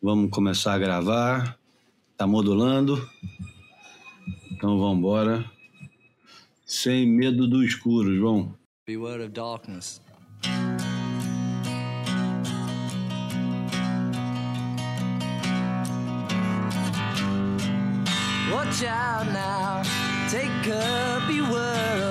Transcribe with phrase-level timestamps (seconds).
[0.00, 1.58] Vamos começar a gravar.
[2.16, 3.08] Tá modulando.
[4.52, 5.44] Então vamos embora.
[6.64, 8.54] Sem medo do escuro, João.
[8.86, 10.00] Beware of darkness.
[18.52, 19.82] Watch out now,
[20.30, 22.07] take care, beware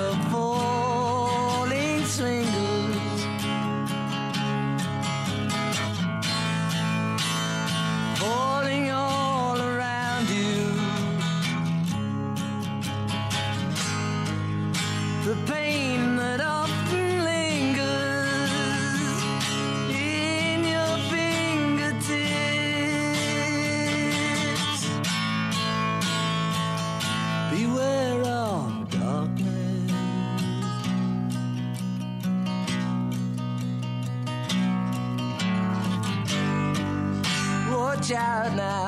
[38.12, 38.87] out now,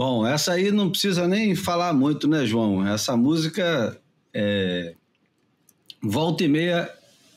[0.00, 2.88] Bom, essa aí não precisa nem falar muito, né, João?
[2.88, 4.00] Essa música,
[4.32, 4.94] é...
[6.02, 6.90] volta e meia,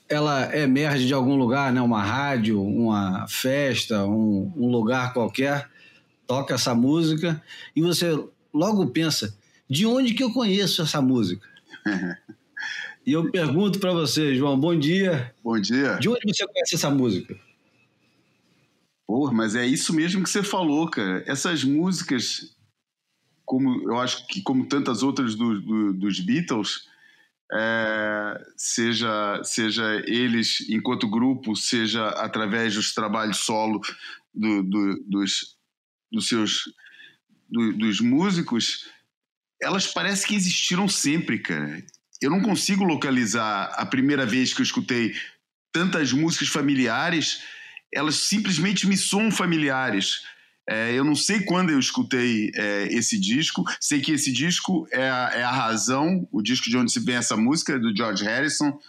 [0.07, 1.81] ela emerge de algum lugar, né?
[1.81, 5.69] Uma rádio, uma festa, um, um lugar qualquer,
[6.25, 7.43] toca essa música
[7.75, 8.17] e você
[8.53, 9.37] logo pensa,
[9.69, 11.45] de onde que eu conheço essa música?
[13.05, 15.35] e eu pergunto para você, João, bom dia.
[15.43, 15.97] Bom dia.
[15.97, 17.37] De onde você conhece essa música?
[19.05, 21.23] Porra, mas é isso mesmo que você falou, cara.
[21.27, 22.52] Essas músicas,
[23.45, 26.87] como eu acho que como tantas outras do, do- dos Beatles,
[27.51, 33.81] é, seja, seja eles enquanto grupo, seja através dos trabalhos solo
[34.33, 35.57] do- do- dos,
[36.11, 36.63] dos seus
[37.49, 38.87] do- dos músicos,
[39.61, 41.85] elas parecem que existiram sempre, cara.
[42.21, 45.13] Eu não consigo localizar a primeira vez que eu escutei
[45.71, 47.43] tantas músicas familiares
[47.93, 50.23] elas simplesmente me soam familiares.
[50.67, 55.09] É, eu não sei quando eu escutei é, esse disco, sei que esse disco é
[55.09, 58.79] a, é a razão, o disco de onde se vem essa música, do George Harrison,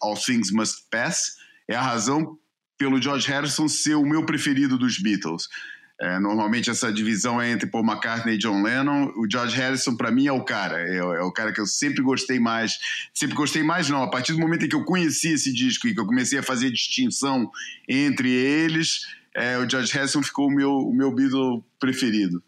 [0.00, 1.36] All Things Must Pass,
[1.68, 2.36] é a razão
[2.76, 5.48] pelo George Harrison ser o meu preferido dos Beatles.
[6.00, 9.12] É, normalmente essa divisão é entre Paul McCartney e John Lennon.
[9.16, 10.80] O George Harrison, para mim, é o cara.
[10.80, 12.78] É, é o cara que eu sempre gostei mais.
[13.14, 14.02] Sempre gostei mais, não.
[14.02, 16.42] A partir do momento em que eu conheci esse disco e que eu comecei a
[16.42, 17.48] fazer distinção
[17.88, 22.42] entre eles, é, o George Harrison ficou o meu, o meu Beatle preferido.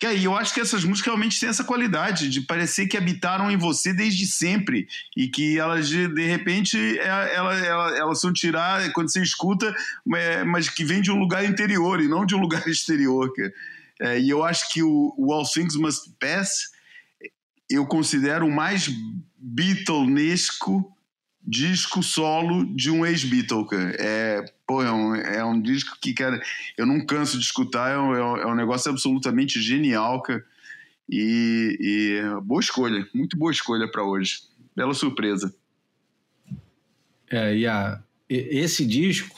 [0.00, 3.50] Que aí eu acho que essas músicas realmente têm essa qualidade de parecer que habitaram
[3.50, 4.86] em você desde sempre
[5.16, 9.74] e que elas de, de repente é- ela- ela- elas são tiradas quando você escuta,
[10.14, 13.28] é, mas que vem de um lugar interior e não de um lugar exterior.
[14.00, 16.70] É, e eu acho que o, o All Things Must Pass
[17.68, 18.88] eu considero o mais
[19.36, 20.96] Beatlenesco
[21.48, 23.96] disco solo de um ex-Beatle, cara.
[23.98, 26.40] É, pô, é um, é um disco que, cara,
[26.76, 30.44] eu não canso de escutar, é um, é um- é negócio absolutamente genial, cara.
[31.08, 34.42] E, e boa escolha, muito boa escolha para hoje.
[34.76, 35.54] Bela surpresa.
[37.30, 37.98] É, e a,
[38.28, 39.34] esse disco,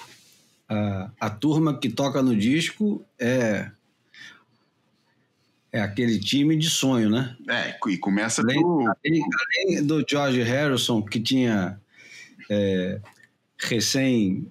[0.68, 3.70] a, a turma que toca no disco é
[5.72, 7.36] é aquele time de sonho, né?
[7.48, 8.80] É, e começa Além, do.
[8.80, 9.22] além-
[9.68, 11.80] além do George Harrison, que tinha
[12.50, 13.00] é,
[13.58, 14.46] recém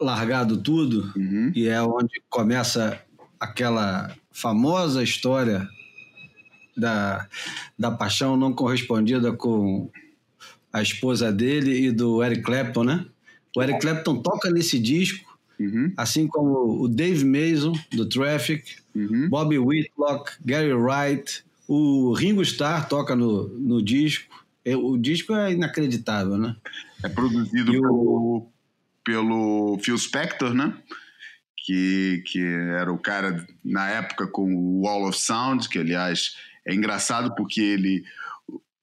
[0.00, 1.50] largado tudo, Uhum.
[1.54, 3.00] e é onde começa
[3.40, 5.66] aquela famosa história
[6.76, 7.26] da,
[7.78, 9.90] da paixão não correspondida com
[10.72, 13.06] a esposa dele e do Eric Clapton, né?
[13.56, 15.30] O Eric Clapton toca nesse disco,
[15.60, 15.92] Uhum.
[15.96, 18.64] assim como o Dave Mason, do Traffic,
[18.94, 19.28] Uhum.
[19.28, 24.24] Bobby Whitlock, Gary Wright, o Ringo Starr toca no, no disco.
[24.64, 26.56] É, O disco é inacreditável, né?
[27.04, 28.52] É produzido pelo,
[29.04, 30.74] pelo Phil Spector, né?
[31.56, 36.74] Que, que era o cara na época com o Wall of Sound, que aliás é
[36.74, 38.04] engraçado porque ele.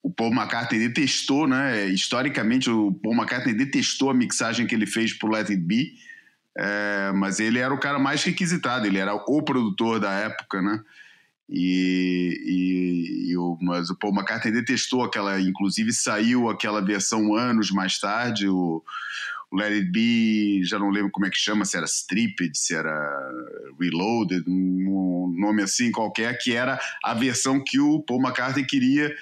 [0.02, 1.86] O Paul McCartney detestou, né?
[1.88, 5.94] Historicamente, o Paul McCartney detestou a mixagem que ele fez pro Let It Be,
[6.58, 10.82] é, mas ele era o cara mais requisitado, ele era o produtor da época, né?
[11.50, 17.72] E, e, e o, mas o Paul McCartney detestou aquela, inclusive saiu aquela versão anos
[17.72, 18.84] mais tarde, o,
[19.52, 22.76] o Let It Be, já não lembro como é que chama, se era Stripped, se
[22.76, 23.32] era
[23.80, 29.16] Reloaded, um nome assim qualquer, que era a versão que o Paul McCartney queria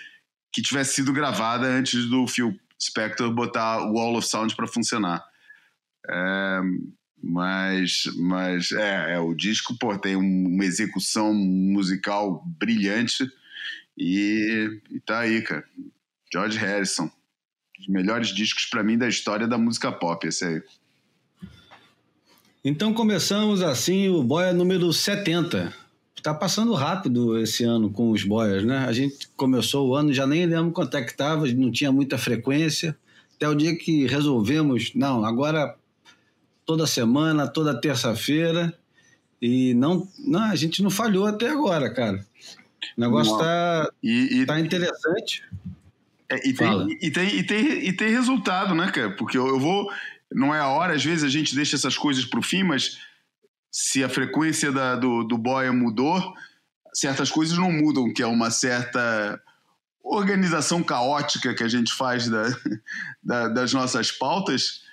[0.51, 5.23] que tivesse sido gravada antes do Phil Spector botar o Wall of Sound para funcionar.
[6.09, 6.61] É,
[7.27, 13.29] mas, mas é, é, o disco pô, tem uma execução musical brilhante
[13.97, 15.65] e, e tá aí, cara.
[16.31, 17.11] George Harrison.
[17.79, 20.61] Os melhores discos para mim da história da música pop, esse aí.
[22.63, 25.73] Então começamos assim o Boia número 70.
[26.15, 28.79] Está passando rápido esse ano com os Boias, né?
[28.79, 32.17] A gente começou o ano, já nem lembro quanto é que estava, não tinha muita
[32.17, 32.97] frequência.
[33.35, 35.77] Até o dia que resolvemos, não, agora
[36.67, 38.77] toda semana, toda terça-feira.
[39.41, 42.23] E não, não, a gente não falhou até agora, cara.
[42.95, 43.89] O negócio está
[44.45, 45.43] tá interessante.
[46.29, 49.15] É, e, tem, e, tem, e, tem, e tem resultado, né, cara?
[49.15, 49.89] Porque eu, eu vou.
[50.29, 52.99] Não é a hora, às vezes a gente deixa essas coisas para o fim, mas
[53.71, 56.21] se a frequência da, do, do boia mudou,
[56.93, 59.41] certas coisas não mudam, que é uma certa
[60.03, 62.43] organização caótica que a gente faz da,
[63.23, 64.85] da, das nossas pautas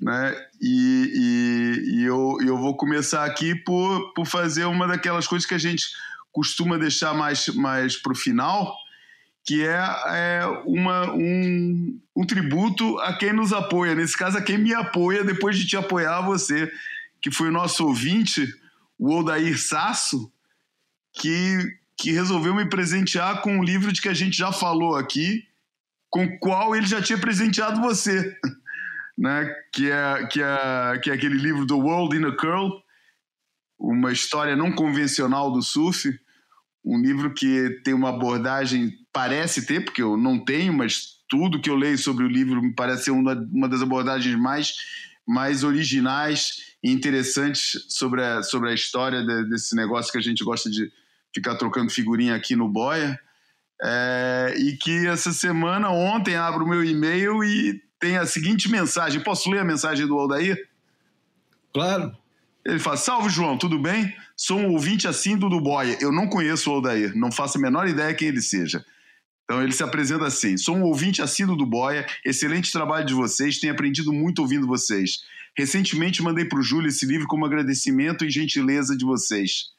[0.00, 0.34] né?
[0.60, 5.54] E, e, e, eu, eu vou começar aqui por, por fazer uma daquelas coisas que
[5.54, 5.84] a gente
[6.32, 8.76] costuma deixar mais, mais para o final,
[9.44, 9.78] que é,
[10.08, 13.94] é uma, um, um tributo a quem nos apoia.
[13.94, 16.70] Nesse caso, a quem me apoia depois de te apoiar você,
[17.22, 18.46] que foi o nosso ouvinte,
[18.98, 20.30] o Odair Sasso,
[21.12, 21.58] que,
[21.96, 25.44] que resolveu me presentear com um livro de que a gente já falou aqui,
[26.10, 28.36] com o qual ele já tinha presenteado você.
[29.16, 29.48] Né?
[29.72, 32.82] que, é, que, é, que é aquele livro The World in a Curl,
[33.78, 36.18] uma história não convencional do surf,
[36.84, 41.68] um livro que tem uma abordagem, parece ter, porque eu não tenho, mas tudo que
[41.68, 44.74] eu leio sobre o livro me parece ser uma, uma das abordagens mais,
[45.26, 50.44] mais originais e interessantes sobre a, sobre a história de, desse negócio que a gente
[50.44, 50.90] gosta de
[51.34, 53.18] ficar trocando figurinha aqui no Boia.
[53.82, 59.22] É, e que essa semana, ontem, abro o meu e-mail e tem a seguinte mensagem.
[59.22, 60.68] Posso ler a mensagem do Aldair?
[61.72, 62.16] Claro.
[62.64, 64.14] Ele fala: Salve, João, tudo bem?
[64.36, 65.96] Sou um ouvinte assíduo do Boia.
[66.00, 68.84] Eu não conheço o Aldair, não faço a menor ideia quem ele seja.
[69.44, 73.60] Então ele se apresenta assim: Sou um ouvinte assíduo do Boia, excelente trabalho de vocês,
[73.60, 75.20] tenho aprendido muito ouvindo vocês.
[75.56, 79.70] Recentemente mandei para o Júlio esse livro como agradecimento e gentileza de vocês.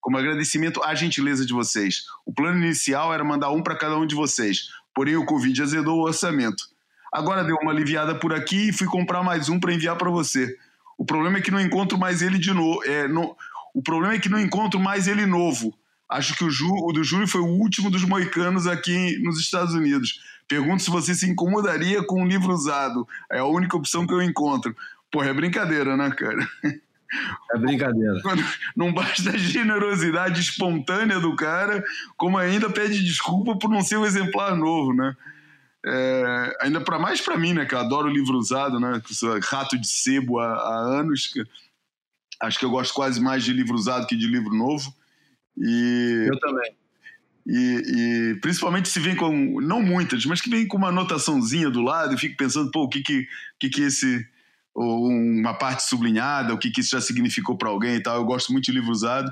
[0.00, 2.04] Como agradecimento à gentileza de vocês.
[2.26, 5.98] O plano inicial era mandar um para cada um de vocês, porém o Covid azedou
[5.98, 6.73] o orçamento.
[7.14, 10.52] Agora deu uma aliviada por aqui e fui comprar mais um para enviar para você.
[10.98, 12.82] O problema é que não encontro mais ele de novo.
[12.82, 13.36] É, no...
[13.72, 15.72] O problema é que não encontro mais ele novo.
[16.10, 16.68] Acho que o, Ju...
[16.68, 20.22] o do Júlio foi o último dos moicanos aqui nos Estados Unidos.
[20.48, 23.06] Pergunto se você se incomodaria com um livro usado.
[23.30, 24.74] É a única opção que eu encontro.
[25.08, 26.48] Porra, é brincadeira, né, cara?
[27.52, 28.20] É brincadeira.
[28.74, 31.84] Não basta a generosidade espontânea do cara,
[32.16, 35.14] como ainda pede desculpa por não ser um exemplar novo, né?
[35.86, 39.02] É, ainda para mais para mim, né, que eu adoro livro usado, né,
[39.42, 41.42] rato de sebo há, há, anos, que
[42.42, 44.94] acho que eu gosto quase mais de livro usado que de livro novo.
[45.56, 46.74] E, eu também.
[47.46, 47.82] E,
[48.32, 52.14] e, principalmente se vem com, não muitas, mas que vem com uma anotaçãozinha do lado,
[52.14, 53.28] e fico pensando, pô, o que que,
[53.60, 54.26] que, que esse,
[54.74, 58.16] ou uma parte sublinhada, o que que isso já significou para alguém e tal.
[58.16, 59.30] Eu gosto muito de livro usado.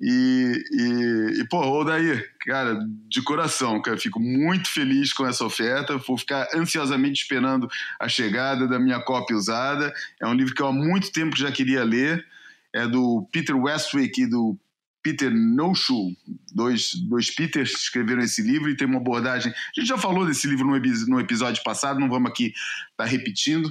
[0.00, 5.96] E, e, e pô, Odair, cara, de coração, cara, fico muito feliz com essa oferta.
[5.98, 7.68] Vou ficar ansiosamente esperando
[8.00, 9.92] a chegada da minha cópia usada.
[10.20, 12.26] É um livro que eu há muito tempo já queria ler.
[12.72, 14.58] É do Peter Westwick e do
[15.00, 16.16] Peter Noshu,
[16.52, 19.52] dois, dois Peters escreveram esse livro e tem uma abordagem.
[19.52, 23.04] A gente já falou desse livro no, no episódio passado, não vamos aqui estar tá
[23.04, 23.70] repetindo,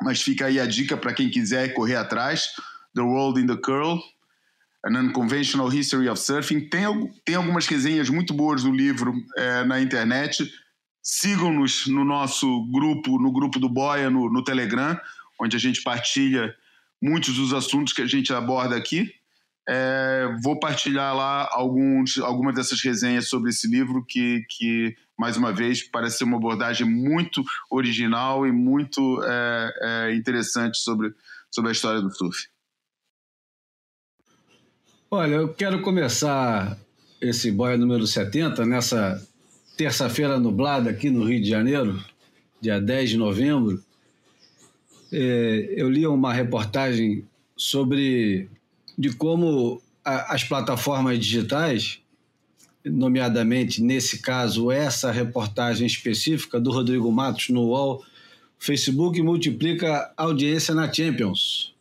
[0.00, 2.48] mas fica aí a dica para quem quiser correr atrás:
[2.94, 4.00] The World in the Curl
[4.84, 6.68] An Unconventional History of Surfing.
[6.68, 6.82] Tem,
[7.24, 10.50] tem algumas resenhas muito boas do livro é, na internet.
[11.02, 14.98] Sigam-nos no nosso grupo, no grupo do Boia, no, no Telegram,
[15.40, 16.54] onde a gente partilha
[17.00, 19.12] muitos dos assuntos que a gente aborda aqui.
[19.68, 25.52] É, vou partilhar lá alguns, algumas dessas resenhas sobre esse livro que, que, mais uma
[25.52, 31.12] vez, parece ser uma abordagem muito original e muito é, é, interessante sobre,
[31.50, 32.48] sobre a história do surf.
[35.14, 36.74] Olha, eu quero começar
[37.20, 39.22] esse boia número 70 nessa
[39.76, 42.02] terça-feira nublada aqui no Rio de Janeiro,
[42.62, 43.84] dia 10 de novembro.
[45.12, 48.48] É, eu li uma reportagem sobre
[48.96, 52.00] de como a, as plataformas digitais,
[52.82, 58.02] nomeadamente, nesse caso, essa reportagem específica do Rodrigo Matos no UOL,
[58.58, 61.74] Facebook multiplica audiência na Champions.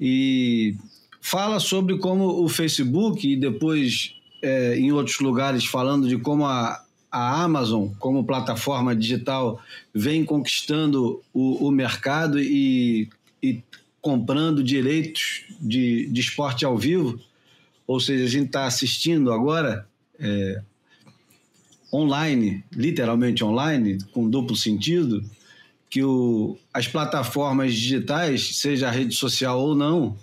[0.00, 0.74] E
[1.22, 6.84] fala sobre como o Facebook, e depois é, em outros lugares falando de como a,
[7.10, 9.62] a Amazon, como plataforma digital,
[9.94, 13.08] vem conquistando o, o mercado e,
[13.40, 13.62] e,
[14.00, 17.20] comprando direitos de, de esporte ao vivo.
[17.86, 19.86] Ou seja, a gente está assistindo agora
[20.18, 20.60] é,
[21.92, 25.24] online, literalmente online, com duplo sentido,
[25.88, 30.16] que o, as plataformas digitais, seja a rede social ou não,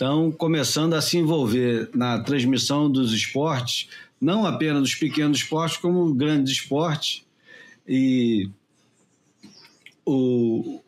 [0.00, 3.86] estão começando a se envolver na transmissão dos esportes,
[4.18, 7.22] não apenas dos pequenos esportes, como grandes esportes.
[7.86, 8.48] E
[10.02, 10.80] o,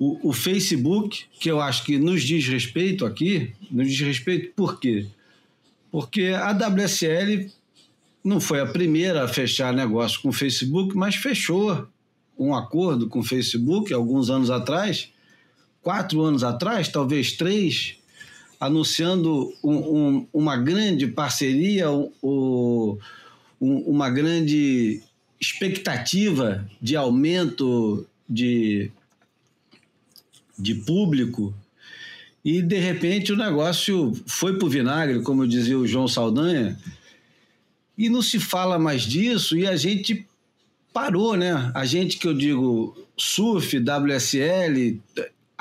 [0.00, 4.80] o, o, Facebook, que eu acho que nos diz respeito aqui, nos diz respeito por
[4.80, 5.06] quê?
[5.88, 7.52] Porque a WSL
[8.24, 11.86] não foi a primeira a fechar negócio com o Facebook, mas fechou
[12.36, 15.12] um acordo com o Facebook alguns anos atrás,
[15.82, 17.96] quatro anos atrás, talvez três,
[18.58, 22.98] anunciando um, um, uma grande parceria, um,
[23.60, 25.02] uma grande
[25.40, 28.90] expectativa de aumento de,
[30.56, 31.52] de público.
[32.44, 36.78] E, de repente, o negócio foi para o vinagre, como dizia o João Saldanha,
[37.98, 40.26] e não se fala mais disso, e a gente
[40.92, 41.70] parou, né?
[41.74, 45.00] A gente que eu digo surf, WSL,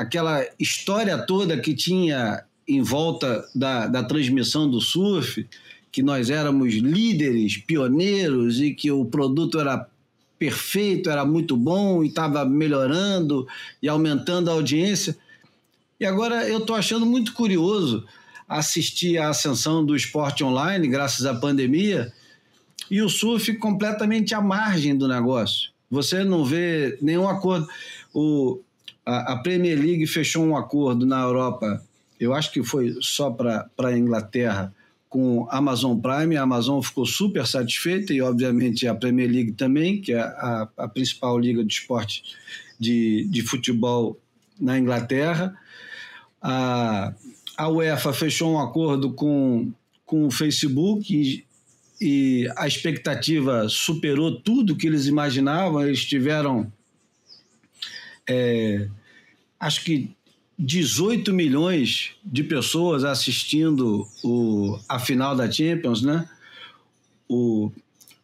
[0.01, 5.47] aquela história toda que tinha em volta da, da transmissão do surf,
[5.91, 9.87] que nós éramos líderes, pioneiros e que o produto era
[10.39, 13.47] perfeito, era muito bom e estava melhorando
[13.81, 15.15] e aumentando a audiência.
[15.99, 18.05] E agora eu estou achando muito curioso
[18.47, 22.11] assistir à ascensão do esporte online, graças à pandemia,
[22.89, 25.69] e o surf completamente à margem do negócio.
[25.89, 27.67] Você não vê nenhum acordo.
[28.13, 28.59] O,
[29.05, 31.83] a, a Premier League fechou um acordo na Europa,
[32.19, 34.73] eu acho que foi só para a Inglaterra,
[35.09, 36.37] com Amazon Prime.
[36.37, 40.87] A Amazon ficou super satisfeita e, obviamente, a Premier League também, que é a, a
[40.87, 42.23] principal liga de esporte
[42.79, 44.19] de, de futebol
[44.59, 45.55] na Inglaterra.
[46.41, 47.13] A,
[47.57, 49.71] a UEFA fechou um acordo com,
[50.05, 51.43] com o Facebook e
[52.01, 55.85] e a expectativa superou tudo que eles imaginavam.
[55.85, 56.73] Eles tiveram,
[58.27, 58.87] é,
[59.59, 60.15] acho que
[60.57, 66.29] 18 milhões de pessoas assistindo o, a final da Champions, né?
[67.27, 67.71] O,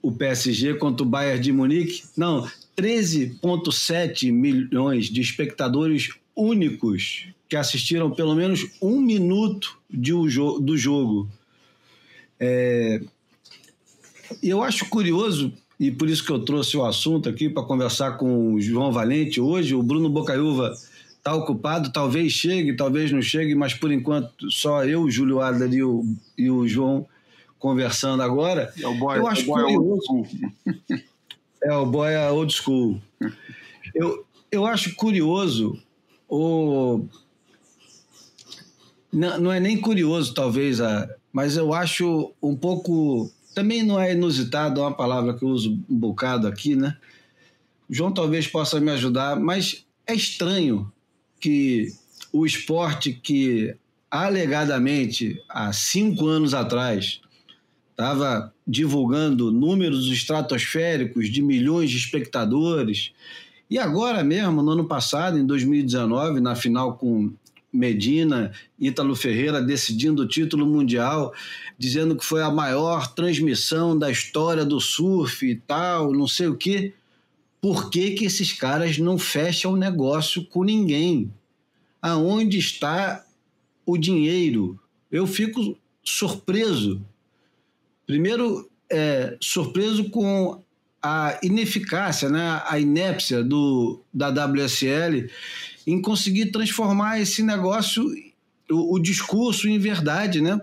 [0.02, 2.04] o PSG contra o Bayern de Munique.
[2.16, 11.28] Não, 13,7 milhões de espectadores únicos que assistiram pelo menos um minuto de do jogo.
[12.40, 13.02] É,
[14.44, 18.54] eu acho curioso, e por isso que eu trouxe o assunto aqui para conversar com
[18.54, 20.74] o João Valente hoje, o Bruno Bocaiúva
[21.18, 25.74] está ocupado, talvez chegue, talvez não chegue, mas por enquanto só eu, o Júlio Adler
[25.74, 26.06] e o,
[26.38, 27.06] e o João
[27.60, 28.74] conversando agora.
[28.80, 30.26] É o boy, eu acho o boy curioso.
[31.64, 33.02] É o boy old school.
[33.94, 35.78] Eu, eu acho curioso
[36.30, 37.06] o
[39.12, 44.14] não, não é nem curioso talvez a, mas eu acho um pouco também não é
[44.14, 46.96] inusitado, é uma palavra que eu uso um bocado aqui, né?
[47.90, 50.92] O João talvez possa me ajudar, mas é estranho
[51.40, 51.92] que
[52.32, 53.76] o esporte que
[54.12, 57.20] alegadamente há cinco anos atrás
[57.90, 63.12] estava divulgando números estratosféricos de milhões de espectadores.
[63.72, 67.34] E agora mesmo, no ano passado, em 2019, na final com
[67.72, 71.34] Medina, Ítalo Ferreira decidindo o título mundial,
[71.78, 76.56] dizendo que foi a maior transmissão da história do surf e tal, não sei o
[76.56, 76.94] quê.
[77.62, 81.32] Por que, que esses caras não fecham negócio com ninguém?
[82.02, 83.26] Aonde está
[83.86, 84.80] o dinheiro?
[85.12, 87.02] Eu fico surpreso.
[88.06, 90.64] Primeiro, é, surpreso com
[91.02, 95.30] a ineficácia, né, a inépcia do, da WSL
[95.88, 98.04] em conseguir transformar esse negócio,
[98.70, 100.60] o, o discurso, em verdade, né?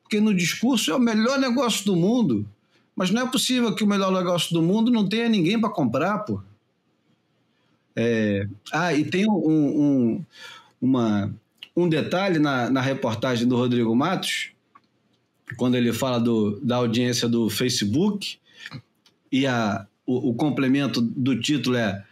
[0.00, 2.48] Porque no discurso é o melhor negócio do mundo,
[2.94, 6.20] mas não é possível que o melhor negócio do mundo não tenha ninguém para comprar,
[6.20, 6.40] pô.
[7.96, 8.48] É...
[8.72, 10.24] Ah, e tem um, um,
[10.80, 11.34] uma,
[11.76, 14.52] um detalhe na, na reportagem do Rodrigo Matos,
[15.56, 18.38] quando ele fala do, da audiência do Facebook,
[19.32, 22.04] e a, o, o complemento do título é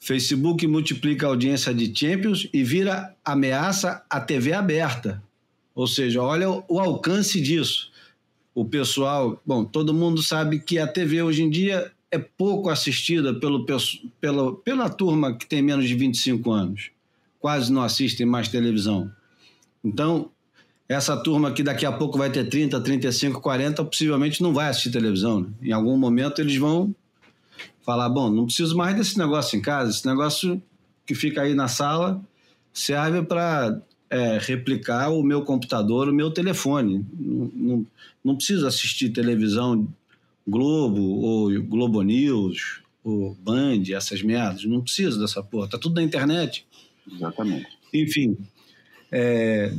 [0.00, 5.22] Facebook multiplica a audiência de Champions e vira ameaça à TV aberta.
[5.74, 7.90] Ou seja, olha o, alcance disso.
[8.54, 13.34] O pessoal, bom, todo mundo sabe que a TV hoje em dia é pouco assistida
[13.34, 13.66] pelo,
[14.20, 16.90] pelo, pela turma que tem menos de 25 anos.
[17.38, 19.10] Quase não assistem mais televisão.
[19.84, 20.30] Então,
[20.88, 24.90] essa turma que daqui a pouco vai ter 30, 35, 40, possivelmente não vai assistir
[24.90, 25.40] televisão.
[25.40, 25.48] Né?
[25.62, 26.94] Em algum momento eles vão
[27.82, 30.62] falar: bom, não preciso mais desse negócio em casa, esse negócio
[31.06, 32.20] que fica aí na sala
[32.72, 37.04] serve para é, replicar o meu computador, o meu telefone.
[37.18, 37.86] Não, não,
[38.24, 39.88] não preciso assistir televisão
[40.46, 44.64] Globo ou Globo News ou Band, essas merdas.
[44.64, 45.68] Não preciso dessa porra.
[45.68, 46.66] Tá tudo na internet.
[47.10, 47.66] Exatamente.
[47.92, 48.36] Enfim,
[49.10, 49.72] é,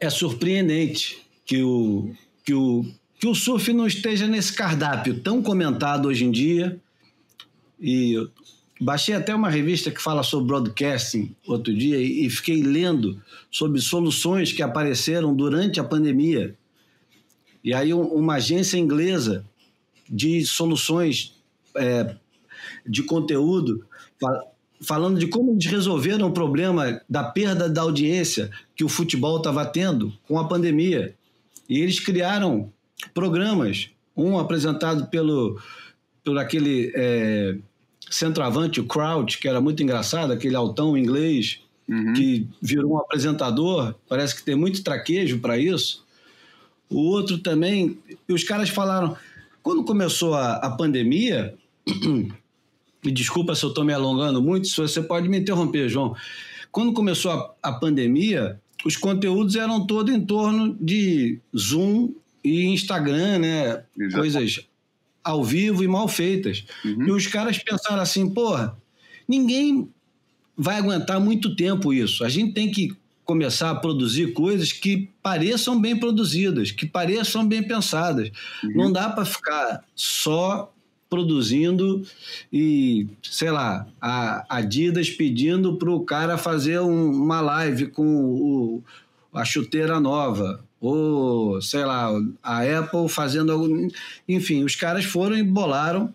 [0.00, 2.84] é surpreendente que o, que, o,
[3.22, 6.76] que o surf não esteja nesse cardápio tão comentado hoje em dia.
[7.80, 8.16] E
[8.80, 14.52] baixei até uma revista que fala sobre broadcasting outro dia e, fiquei lendo sobre soluções
[14.52, 16.56] que apareceram durante a pandemia.
[17.62, 19.46] E aí uma agência inglesa
[20.10, 21.40] de soluções
[21.76, 22.16] é,
[22.84, 23.86] de conteúdo
[24.80, 29.64] falando de como eles resolveram o problema da perda da audiência que o futebol estava
[29.64, 31.14] tendo com a pandemia.
[31.68, 32.72] E eles criaram
[33.14, 35.60] programas, um apresentado pelo,
[36.22, 37.56] pelo aquele é,
[38.10, 42.12] centroavante, o Crouch, que era muito engraçado, aquele altão inglês, uhum.
[42.12, 46.04] que virou um apresentador, parece que tem muito traquejo para isso.
[46.88, 49.16] O outro também, e os caras falaram,
[49.62, 51.54] quando começou a, a pandemia,
[53.04, 56.14] e desculpa se eu estou me alongando muito, se você pode me interromper, João.
[56.70, 62.10] Quando começou a, a pandemia, os conteúdos eram todos em torno de Zoom
[62.44, 63.84] e Instagram, né?
[63.98, 64.16] Exato.
[64.18, 64.60] Coisas
[65.22, 66.64] ao vivo e mal feitas.
[66.84, 67.08] Uhum.
[67.08, 68.76] E os caras pensaram assim, porra,
[69.28, 69.88] ninguém
[70.56, 72.24] vai aguentar muito tempo isso.
[72.24, 77.62] A gente tem que começar a produzir coisas que pareçam bem produzidas, que pareçam bem
[77.62, 78.30] pensadas.
[78.62, 78.72] Uhum.
[78.74, 80.72] Não dá para ficar só
[81.08, 82.02] produzindo
[82.52, 88.82] e, sei lá, a Adidas pedindo para o cara fazer um, uma live com o,
[89.32, 92.10] a chuteira nova, ou, sei lá,
[92.42, 93.88] a Apple fazendo.
[94.28, 96.12] Enfim, os caras foram e bolaram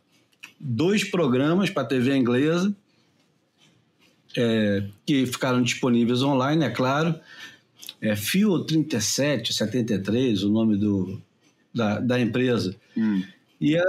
[0.60, 2.76] dois programas para a TV inglesa,
[4.36, 7.16] é, que ficaram disponíveis online, é claro.
[8.02, 11.20] É Fio 37, 73, o nome do,
[11.74, 12.76] da, da empresa.
[12.96, 13.24] Hum.
[13.60, 13.84] E é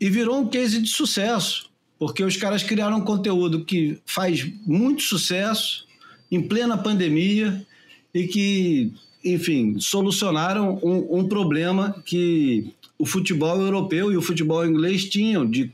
[0.00, 5.02] e virou um case de sucesso, porque os caras criaram um conteúdo que faz muito
[5.02, 5.86] sucesso
[6.28, 7.64] em plena pandemia
[8.12, 8.92] e que,
[9.24, 15.72] enfim, solucionaram um, um problema que o futebol europeu e o futebol inglês tinham de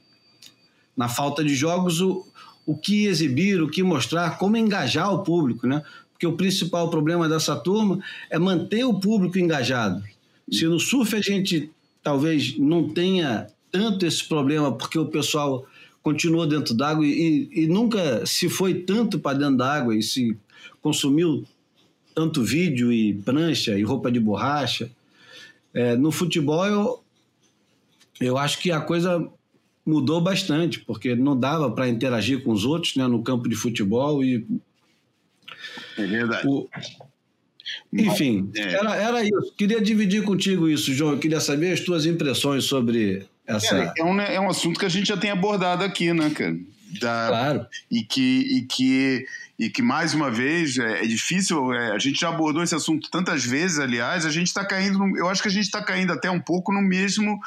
[0.96, 2.26] na falta de jogos o,
[2.66, 5.82] o que exibir, o que mostrar, como engajar o público, né?
[6.12, 10.02] Porque o principal problema dessa turma é manter o público engajado.
[10.50, 11.70] Se no surf a gente
[12.02, 15.64] talvez não tenha tanto esse problema porque o pessoal
[16.02, 20.36] continuou dentro d'água e, e, nunca se foi tanto para dentro d'água e se
[20.80, 21.44] consumiu
[22.18, 24.90] tanto vídeo e prancha e roupa de borracha.
[25.72, 27.04] É, no futebol, eu,
[28.20, 29.24] eu acho que a coisa
[29.86, 34.24] mudou bastante, porque não dava para interagir com os outros né, no campo de futebol
[34.24, 34.44] e.
[35.96, 36.48] É verdade.
[36.48, 36.68] O,
[37.92, 38.74] enfim, é.
[38.74, 39.54] era, era isso.
[39.56, 41.12] Queria dividir contigo isso, João.
[41.12, 43.68] Eu queria saber as tuas impressões sobre essa...
[43.68, 46.58] Cara, é, um, é um assunto que a gente já tem abordado aqui, né, cara?
[47.00, 47.66] Da, claro.
[47.88, 49.24] E que, e que,
[49.58, 53.10] e que mais uma vez, é, é difícil, é, a gente já abordou esse assunto
[53.10, 56.30] tantas vezes, aliás, a gente está caindo, eu acho que a gente está caindo até
[56.30, 57.38] um pouco no mesmo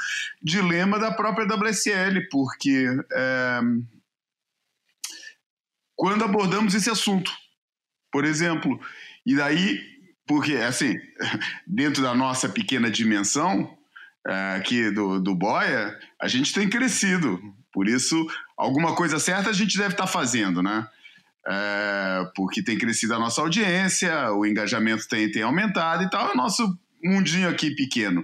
[0.44, 3.60] dilema da própria WSL, porque é,
[5.96, 7.32] quando abordamos esse assunto,
[8.12, 8.78] por exemplo,
[9.26, 9.80] e daí,
[10.28, 10.96] porque, assim,
[11.66, 13.78] dentro da nossa pequena dimensão,
[14.28, 17.40] é, aqui do, do Boia, a gente tem crescido.
[17.72, 20.86] Por isso, alguma coisa certa a gente deve estar tá fazendo, né?
[21.48, 26.34] É, porque tem crescido a nossa audiência, o engajamento tem, tem aumentado e tal, é
[26.34, 28.24] o nosso mundinho aqui pequeno.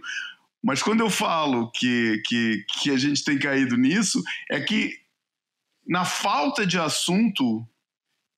[0.64, 4.94] Mas quando eu falo que, que, que a gente tem caído nisso, é que
[5.88, 7.66] na falta de assunto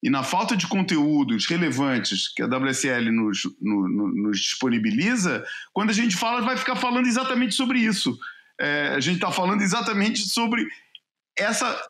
[0.02, 5.94] e na falta de conteúdos relevantes que a WSL nos, no, nos disponibiliza, quando a
[5.94, 8.18] gente fala, vai ficar falando exatamente sobre isso.
[8.60, 10.68] É, a gente está falando exatamente sobre
[11.38, 11.82] essa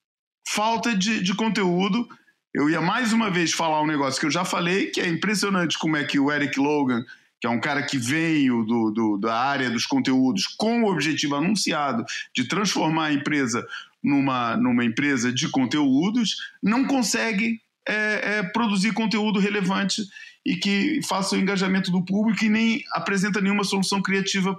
[0.47, 2.07] falta de, de conteúdo.
[2.53, 5.77] Eu ia mais uma vez falar um negócio que eu já falei, que é impressionante
[5.77, 7.05] como é que o Eric Logan,
[7.39, 11.35] que é um cara que veio do, do, da área dos conteúdos com o objetivo
[11.35, 12.03] anunciado
[12.35, 13.65] de transformar a empresa
[14.03, 20.01] numa, numa empresa de conteúdos, não consegue é, é, produzir conteúdo relevante.
[20.45, 24.57] e que faça o engajamento do público e nem apresenta nenhuma solução criativa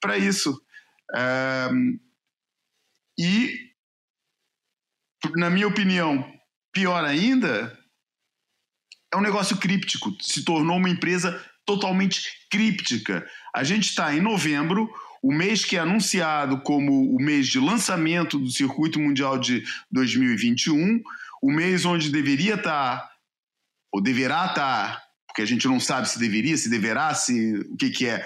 [0.00, 0.60] para isso.
[3.16, 3.70] E,
[5.36, 6.24] na minha opinião,
[6.74, 7.78] pior ainda,
[9.12, 13.26] é um negócio críptico, se tornou uma empresa totalmente críptica.
[13.54, 14.90] A gente está em novembro,
[15.22, 21.00] o mês que é anunciado como o mês de lançamento do Circuito Mundial de 2021,
[21.42, 23.10] o mês onde deveria estar, tá,
[23.92, 24.54] ou deverá estar,
[24.96, 28.24] tá, porque a gente não sabe se deveria, se deverá, se o que, que é,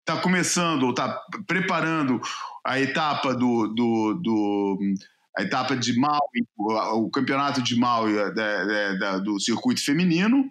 [0.00, 2.20] está começando ou está preparando
[2.66, 4.78] a etapa do, do, do
[5.36, 6.20] a etapa de Maui,
[6.56, 10.50] o, campeonato de Maui da, da, da, do circuito feminino,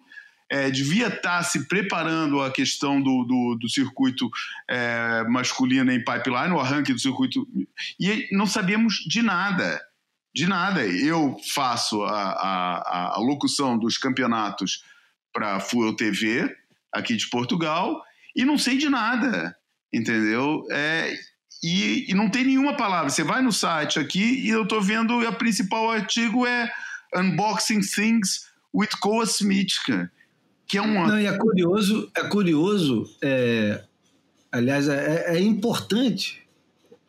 [0.50, 4.30] é, devia estar se preparando a questão do, do, do circuito
[4.68, 7.48] é, masculino em pipeline, o arranque do circuito,
[8.00, 9.80] e não sabíamos de nada.
[10.34, 10.86] De nada.
[10.86, 14.84] Eu faço a, a, a locução dos campeonatos
[15.32, 16.52] para a Fuel TV,
[16.92, 18.02] aqui de Portugal,
[18.36, 19.56] e não sei de nada,
[19.94, 20.66] entendeu?
[20.72, 21.14] É,
[21.62, 23.10] e, e, não tem nenhuma palavra.
[23.10, 26.72] Você vai no site aqui e eu estou vendo, o principal artigo é
[27.16, 29.74] Unboxing Things with Koa Smith,
[30.68, 31.08] que é uma.
[31.08, 33.84] Não, e é curioso, é curioso, é,
[34.52, 36.42] aliás, é, é importante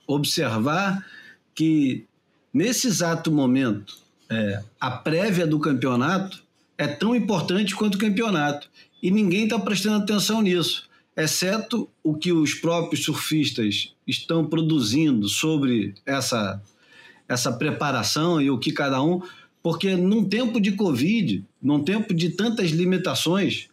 [0.07, 1.07] observar
[1.55, 2.07] que
[2.53, 6.43] nesse exato momento, é, a prévia do campeonato
[6.77, 8.69] é tão importante quanto o campeonato.
[9.03, 15.95] E ninguém está prestando atenção nisso, exceto o que os próprios surfistas estão produzindo sobre
[16.07, 16.61] essa,
[17.29, 19.23] essa preparação e o que cada um.
[19.63, 23.69] Porque num tempo de Covid, num tempo de tantas limitações,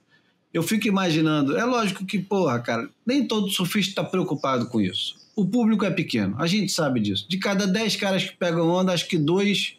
[0.54, 1.56] eu fico imaginando.
[1.56, 5.16] É lógico que, porra, cara, nem todo surfista está preocupado com isso.
[5.36, 7.28] O público é pequeno, a gente sabe disso.
[7.30, 9.76] De cada 10 caras que pegam onda, acho que dois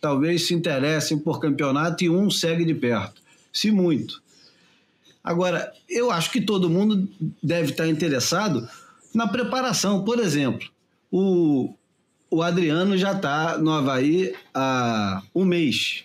[0.00, 3.20] talvez se interessem por campeonato e um segue de perto.
[3.52, 4.21] Se muito.
[5.22, 7.08] Agora, eu acho que todo mundo
[7.42, 8.68] deve estar interessado
[9.14, 10.04] na preparação.
[10.04, 10.68] Por exemplo,
[11.10, 11.74] o,
[12.30, 16.04] o Adriano já está no Havaí há um mês.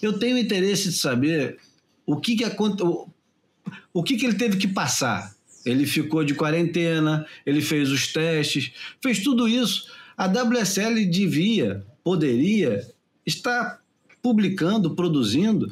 [0.00, 1.58] Eu tenho interesse de saber
[2.06, 3.08] o que, que aconteceu.
[3.92, 5.34] O que, que ele teve que passar?
[5.64, 9.86] Ele ficou de quarentena, ele fez os testes, fez tudo isso.
[10.16, 12.86] A WSL devia, poderia
[13.24, 13.80] estar
[14.22, 15.70] publicando, produzindo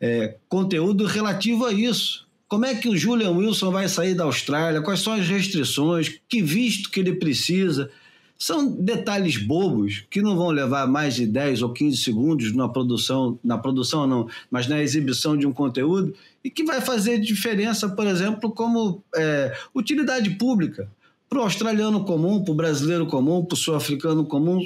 [0.00, 2.28] é, conteúdo relativo a isso.
[2.48, 4.80] Como é que o Julian Wilson vai sair da Austrália?
[4.80, 6.20] Quais são as restrições?
[6.28, 7.90] Que visto que ele precisa?
[8.36, 13.38] São detalhes bobos que não vão levar mais de 10 ou 15 segundos na produção,
[13.44, 18.06] na produção não, mas na exibição de um conteúdo e que vai fazer diferença, por
[18.06, 20.90] exemplo, como é, utilidade pública
[21.28, 24.60] para o australiano comum, para o brasileiro comum, para o sul-africano comum,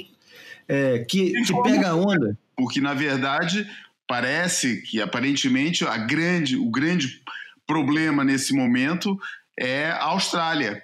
[0.67, 2.35] é, que, que pega a onda.
[2.55, 3.69] Porque, na verdade,
[4.07, 7.21] parece que, aparentemente, a grande, o grande
[7.65, 9.19] problema nesse momento
[9.57, 10.83] é a Austrália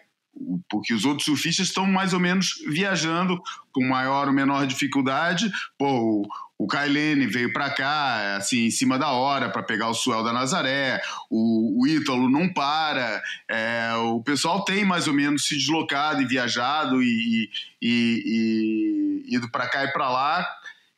[0.69, 5.51] porque os outros surfistas estão mais ou menos viajando com maior ou menor dificuldade.
[5.77, 10.23] Pô, o, Kailene veio para cá, assim, em cima da hora, para pegar o Suel
[10.23, 11.01] da Nazaré.
[11.29, 13.21] O, o Ítalo não para.
[13.49, 17.49] É, o pessoal tem mais ou menos se deslocado e viajado e,
[17.81, 20.47] e, e ido para cá e para lá.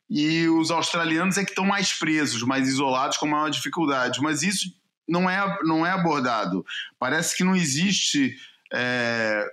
[0.08, 4.20] E os australianos é que estão mais presos, mais isolados, com maior dificuldade.
[4.20, 4.68] Mas isso
[5.08, 6.64] não é, não é abordado.
[6.98, 8.36] Parece que não existe
[8.72, 9.44] é,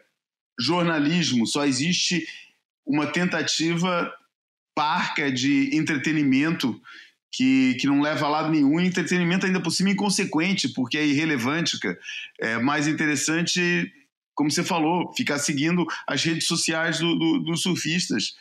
[0.59, 2.25] jornalismo, só existe
[2.85, 4.11] uma tentativa
[4.75, 6.79] parca de entretenimento
[7.31, 11.05] que, que não leva a lado nenhum, e entretenimento ainda por cima inconsequente, porque é
[11.05, 11.77] irrelevante.
[12.39, 13.91] É mais interessante,
[14.35, 18.35] como você falou, ficar seguindo as redes sociais do, do, dos surfistas.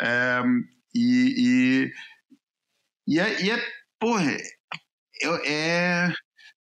[0.00, 0.42] É,
[0.94, 1.90] e,
[3.08, 3.66] e, e, é, e é,
[3.98, 6.12] porra, é, é,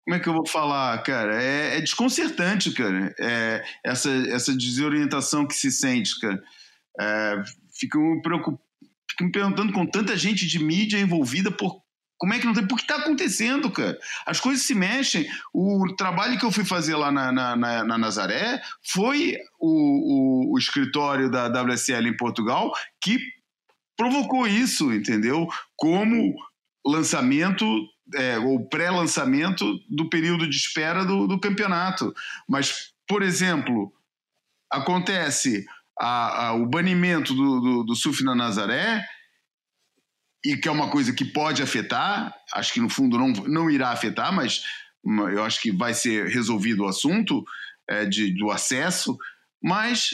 [0.05, 1.43] como é que eu vou falar, cara?
[1.43, 3.15] É, é desconcertante, cara.
[3.19, 6.43] É, essa, essa desorientação que se sente, cara.
[7.01, 7.43] É,
[7.79, 8.61] fico, me preocup...
[9.11, 11.83] fico me perguntando com tanta gente de mídia envolvida por
[12.21, 12.67] como é que não tem?
[12.67, 13.99] Porque está acontecendo, cara.
[14.27, 15.27] As coisas se mexem.
[15.55, 18.61] O trabalho que eu fui fazer lá na, na, na, na Nazaré
[18.93, 23.19] foi o, o, o, escritório da WSL em Portugal que
[24.01, 25.47] provocou isso, entendeu?
[25.77, 26.35] Como
[26.87, 27.67] lançamento
[28.15, 32.15] é, ou pré-lançamento do período de espera do, do, campeonato.
[32.49, 33.93] Mas, por exemplo,
[34.73, 35.67] acontece
[36.01, 39.05] a, a, o banimento do, do, do surf na Nazaré,
[40.43, 43.91] e que é uma coisa que pode afetar, acho que no fundo não, não irá
[43.91, 44.63] afetar, mas
[45.05, 47.45] eu acho que vai ser resolvido o assunto
[47.87, 49.19] é, de, do acesso,
[49.63, 50.13] mas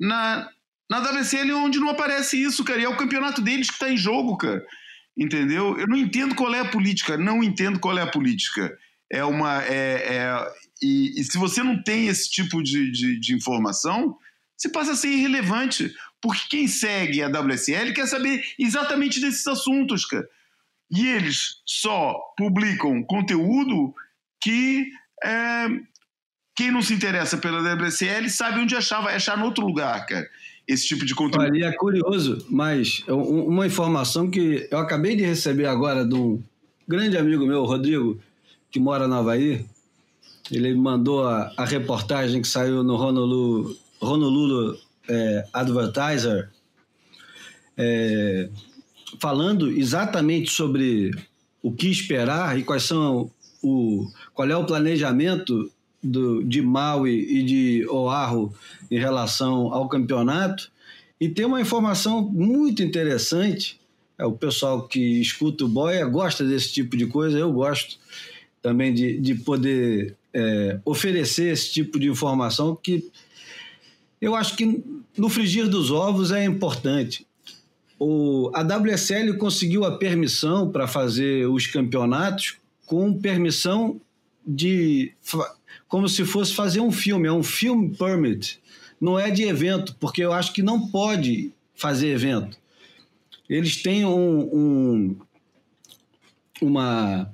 [0.00, 0.48] na,
[0.90, 3.96] na WSL onde não aparece isso, cara, e é o campeonato deles que está em
[3.96, 4.64] jogo, cara
[5.16, 5.78] entendeu?
[5.78, 8.76] Eu não entendo qual é a política, não entendo qual é a política.
[9.10, 9.62] é uma.
[9.64, 14.18] É, é, e, e, se você não tem esse tipo de, de, de informação,
[14.56, 15.92] você passa a ser irrelevante.
[16.20, 20.26] Porque quem segue a WSL quer saber exatamente desses assuntos, cara.
[20.90, 23.94] E eles só publicam conteúdo
[24.40, 24.90] que
[25.22, 25.66] é,
[26.56, 30.28] quem não se interessa pela WSL sabe onde achar, vai achar em outro lugar, cara.
[30.66, 31.56] Esse tipo de conteúdo.
[31.56, 36.42] É curioso, mas uma informação que eu acabei de receber agora de um
[36.88, 38.20] grande amigo meu, Rodrigo,
[38.70, 39.64] que mora no Havaí.
[40.50, 46.50] Ele mandou a, a reportagem que saiu no Honolulu, Honolulu é, Advertiser,
[47.76, 48.48] é,
[49.20, 51.12] falando exatamente sobre
[51.62, 53.30] o que esperar e quais são
[53.62, 55.70] o, qual é o planejamento
[56.02, 58.52] do, de Maui e de Oahu
[58.90, 60.70] em relação ao campeonato.
[61.20, 63.80] E tem uma informação muito interessante.
[64.18, 67.98] É, o pessoal que escuta o Boia gosta desse tipo de coisa, eu gosto
[68.62, 73.10] também de, de poder é, oferecer esse tipo de informação que
[74.20, 74.82] eu acho que
[75.16, 77.26] no frigir dos ovos é importante.
[77.98, 84.00] O, a WSL conseguiu a permissão para fazer os campeonatos com permissão
[84.46, 85.12] de.
[85.88, 88.60] Como se fosse fazer um filme, é um film permit.
[89.00, 92.58] Não é de evento, porque eu acho que não pode fazer evento.
[93.48, 95.16] Eles têm um, um
[96.60, 97.30] uma.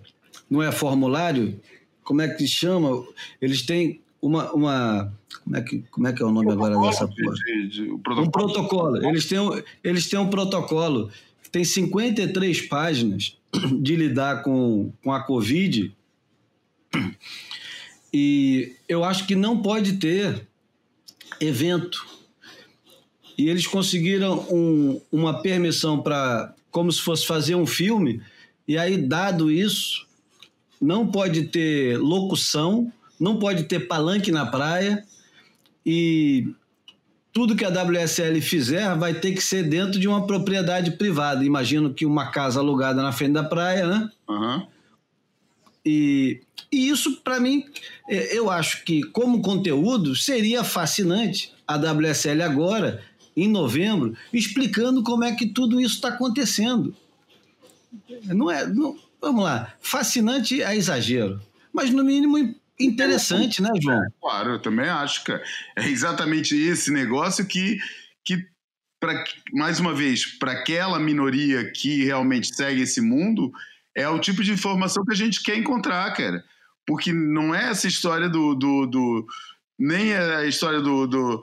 [0.50, 1.58] Não é formulário?
[2.02, 3.06] Como é que chama?
[3.40, 5.12] Eles têm uma, uma
[5.44, 7.34] como é que, como é que é o nome agora dessa porra?
[7.34, 8.26] De, de, protocolo.
[8.26, 9.06] Um protocolo.
[9.08, 9.38] Eles têm,
[9.82, 11.10] eles têm um protocolo
[11.42, 13.38] que tem 53 páginas
[13.80, 15.94] de lidar com, com a Covid.
[18.12, 20.46] E eu acho que não pode ter
[21.40, 22.06] evento.
[23.38, 28.20] E eles conseguiram um, uma permissão para, como se fosse fazer um filme,
[28.68, 30.06] e aí, dado isso,
[30.80, 35.04] não pode ter locução, não pode ter palanque na praia,
[35.84, 36.48] e
[37.32, 41.44] tudo que a WSL fizer vai ter que ser dentro de uma propriedade privada.
[41.44, 44.10] Imagino que uma casa alugada na frente da praia, né?
[44.28, 44.66] Uhum.
[45.84, 46.40] E,
[46.70, 47.64] e isso, para mim,
[48.08, 53.02] é, eu acho que, como conteúdo, seria fascinante a WSL agora,
[53.36, 56.94] em novembro, explicando como é que tudo isso está acontecendo.
[58.24, 58.66] Não é.
[58.66, 61.40] Não, vamos lá, fascinante é exagero,
[61.72, 62.38] mas no mínimo
[62.78, 64.02] interessante, né, João?
[64.02, 67.78] É, claro, eu também acho, que É exatamente esse negócio que,
[68.24, 68.44] que
[68.98, 73.52] pra, mais uma vez, para aquela minoria que realmente segue esse mundo,
[73.96, 76.44] é o tipo de informação que a gente quer encontrar, cara.
[76.86, 78.54] Porque não é essa história do.
[78.54, 79.26] do, do
[79.78, 81.42] nem é a história do, do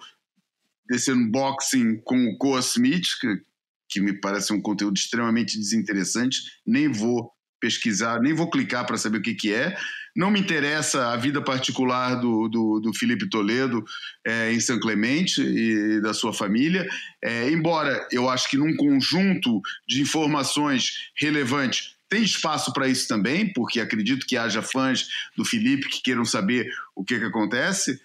[0.87, 3.41] desse unboxing com o que,
[3.87, 6.39] que me parece um conteúdo extremamente desinteressante.
[6.65, 9.77] Nem vou pesquisar, nem vou clicar para saber o que, que é.
[10.15, 13.83] Não me interessa a vida particular do, do, do Felipe Toledo
[14.25, 16.87] é, em São Clemente e da sua família,
[17.23, 23.51] é, embora eu acho que num conjunto de informações relevantes tem espaço para isso também,
[23.53, 28.01] porque acredito que haja fãs do Felipe que queiram saber o que, que acontece,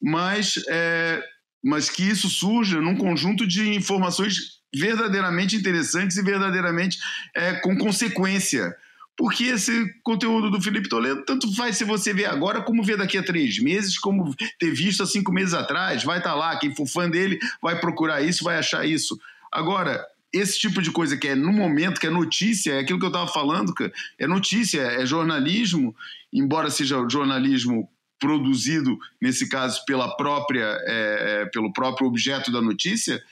[0.00, 1.22] mas, é,
[1.62, 6.98] mas que isso surja num conjunto de informações verdadeiramente interessantes e verdadeiramente
[7.34, 8.76] é, com consequência
[9.18, 13.18] porque esse conteúdo do Felipe Toledo tanto faz se você ver agora como ver daqui
[13.18, 16.72] a três meses, como ter visto há cinco meses atrás, vai estar tá lá, quem
[16.72, 19.18] for fã dele vai procurar isso, vai achar isso.
[19.50, 23.04] Agora, esse tipo de coisa que é no momento, que é notícia, é aquilo que
[23.04, 25.94] eu estava falando, cara, é notícia, é jornalismo,
[26.32, 33.22] embora seja jornalismo produzido, nesse caso, pela própria, é, é, pelo próprio objeto da notícia,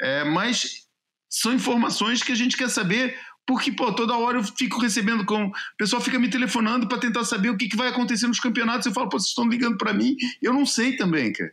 [0.00, 0.86] é, mas
[1.28, 5.46] são informações que a gente quer saber porque, pô, toda hora eu fico recebendo com.
[5.46, 8.86] O pessoal fica me telefonando para tentar saber o que, que vai acontecer nos campeonatos.
[8.86, 10.16] Eu falo, pô, vocês estão ligando para mim?
[10.42, 11.52] Eu não sei também, cara.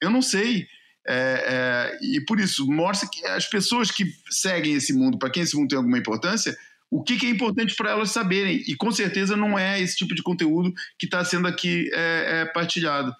[0.00, 0.68] Eu não sei.
[1.06, 5.42] É, é, e por isso, mostra que as pessoas que seguem esse mundo, para quem
[5.42, 6.56] esse mundo tem alguma importância,
[6.90, 8.62] o que, que é importante para elas saberem.
[8.68, 12.44] E com certeza não é esse tipo de conteúdo que está sendo aqui é, é,
[12.44, 13.14] partilhado.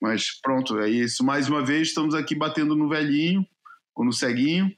[0.00, 1.24] Mas pronto, é isso.
[1.24, 3.46] Mais uma vez, estamos aqui batendo no velhinho,
[3.94, 4.70] ou no ceguinho.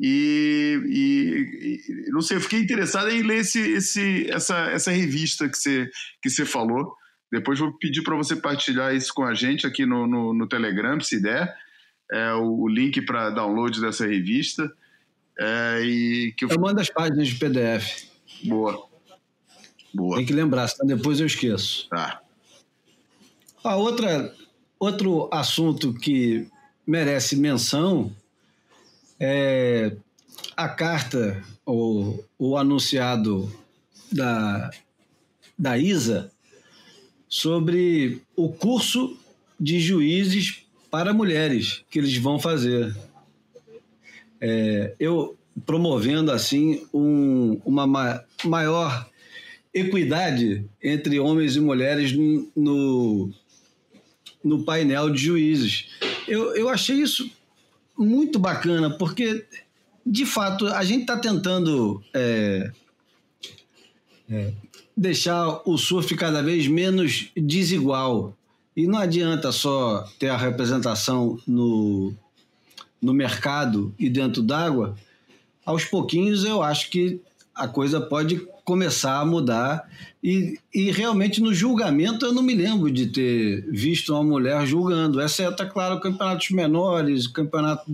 [0.00, 5.48] E, e, e, não sei, eu fiquei interessado em ler esse, esse, essa, essa revista
[5.48, 5.90] que você,
[6.22, 6.94] que você falou.
[7.30, 10.98] Depois vou pedir para você partilhar isso com a gente aqui no, no, no Telegram,
[11.00, 11.56] se der,
[12.10, 14.72] é, o, o link para download dessa revista.
[15.38, 16.48] É, e que eu...
[16.48, 18.08] eu mando as páginas de PDF.
[18.44, 18.88] Boa.
[19.94, 20.16] Boa.
[20.16, 21.88] Tem que lembrar, senão depois eu esqueço.
[21.88, 22.20] Tá.
[23.62, 24.34] A outra,
[24.78, 26.48] outro assunto que
[26.86, 28.14] merece menção
[29.20, 29.96] é,
[30.56, 33.52] a carta, o, o anunciado
[34.10, 34.70] da
[35.58, 36.30] da ISA
[37.28, 39.16] sobre o curso
[39.58, 42.96] de juízes para mulheres que eles vão fazer.
[44.40, 45.36] É, eu
[45.66, 49.08] promovendo assim um, uma ma maior
[49.74, 52.12] equidade entre homens e mulheres
[52.56, 53.30] no,
[54.42, 55.88] no painel de juízes.
[56.26, 57.30] Eu, eu achei isso
[57.96, 59.44] muito bacana, porque,
[60.06, 62.70] de fato, a gente está tentando é,
[64.30, 64.52] é,
[64.98, 68.36] deixar o surf cada vez menos desigual.
[68.76, 72.12] E não adianta só ter a representação no,
[73.00, 74.96] no mercado e dentro d'água.
[75.64, 77.20] Aos pouquinhos, eu acho que
[77.54, 79.88] a coisa pode começar a mudar.
[80.22, 85.20] E, e realmente no julgamento eu não me lembro de ter visto uma mulher julgando,
[85.20, 87.90] exceto, é claro, campeonatos menores, campeonato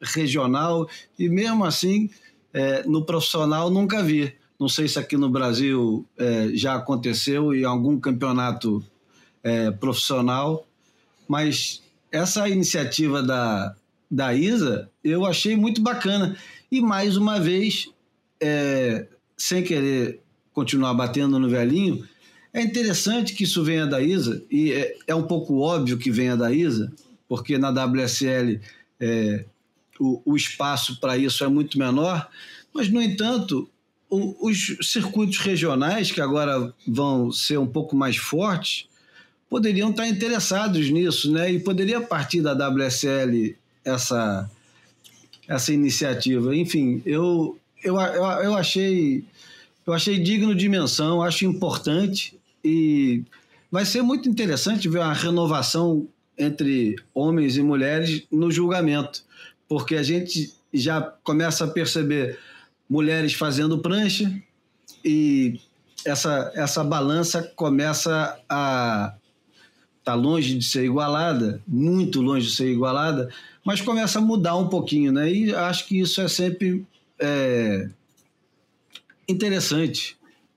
[0.00, 2.10] regional, e mesmo assim
[2.52, 4.39] é, no profissional nunca vi.
[4.60, 8.84] Não sei se aqui no Brasil é, já aconteceu em algum campeonato
[9.42, 10.66] é, profissional,
[11.26, 13.74] mas essa iniciativa da,
[14.10, 16.36] da ISA eu achei muito bacana.
[16.70, 17.88] E mais uma vez,
[18.38, 20.20] é, sem querer
[20.52, 22.06] continuar batendo no velhinho,
[22.52, 26.36] é interessante que isso venha da ISA, e é, é um pouco óbvio que venha
[26.36, 26.92] da ISA,
[27.26, 28.60] porque na WSL
[29.00, 29.44] é,
[29.98, 32.28] o, o, espaço para isso é muito menor,
[32.74, 33.70] mas, no entanto,
[34.10, 38.86] o, os circuitos regionais, que agora vão ser um pouco mais fortes,
[39.48, 41.52] poderiam estar interessados nisso, né?
[41.52, 44.50] E poderia partir da WSL essa,
[45.48, 46.54] essa iniciativa.
[46.54, 49.24] Enfim, eu, eu, eu, eu achei
[49.86, 53.24] eu achei digno de menção, acho importante e
[53.70, 56.06] vai ser muito interessante ver uma renovação
[56.38, 59.24] entre homens e mulheres no julgamento,
[59.68, 62.38] porque a gente já começa a perceber
[62.90, 64.30] mulheres fazendo prancha
[65.04, 65.60] e
[66.04, 69.14] essa, essa balança começa a
[70.02, 73.32] tá longe de ser igualada, muito longe de ser igualada,
[73.64, 75.30] mas começa a mudar um pouquinho, né?
[75.30, 76.84] E acho que isso é sempre
[77.20, 77.88] é,
[79.28, 80.16] interessante.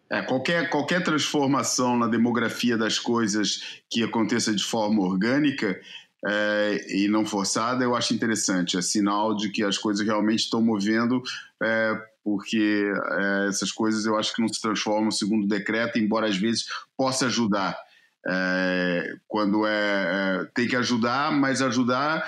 [0.09, 5.79] É, qualquer, qualquer transformação na demografia das coisas que aconteça de forma orgânica
[6.25, 8.77] é, e não forçada, eu acho interessante.
[8.77, 11.21] É sinal de que as coisas realmente estão movendo,
[11.61, 16.37] é, porque é, essas coisas eu acho que não se transformam segundo decreto, embora às
[16.37, 16.65] vezes
[16.97, 17.77] possa ajudar.
[18.25, 22.23] É, quando é, é, tem que ajudar, mas ajudar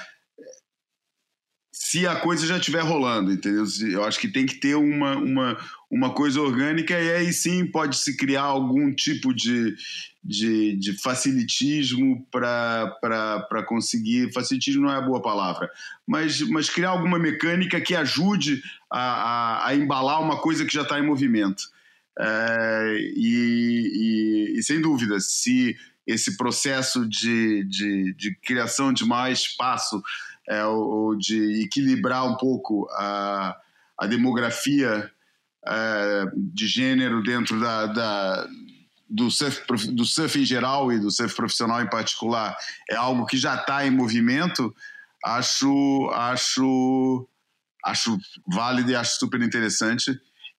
[1.78, 3.66] se a coisa já estiver rolando, entendeu?
[3.92, 5.58] Eu acho que tem que ter uma, uma,
[5.92, 9.76] uma coisa orgânica e aí sim pode se criar algum tipo de,
[10.24, 14.32] de, de facilitismo para conseguir.
[14.32, 15.70] Facilitismo não é a boa palavra,
[16.08, 20.84] mas, mas criar alguma mecânica que ajude a, a, a embalar uma coisa que já
[20.84, 21.64] está em movimento.
[22.18, 25.76] É, e, e, e, sem dúvida, se
[26.08, 30.02] esse processo de, de, de criação de mais espaço
[30.50, 33.56] é, ou de equilibrar um pouco a,
[34.00, 35.10] a demografia
[35.68, 38.48] é, de gênero dentro da, da
[39.10, 42.56] do, surf, do surf em geral e do surf profissional em particular
[42.90, 44.74] é algo que já está em movimento,
[45.24, 47.28] acho, acho,
[47.84, 50.12] acho válido e acho super interessante,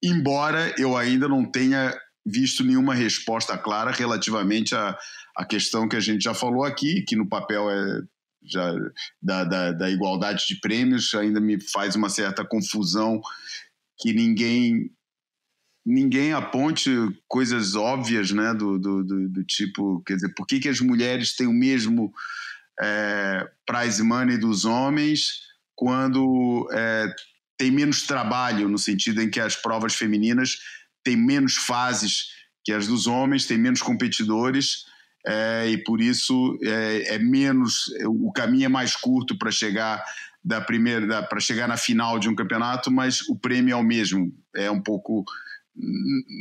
[0.03, 4.99] embora eu ainda não tenha visto nenhuma resposta clara relativamente à,
[5.37, 8.03] à questão que a gente já falou aqui, que no papel é
[8.47, 8.73] já
[9.21, 13.21] da, da, da, igualdade de prêmios ainda me faz uma certa confusão
[13.99, 14.91] que ninguém
[15.85, 16.91] ninguém aponte
[17.29, 21.35] coisas óbvias né do, do, do, do tipo quer dizer por que, que as mulheres
[21.35, 22.13] têm o mesmo
[22.81, 25.43] é, prize money dos homens
[25.75, 27.07] quando é,
[27.59, 30.59] tem menos trabalho no sentido em que as provas femininas
[31.05, 34.85] têm menos fases que as dos homens têm menos competidores
[35.27, 40.05] é, e por isso é, é, menos o caminho é mais curto para chegar
[40.45, 44.33] da primeira para chegar na final de um campeonato, mas o prêmio é o mesmo.
[44.55, 45.25] É um pouco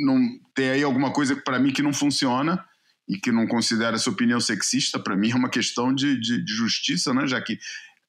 [0.05, 0.19] não
[0.53, 2.63] tem aí alguma coisa para mim que não funciona
[3.09, 4.99] e que não considera essa opinião sexista.
[4.99, 7.25] Para mim é uma questão de, de, de justiça, né?
[7.25, 7.57] Já que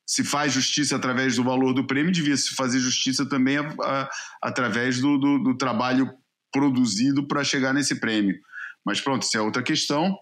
[0.07, 4.11] se faz justiça através do valor do prêmio, devia se fazer justiça também a, a,
[4.43, 6.13] através do, do, do trabalho
[6.53, 8.39] produzido para chegar nesse prêmio.
[8.85, 10.17] Mas pronto, isso é outra questão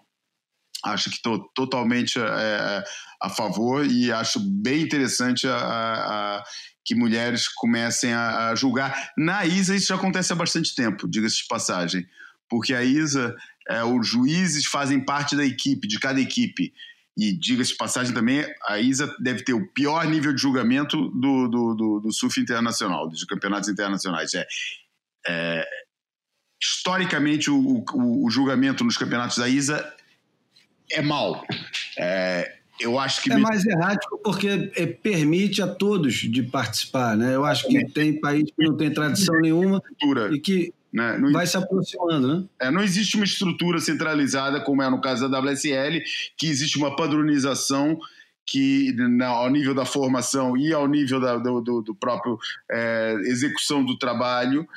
[0.85, 2.85] acho que estou totalmente é,
[3.21, 6.45] a favor e acho bem interessante a, a, a
[6.85, 9.13] que mulheres comecem a, a, julgar.
[9.17, 12.07] Na ISA isso já acontece há bastante tempo, diga-se de passagem,
[12.49, 13.35] porque a ISA,
[13.69, 16.73] é, os juízes fazem parte da equipe, de cada equipe.
[17.17, 21.49] E diga-se de passagem também, a ISA deve ter o pior nível de julgamento do,
[21.49, 24.35] do, do, do surf internacional, dos campeonatos internacionais.
[24.35, 24.47] É,
[25.27, 25.65] é
[26.61, 29.95] historicamente o, o, o, julgamento nos campeonatos da ISA
[30.93, 31.45] é mau.
[31.99, 37.35] É, eu acho que é mais errático porque é, permite a todos de participar, né?
[37.35, 39.83] Eu acho que tem país que não tem tradição nenhuma
[40.33, 41.19] e que né?
[41.19, 42.45] Não, vai se aproximando, né?
[42.61, 46.01] É, não existe uma estrutura centralizada, como é no caso da WSL,
[46.37, 47.99] que existe uma padronização
[48.47, 52.39] que na, ao nível da formação e ao nível da, do, do, do, próprio
[52.71, 54.69] é, execução do trabalho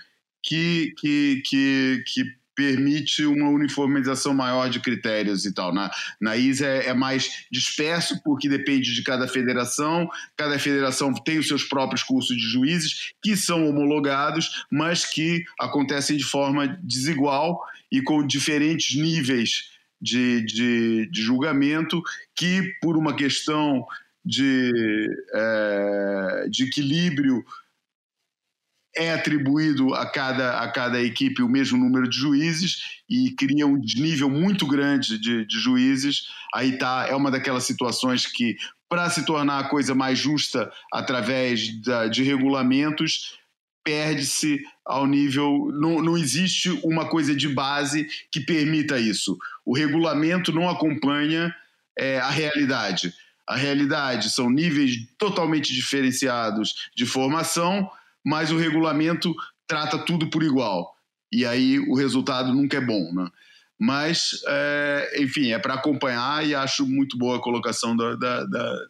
[0.41, 2.23] que, que, que, que
[2.57, 5.71] permite uma uniformização maior de critérios e tal.
[5.71, 11.37] Na, na ISA é, é, mais disperso, porque depende de cada federação, cada federação tem
[11.37, 17.61] os seus próprios cursos de juízes, que são homologados, mas que acontecem de forma desigual
[17.91, 19.69] e com diferentes níveis
[20.01, 22.01] de, de, de julgamento,
[22.35, 23.85] que por uma questão
[24.25, 27.45] de, é, de equilíbrio
[28.97, 33.79] é atribuído a cada, a cada equipe o mesmo número de juízes e cria um
[33.79, 36.23] desnível muito grande de, de juízes.
[36.53, 38.57] Aí tá, é uma daquelas situações que,
[38.89, 43.37] para se tornar a coisa mais justa através da, de regulamentos,
[43.83, 45.69] perde-se ao nível.
[45.73, 49.37] Não, não existe uma coisa de base que permita isso.
[49.63, 51.55] O regulamento não acompanha
[51.97, 53.13] é, a realidade.
[53.47, 57.89] A realidade são níveis totalmente diferenciados de formação
[58.27, 59.33] mas o regulamento
[59.65, 60.93] trata tudo por igual.
[61.31, 63.29] E aí o resultado nunca é bom, né?
[63.79, 68.85] Mas, é, enfim, é para acompanhar e acho muito boa a colocação da, da, da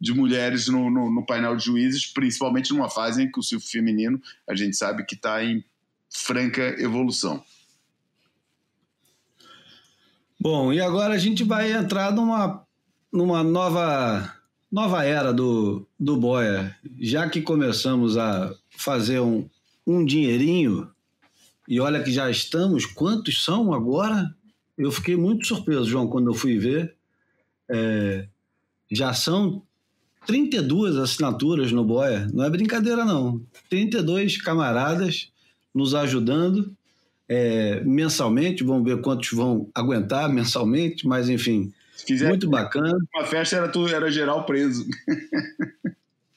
[0.00, 3.66] de mulheres no, no, no, painel de juízes, principalmente numa fase em que o circo
[3.66, 5.64] feminino a gente sabe que está em
[6.08, 7.42] franca evolução.
[10.38, 12.64] Bom, e agora a gente vai entrar numa,
[13.10, 14.35] numa nova,
[14.70, 16.76] nova era do, do Boia.
[17.00, 19.48] Já que começamos a fazer um,
[19.86, 20.90] um dinheirinho,
[21.68, 24.34] e olha que já estamos, quantos são agora?
[24.76, 26.94] Eu fiquei muito surpreso, João, quando eu fui ver.
[27.68, 28.28] É,
[28.90, 29.62] já são
[30.26, 33.40] 32 assinaturas no Boia, não é brincadeira não.
[33.68, 35.32] 32 camaradas
[35.74, 36.76] nos ajudando
[37.28, 41.72] é, mensalmente, vamos ver quantos vão aguentar mensalmente, mas enfim,
[42.26, 42.98] muito bacana.
[43.14, 44.86] Uma festa era, tudo, era geral preso.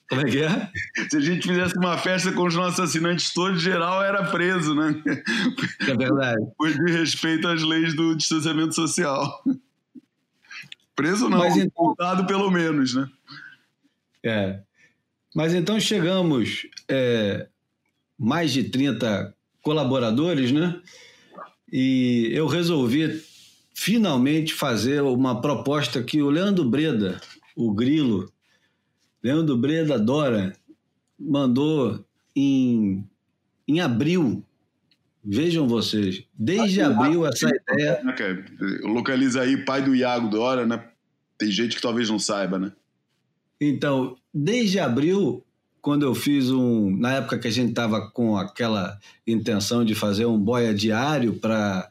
[0.10, 0.72] Como é que é?
[1.08, 5.00] Se a gente fizesse uma festa com os nossos assinantes todos, geral era preso, né?
[5.88, 6.44] É verdade.
[6.58, 9.44] Por de respeito às leis do distanciamento social.
[10.96, 12.26] Preso não, Mas então...
[12.26, 13.08] pelo menos, né?
[14.24, 14.60] É.
[15.36, 17.48] Mas então chegamos é,
[18.18, 20.82] mais de 30 colaboradores, né?
[21.72, 23.22] E eu resolvi
[23.80, 27.22] finalmente fazer uma proposta que o Leandro Breda,
[27.56, 28.30] o Grilo,
[29.24, 30.54] Leandro Breda Dora
[31.18, 32.04] mandou
[32.36, 33.08] em,
[33.66, 34.44] em abril.
[35.24, 38.04] Vejam vocês, desde abril essa ideia.
[38.04, 38.16] Né,
[38.84, 40.84] localiza aí pai do Iago Dora, né?
[41.38, 42.74] Tem gente que talvez não saiba, né?
[43.62, 45.46] Então, desde abril,
[45.82, 46.98] quando eu fiz um.
[46.98, 51.90] Na época que a gente estava com aquela intenção de fazer um boia diário para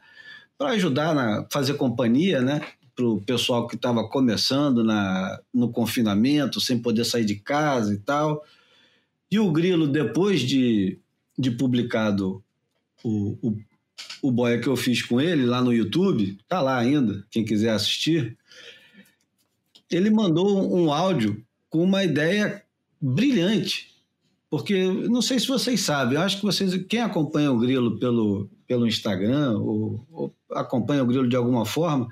[0.67, 2.61] ajudar a fazer companhia, né?
[2.99, 7.97] para o pessoal que estava começando na, no confinamento, sem poder sair de casa e
[7.97, 8.45] tal.
[9.31, 10.99] E o Grilo, depois de,
[11.37, 12.43] de publicado
[13.01, 13.57] o, o,
[14.21, 17.69] o boia que eu fiz com ele lá no YouTube, tá lá ainda, quem quiser
[17.69, 18.37] assistir,
[19.89, 22.61] ele mandou um áudio com uma ideia
[23.01, 23.95] brilhante.
[24.49, 28.49] Porque não sei se vocês sabem, eu acho que vocês, quem acompanha o Grilo pelo,
[28.65, 32.09] pelo Instagram ou, ou acompanha o Grilo de alguma forma,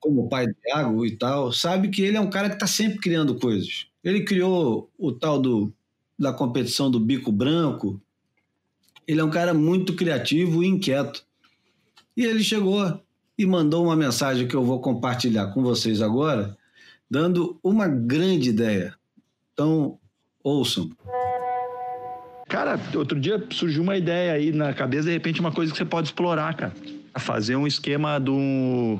[0.00, 2.98] como pai do Thiago e tal, sabe que ele é um cara que está sempre
[2.98, 3.86] criando coisas.
[4.02, 5.72] Ele criou o tal do,
[6.18, 8.00] da competição do bico branco.
[9.06, 11.24] Ele é um cara muito criativo e inquieto.
[12.16, 13.00] E ele chegou
[13.36, 16.56] e mandou uma mensagem que eu vou compartilhar com vocês agora,
[17.08, 18.94] dando uma grande ideia.
[19.52, 19.98] Então,
[20.42, 20.90] ouçam.
[22.48, 25.84] Cara, outro dia surgiu uma ideia aí na cabeça, de repente, uma coisa que você
[25.84, 26.72] pode explorar, cara.
[27.18, 28.98] Fazer um esquema do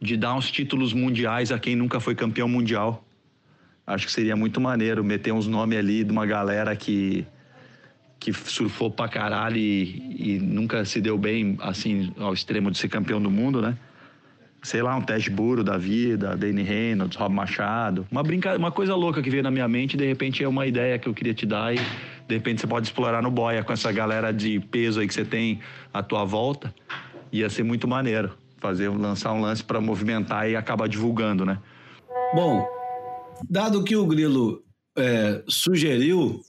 [0.00, 3.04] de dar uns títulos mundiais a quem nunca foi campeão mundial.
[3.86, 7.26] Acho que seria muito maneiro meter uns nomes ali de uma galera que
[8.18, 12.88] que surfou pra caralho e, e, nunca se deu bem, assim, ao extremo de ser
[12.88, 13.76] campeão do mundo, né?
[14.62, 18.06] Sei lá, um Ted Buro da vida, Danny Reynolds, Rob Machado.
[18.10, 18.56] Uma, brinca...
[18.56, 21.14] uma coisa louca que veio na minha mente, de repente é uma ideia que eu
[21.14, 21.78] queria te dar e
[22.26, 25.24] de repente você pode explorar no boia com essa galera de peso aí que você
[25.24, 25.60] tem
[25.92, 26.74] à tua volta.
[27.32, 31.60] Ia ser muito maneiro fazer lançar um lance para movimentar e acabar divulgando, né?
[32.34, 32.66] Bom,
[33.48, 34.64] dado que o Grilo
[34.96, 36.40] é, sugeriu,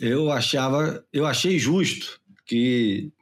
[0.00, 3.12] eu achava, eu achei justo que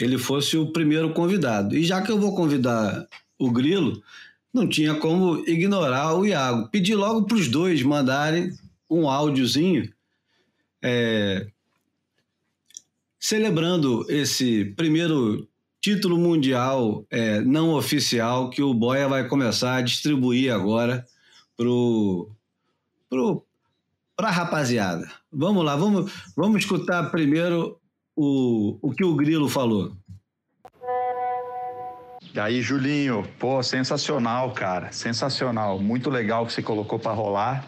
[0.00, 1.76] ele fosse o primeiro convidado.
[1.76, 3.06] E já que eu vou convidar
[3.38, 4.02] o Grilo,
[4.52, 6.68] não tinha como ignorar o Iago.
[6.70, 8.52] Pedi logo para os dois mandarem
[8.88, 9.92] um áudiozinho
[10.82, 11.46] é,
[13.18, 15.48] celebrando esse primeiro
[15.80, 21.06] título mundial é, não oficial que o Boia vai começar a distribuir agora
[21.56, 22.30] pro,
[23.08, 23.44] pro,
[24.16, 25.10] para a rapaziada.
[25.32, 27.78] Vamos lá, vamos, vamos escutar primeiro
[28.16, 29.92] o, o que o Grilo falou.
[32.34, 35.78] E aí, Julinho, pô, sensacional, cara, sensacional.
[35.78, 37.66] Muito legal que você colocou para rolar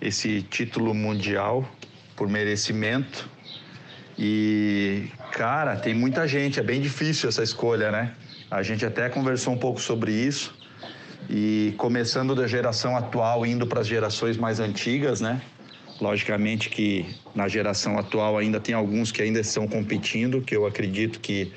[0.00, 1.66] esse título mundial
[2.16, 3.28] por merecimento.
[4.18, 8.14] E, cara, tem muita gente, é bem difícil essa escolha, né?
[8.50, 10.54] A gente até conversou um pouco sobre isso.
[11.30, 15.40] E começando da geração atual, indo para as gerações mais antigas, né?
[16.00, 21.20] Logicamente que na geração atual ainda tem alguns que ainda estão competindo, que eu acredito
[21.20, 21.52] que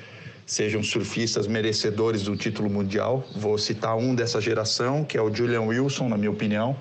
[0.45, 3.27] sejam surfistas merecedores do título mundial.
[3.35, 6.77] Vou citar um dessa geração, que é o Julian Wilson, na minha opinião,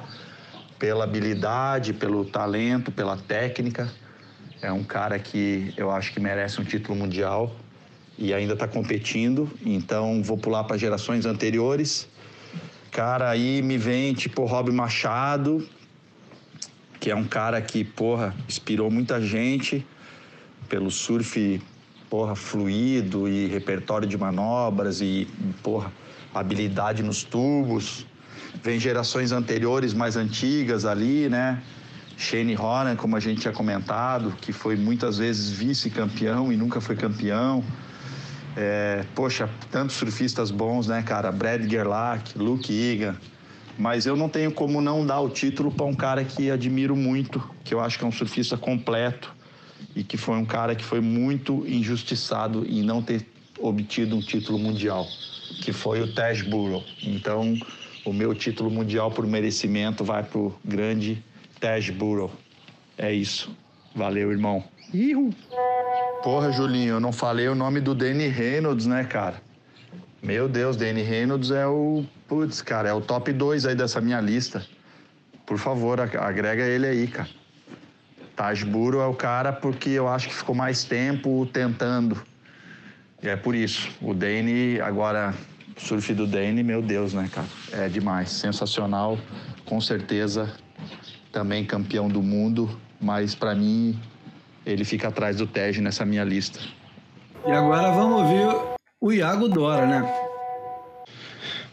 [0.79, 3.91] pela habilidade, pelo talento, pela técnica.
[4.61, 7.55] É um cara que eu acho que merece um título mundial
[8.19, 9.51] e ainda está competindo.
[9.65, 12.09] Então vou pular para gerações anteriores.
[12.91, 15.69] Cara, aí me vem tipo Rob Machado,
[17.01, 19.85] que é um cara que, porra, inspirou muita gente
[20.69, 21.61] pelo surf
[22.15, 25.27] porra, fluido e repertório de manobras e,
[25.65, 25.93] porra,
[26.33, 28.07] habilidade nos tubos.
[28.63, 31.63] Vem gerações anteriores, mais antigas ali, né?
[32.17, 36.97] Shane Horan, como a gente tinha comentado, que foi muitas vezes vice-campeão e nunca foi
[36.97, 37.65] campeão.
[38.57, 41.33] É, poxa, tantos surfistas bons, né, cara?
[41.33, 43.17] Brad Gerlach, Luke Egan.
[43.77, 47.43] Mas eu não tenho como não dar o título para um cara que admiro muito,
[47.65, 49.35] que eu acho que é um surfista completo,
[49.97, 53.27] e que foi um cara que foi muito injustiçado em não ter
[53.59, 55.09] obtido um título mundial,
[55.61, 56.85] que foi o Taj Burrow.
[57.03, 57.59] Então,
[58.05, 61.23] o meu título mundial por merecimento vai para o grande
[61.61, 62.31] Taj Burrow.
[62.99, 63.57] É isso.
[63.95, 64.65] Valeu, irmão.
[64.93, 65.35] Ihu.
[66.23, 69.43] Porra, Julinho, eu não falei o nome do Danny Reynolds, né, cara?
[70.23, 72.05] Meu Deus, Danny Reynolds é o.
[72.27, 74.65] Putz, cara, é o top 2 aí dessa minha lista.
[75.45, 77.29] Por favor, agrega ele aí, cara.
[78.35, 82.23] Tajburo é o cara porque eu acho que ficou mais tempo tentando.
[83.23, 83.91] E é por isso.
[84.01, 85.35] O Dane, agora,
[85.77, 87.47] surf do Dane, meu Deus, né, cara?
[87.73, 88.31] É demais.
[88.31, 89.19] Sensacional.
[89.65, 90.53] Com certeza,
[91.33, 92.79] também campeão do mundo.
[93.01, 93.99] Mas para mim,
[94.65, 96.61] ele fica atrás do Tej nessa minha lista.
[97.47, 100.25] E agora vamos ouvir o Iago Dora, né?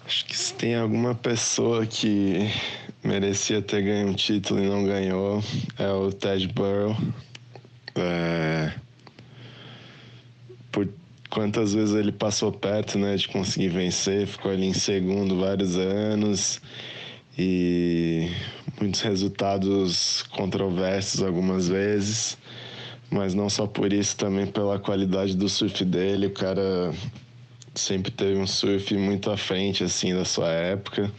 [0.06, 2.52] Acho que se tem alguma pessoa que
[3.04, 5.42] merecia ter ganho um título e não ganhou
[5.80, 6.96] é o Ted Burrow.
[7.96, 8.74] É...
[11.32, 16.62] Quantas vezes ele passou perto né, de conseguir vencer, ficou ali em segundo vários anos
[17.40, 18.30] e
[18.80, 22.38] muitos resultados controversos algumas vezes,
[23.10, 26.28] mas não só por isso, também pela qualidade do surf dele.
[26.28, 26.94] O cara
[27.74, 31.10] sempre teve um surf muito à frente assim da sua época.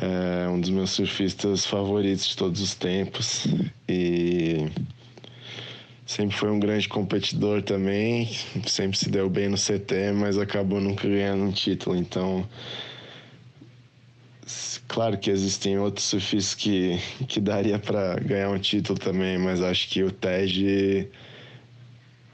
[0.00, 3.46] É um dos meus surfistas favoritos de todos os tempos
[3.86, 4.66] e
[6.10, 8.28] sempre foi um grande competidor também,
[8.66, 11.94] sempre se deu bem no CT, mas acabou nunca ganhando um título.
[11.94, 12.44] Então,
[14.88, 16.98] claro que existem outros surfistas que,
[17.28, 21.08] que daria para ganhar um título também, mas acho que o Tej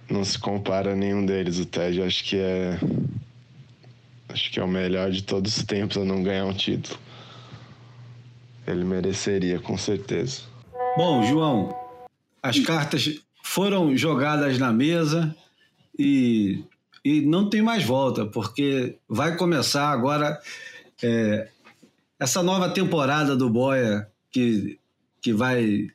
[0.09, 1.59] não se compara a nenhum deles.
[1.59, 2.79] O Tej acho que é
[4.31, 6.99] acho que é o melhor de todos os tempos a não ganhar um título.
[8.67, 10.45] Ele mereceria, com certeza.
[10.97, 11.77] Bom, João,
[12.43, 15.35] as cartas foram jogadas na mesa
[15.97, 16.65] e,
[17.05, 20.39] e não tem mais volta, porque vai começar agora
[21.01, 21.49] é,
[22.19, 24.81] essa nova temporada do Boia que,
[25.23, 25.87] que vai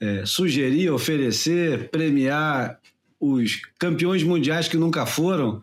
[0.00, 2.80] é, sugerir, oferecer, premiar
[3.20, 5.62] os campeões mundiais que nunca foram.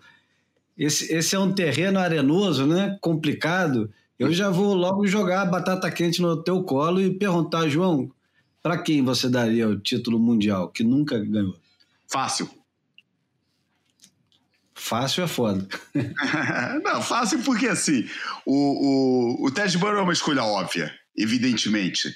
[0.77, 2.97] Esse, esse é um terreno arenoso, né?
[3.01, 8.11] complicado, eu já vou logo jogar batata quente no teu colo e perguntar, João,
[8.61, 11.57] para quem você daria o título mundial que nunca ganhou?
[12.07, 12.49] Fácil.
[14.73, 15.67] Fácil é foda.
[16.83, 18.09] Não, fácil porque assim,
[18.45, 22.15] o, o, o Ted Burrow é uma escolha óbvia, evidentemente.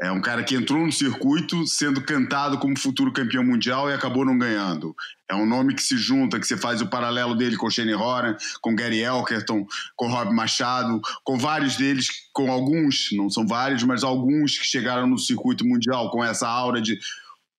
[0.00, 4.24] É um cara que entrou no circuito sendo cantado como futuro campeão mundial e acabou
[4.24, 4.94] não ganhando.
[5.28, 8.36] É um nome que se junta, que você faz o paralelo dele com Shane Horan,
[8.60, 14.04] com Gary Elkerton, com Rob Machado, com vários deles, com alguns, não são vários, mas
[14.04, 16.96] alguns que chegaram no circuito mundial com essa aura de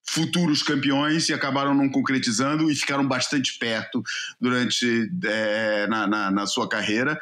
[0.10, 4.02] futuros campeões e acabaram não concretizando e ficaram bastante perto
[4.40, 7.20] durante é, na, na, na, sua carreira.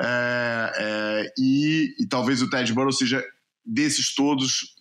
[0.00, 3.22] É, é, e, e, talvez o Ted Burrow seja
[3.70, 4.74] desses todos.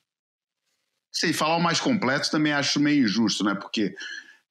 [1.12, 3.56] Sei, falar o mais completo também acho meio injusto, né?
[3.56, 3.94] Porque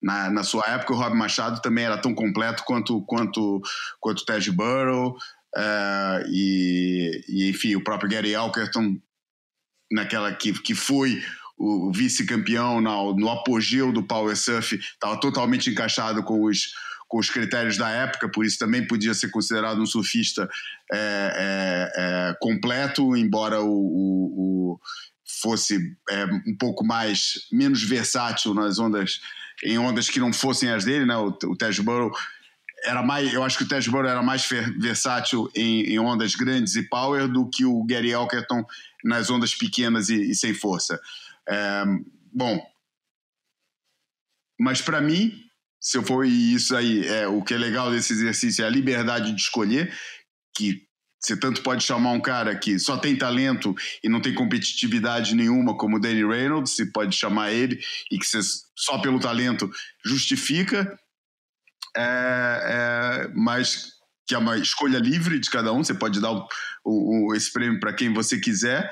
[0.02, 3.60] na, na sua época o Rob Machado também era tão completo quanto quanto
[4.00, 5.16] quanto Ted Burrow.
[5.56, 9.00] Uh, e, e, enfim, o próprio Gary Alkerton,
[9.90, 11.22] naquela que, que foi
[11.56, 16.68] o vice-campeão no apogeu do Power Surf, estava totalmente encaixado com os,
[17.08, 20.48] com os critérios da época, por isso também podia ser considerado um surfista
[20.92, 24.80] é, é, é, completo, embora o, o, o
[25.40, 29.20] fosse é, um pouco mais menos versátil nas ondas
[29.64, 31.16] em ondas que não fossem as dele, né?
[31.16, 32.12] O, o Burrow
[32.84, 34.48] era mais, eu acho que o Tej Burrow era mais
[34.78, 38.64] versátil em, em, ondas grandes e power do que o Gary Elkerton
[39.02, 41.00] nas ondas pequenas e, e sem força.
[41.48, 41.84] É,
[42.32, 42.64] bom,
[44.60, 45.47] mas para mim,
[45.80, 49.40] se for isso aí, é, o que é legal desse exercício é a liberdade de
[49.40, 49.92] escolher,
[50.56, 50.88] que
[51.20, 55.76] você tanto pode chamar um cara que só tem talento e não tem competitividade nenhuma,
[55.76, 58.38] como o Danny Reynolds, você pode chamar ele e que você
[58.76, 59.68] só pelo talento
[60.04, 60.98] justifica,
[61.96, 66.46] é, é, mas que é uma escolha livre de cada um, você pode dar o,
[66.84, 68.88] o, esse prêmio para quem você quiser.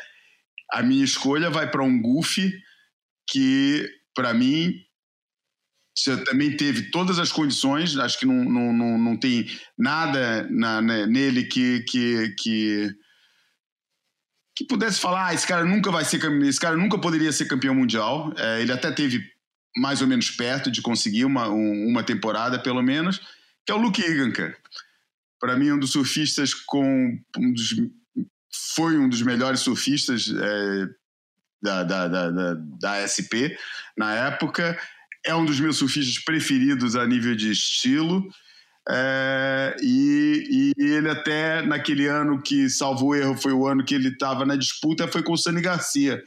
[0.73, 2.53] A minha escolha vai para um Goofy
[3.29, 4.73] que, para mim,
[6.25, 9.47] também teve todas as condições, acho que não, não, não, não tem
[9.79, 12.95] nada na, né, nele que, que, que,
[14.55, 17.75] que pudesse falar, ah, esse cara nunca vai ser esse cara nunca poderia ser campeão
[17.75, 18.33] mundial.
[18.37, 19.25] É, ele até teve
[19.77, 23.21] mais ou menos perto de conseguir uma, um, uma temporada, pelo menos,
[23.65, 24.57] que é o Luke Egan, cara.
[25.41, 27.75] Para mim, um dos surfistas com um dos
[28.75, 30.87] foi um dos melhores surfistas é,
[31.63, 33.57] da, da, da, da, da SP
[33.97, 34.79] na época.
[35.27, 38.27] É um dos meus surfistas preferidos a nível de estilo.
[38.89, 43.95] É, e, e, ele até naquele ano que, salvo o erro, foi o ano que
[43.95, 46.23] ele estava na disputa, foi com o Sani Garcia,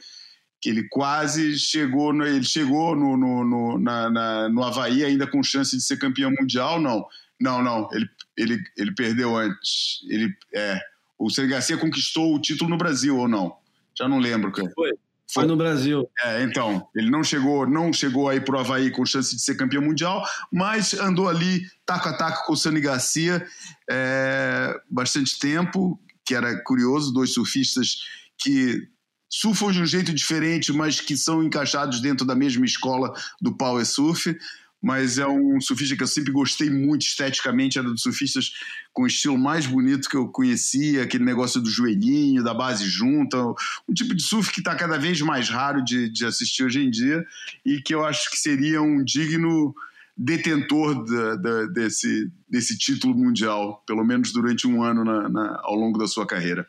[0.60, 5.26] que ele quase chegou, no, ele chegou no, no, no, na, na, no Havaí ainda
[5.26, 7.06] com chance de ser campeão mundial, não,
[7.40, 10.78] não, não, ele, ele, ele perdeu antes, ele, é,
[11.18, 13.56] o Ceni Garcia conquistou o título no Brasil ou não?
[13.98, 14.52] Já não lembro.
[14.52, 14.70] Cara.
[14.74, 14.92] Foi.
[15.32, 16.08] Foi no Brasil.
[16.24, 19.82] É, então, ele não chegou, não chegou aí pro Havaí com chance de ser campeão
[19.82, 23.46] mundial, mas andou ali taco a taco com o Sani Garcia
[23.88, 27.96] é, bastante tempo, que era curioso, dois surfistas
[28.38, 28.88] que
[29.28, 33.86] surfam de um jeito diferente, mas que são encaixados dentro da mesma escola do Power
[33.86, 34.36] Surf
[34.82, 38.52] mas é um surfista que eu sempre gostei muito esteticamente, era dos surfistas
[38.92, 43.36] com o estilo mais bonito que eu conhecia, aquele negócio do joelhinho, da base junta,
[43.88, 46.90] um tipo de surf que está cada vez mais raro de, de assistir hoje em
[46.90, 47.24] dia
[47.64, 49.74] e que eu acho que seria um digno
[50.16, 55.74] detentor da, da, desse, desse título mundial, pelo menos durante um ano na, na, ao
[55.74, 56.66] longo da sua carreira.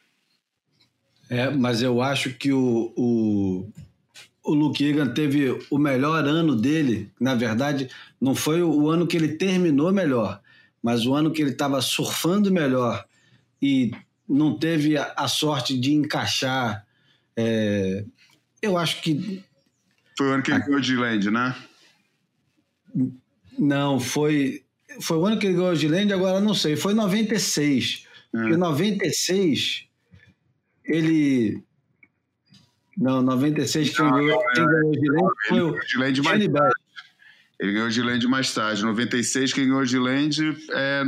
[1.30, 3.72] É, mas eu acho que o, o
[4.44, 7.89] o Luke Egan teve o melhor ano dele, na verdade,
[8.20, 10.42] não foi o ano que ele terminou melhor,
[10.82, 13.06] mas o ano que ele estava surfando melhor
[13.62, 13.92] e
[14.28, 16.86] não teve a, sorte de encaixar.
[17.36, 18.04] É,
[18.62, 19.44] eu acho que.
[20.18, 21.56] Foi o ano que ele ganhou de Land, né?
[23.60, 24.64] Não, foi.
[25.02, 26.76] Foi o ano que ele ganhou de Land, agora não sei.
[26.76, 28.08] Foi 96.
[28.34, 28.38] É.
[28.38, 29.86] Em 96,
[30.86, 31.64] ele
[33.02, 36.76] não, 96 quem ganhou, quem ganhou Gilende foi o Gilende mais tarde.
[37.60, 38.84] Ele ganhou Gilende mais tarde.
[38.84, 41.04] 96 quem ganhou Gilende é,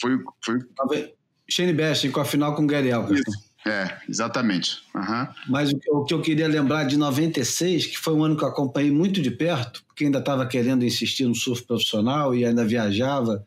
[0.00, 1.12] foi, foi...
[1.50, 3.32] Shane Best com a final com o Gary Elkerton.
[3.66, 4.78] É, exatamente.
[4.94, 5.26] Uhum.
[5.48, 8.44] Mas o que, o que, eu queria lembrar de 96, que foi um ano que
[8.44, 12.64] eu acompanhei muito de perto, porque ainda estava querendo insistir no surf profissional e ainda
[12.64, 13.44] viajava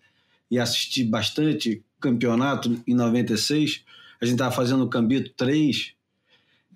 [0.52, 3.86] e assisti bastante campeonato em 96.
[4.22, 5.98] A gente estava fazendo o Cambito 3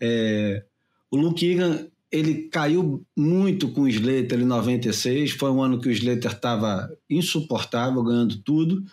[0.05, 0.65] é,
[1.09, 5.31] o Luke Egan ele caiu muito com o Slater em 96.
[5.31, 8.83] Foi um ano que o Slater estava insuportável, ganhando tudo.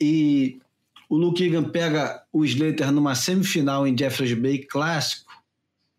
[0.00, 0.58] E
[1.08, 5.32] o Luke Egan pega o Slater numa semifinal em Jeffreys Bay clássico.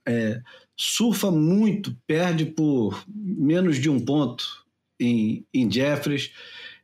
[0.05, 0.41] É,
[0.75, 4.65] surfa muito, perde por menos de um ponto
[4.99, 6.31] em, em Jeffreys.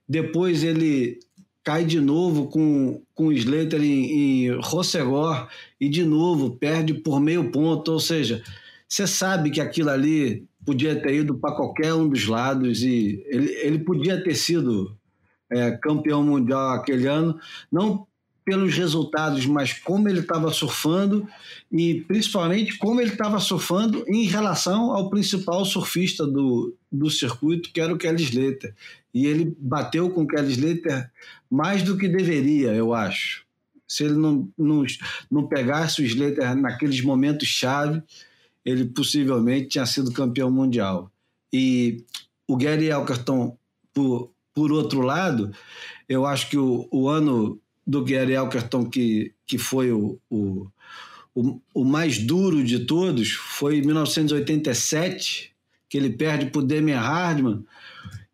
[0.08, 1.20] Depois ele
[1.64, 5.48] cai de novo com, com o Slater em, em Rossegor
[5.80, 7.92] e de novo perde por meio ponto.
[7.92, 8.44] Ou seja,
[8.88, 13.52] você sabe que aquilo ali podia ter ido para qualquer um dos lados e ele,
[13.54, 14.96] ele podia ter sido
[15.52, 17.40] é, campeão mundial aquele ano,
[17.72, 18.08] não
[18.44, 21.28] pelos resultados, mas como ele estava surfando
[21.72, 27.80] e principalmente como ele estava surfando em relação ao principal surfista do, do circuito, que
[27.80, 28.74] era o Kelly Slater.
[29.14, 31.10] E ele bateu com o Kelly Slater
[31.50, 33.46] mais do que deveria, eu acho.
[33.88, 34.86] Se ele não, não,
[35.30, 38.02] não pegasse o Slater naqueles momentos chave,
[38.64, 41.12] ele possivelmente tinha sido campeão mundial.
[41.52, 42.06] E
[42.48, 43.58] o Gary Elkerton,
[43.94, 45.52] por, por outro lado,
[46.08, 50.68] eu acho que o, o ano do Gary Elkerton, que, que foi o, o,
[51.36, 55.52] o, o mais duro de todos, foi em 1987,
[55.90, 57.66] que ele perde para o Demian Hardman,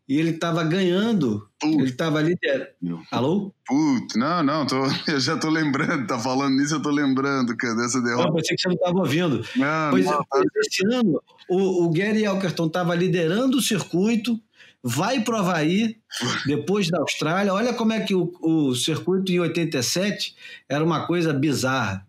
[0.07, 1.49] e ele estava ganhando.
[1.61, 2.69] Ele estava liderando.
[3.11, 3.53] Alô?
[3.65, 4.75] Puto, não, não, tô,
[5.11, 8.29] eu já tô lembrando, tá falando nisso, eu tô lembrando, cara, dessa derrota.
[8.29, 9.45] Eu pensei que você não estava ouvindo.
[9.55, 14.39] Não, pois, não, pois esse ano, o, o Gary Elkerton estava liderando o circuito,
[14.81, 15.97] vai para o Havaí,
[16.45, 17.53] depois da Austrália.
[17.53, 20.35] Olha como é que o, o circuito em 87
[20.69, 22.07] era uma coisa bizarra.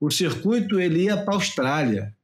[0.00, 2.14] O circuito ele ia para a Austrália.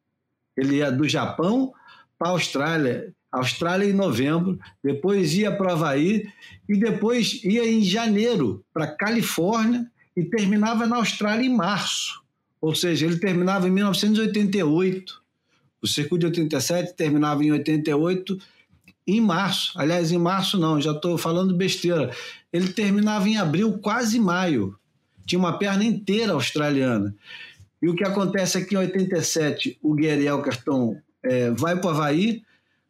[0.56, 1.72] Ele ia do Japão
[2.18, 3.14] para a Austrália.
[3.32, 6.28] Austrália em novembro, depois ia para Havaí
[6.68, 12.22] e depois ia em janeiro para Califórnia e terminava na Austrália em março.
[12.60, 15.22] Ou seja, ele terminava em 1988.
[15.80, 18.38] O circuito de 87 terminava em 88
[19.06, 19.72] em março.
[19.76, 22.14] Aliás, em março não, já estou falando besteira.
[22.52, 24.76] Ele terminava em abril, quase maio.
[25.26, 27.14] Tinha uma perna inteira australiana.
[27.80, 31.90] E o que acontece é que em 87 o Gary Elkerton é, vai para o
[31.90, 32.42] Havaí,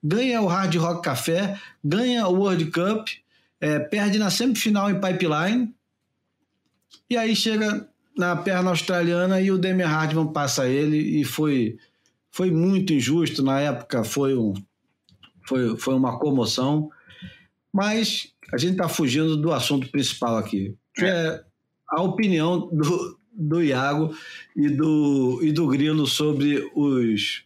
[0.02, 3.08] ganha o Hard Rock Café, ganha o World Cup,
[3.60, 5.72] é, perde na semifinal em Pipeline,
[7.08, 11.78] e aí chega na perna australiana e o Demi Hardman passa ele e foi,
[12.30, 13.42] foi muito injusto.
[13.42, 14.52] Na época foi, um,
[15.46, 16.90] foi, foi uma comoção,
[17.72, 21.42] mas a gente está fugindo do assunto principal aqui, que é
[21.88, 24.14] a opinião do, do Iago
[24.56, 27.44] e do, e do Grilo sobre os,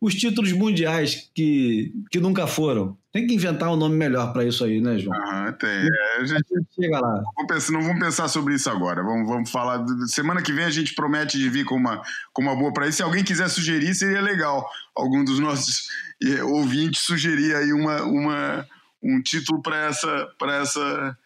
[0.00, 2.96] os títulos mundiais que, que nunca foram.
[3.12, 5.16] Tem que inventar um nome melhor para isso aí, né, João?
[5.20, 5.68] Ah, tem.
[5.68, 7.22] É, a gente chega lá.
[7.36, 9.02] Vamos pensar, não vamos pensar sobre isso agora.
[9.02, 9.84] Vamos, vamos falar.
[10.06, 12.00] Semana que vem a gente promete de vir com uma,
[12.32, 12.98] com uma boa para isso.
[12.98, 14.68] Se alguém quiser sugerir, seria legal.
[14.94, 15.88] Algum dos nossos
[16.22, 18.68] eh, ouvintes sugerir aí uma, uma,
[19.02, 20.28] um título para essa,
[20.60, 21.18] essa.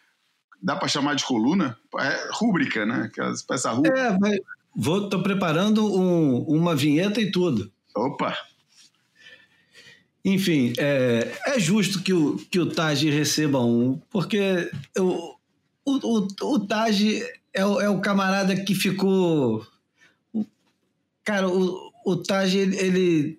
[0.63, 1.77] Dá para chamar de coluna?
[1.99, 3.11] É, rúbrica, né?
[3.47, 3.99] Para essa rúbrica.
[3.99, 4.39] É, mas
[4.75, 7.71] vou, tô preparando um, uma vinheta e tudo.
[7.95, 8.35] Opa!
[10.25, 15.35] Enfim, é, é justo que o, que o Taj receba um, porque o,
[15.85, 19.67] o, o, o Taj é o, é o camarada que ficou.
[21.25, 22.77] Cara, o, o Taj, ele.
[22.77, 23.39] ele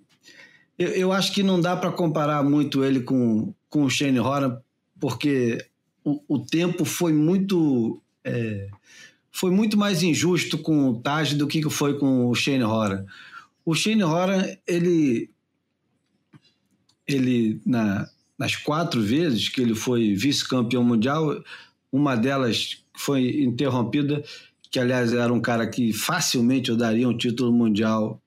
[0.77, 4.57] eu, eu acho que não dá para comparar muito ele com, com o Shane Horan,
[4.99, 5.65] porque
[6.03, 8.01] o, o tempo foi muito.
[8.25, 8.67] É,
[9.31, 13.05] foi muito mais injusto com o Taj do que foi com o Shane Horan.
[13.65, 15.32] O Shane Horan, ele
[17.07, 21.43] ele na, nas quatro vezes que ele foi vice-campeão mundial,
[21.91, 24.23] uma delas foi interrompida,
[24.71, 28.21] que aliás era um cara que facilmente eu daria um título mundial,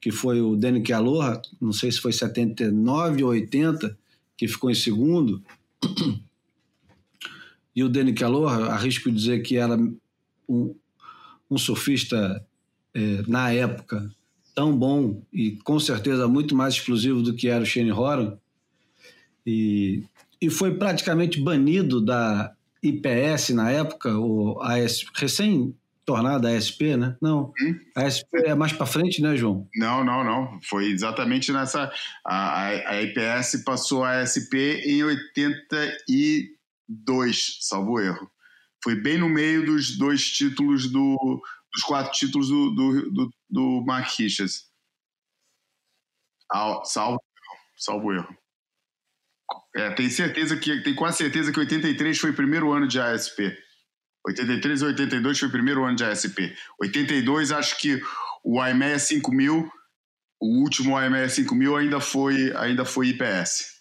[0.00, 3.96] que foi o Danny Aloha, não sei se foi 79 ou 80,
[4.36, 5.42] que ficou em segundo.
[7.74, 9.78] E o Danny Aloha, arrisco dizer que era
[10.48, 10.74] um,
[11.50, 12.44] um surfista
[12.92, 14.14] é, na época
[14.54, 18.36] tão bom e com certeza muito mais explosivo do que era o Shane Horan
[19.46, 20.02] e,
[20.40, 25.72] e foi praticamente banido da IPS na época, o AS, recém
[26.04, 27.16] tornada ASP, né?
[27.22, 27.78] Não, hum?
[27.94, 29.68] a ASP é mais para frente, né, João?
[29.76, 30.58] Não, não, não.
[30.62, 31.92] Foi exatamente nessa.
[32.26, 38.28] A, a IPS passou a ASP em 82, salvo erro.
[38.82, 41.40] Foi bem no meio dos dois títulos do,
[41.72, 44.70] dos quatro títulos do, do, do, do Mark Richards.
[46.84, 47.22] Salvo,
[47.76, 48.36] salvo erro.
[49.74, 53.56] É, tem certeza que tem quase certeza que 83 foi o primeiro ano de ASP.
[54.26, 56.54] 83 e 82 foi o primeiro ano de ASP.
[56.80, 58.00] 82 acho que
[58.44, 59.70] o IMEA 5000,
[60.40, 63.80] o último IMEA 5000 ainda foi ainda foi IPS.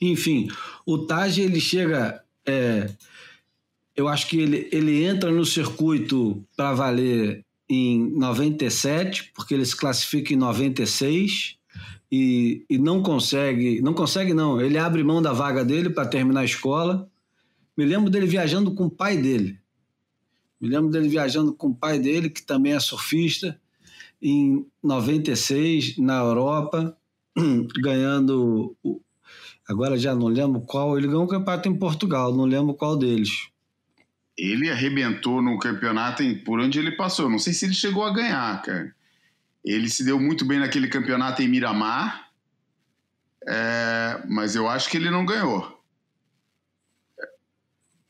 [0.00, 0.48] Enfim,
[0.86, 2.90] o Taj ele chega é,
[3.96, 9.76] eu acho que ele, ele entra no circuito para valer em 97, porque ele se
[9.76, 11.56] classifica em 96
[12.10, 16.40] e, e não consegue, não consegue não, ele abre mão da vaga dele para terminar
[16.40, 17.08] a escola.
[17.76, 19.58] Me lembro dele viajando com o pai dele.
[20.60, 23.58] Me lembro dele viajando com o pai dele, que também é surfista,
[24.20, 26.96] em 96, na Europa,
[27.80, 28.76] ganhando.
[29.66, 30.98] Agora já não lembro qual.
[30.98, 33.49] Ele ganhou um campeonato em Portugal, não lembro qual deles.
[34.40, 37.28] Ele arrebentou no campeonato em, por onde ele passou.
[37.28, 38.94] Não sei se ele chegou a ganhar, cara.
[39.64, 42.30] Ele se deu muito bem naquele campeonato em Miramar,
[43.46, 45.78] é, mas eu acho que ele não ganhou.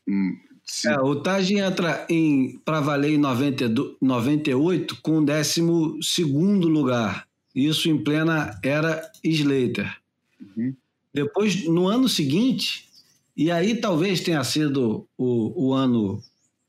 [0.07, 6.23] Hum, se- É, o Taj entra em para valer em 92 98 com o 12
[6.69, 7.27] lugar.
[7.53, 9.93] Isso em plena era Slater.
[10.39, 10.73] Uhum.
[11.13, 12.87] Depois, no ano seguinte,
[13.35, 16.21] e aí talvez tenha sido o, o ano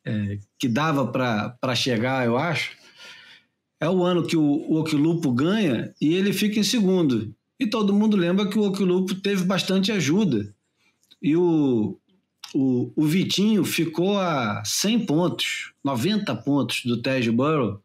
[0.05, 2.71] é, que dava para chegar, eu acho,
[3.81, 7.35] é o ano que o, o Oquilupo ganha e ele fica em segundo.
[7.59, 10.55] E todo mundo lembra que o Oquilupo teve bastante ajuda.
[11.21, 11.99] E o,
[12.55, 17.81] o, o Vitinho ficou a 100 pontos, 90 pontos do Tej Burrow,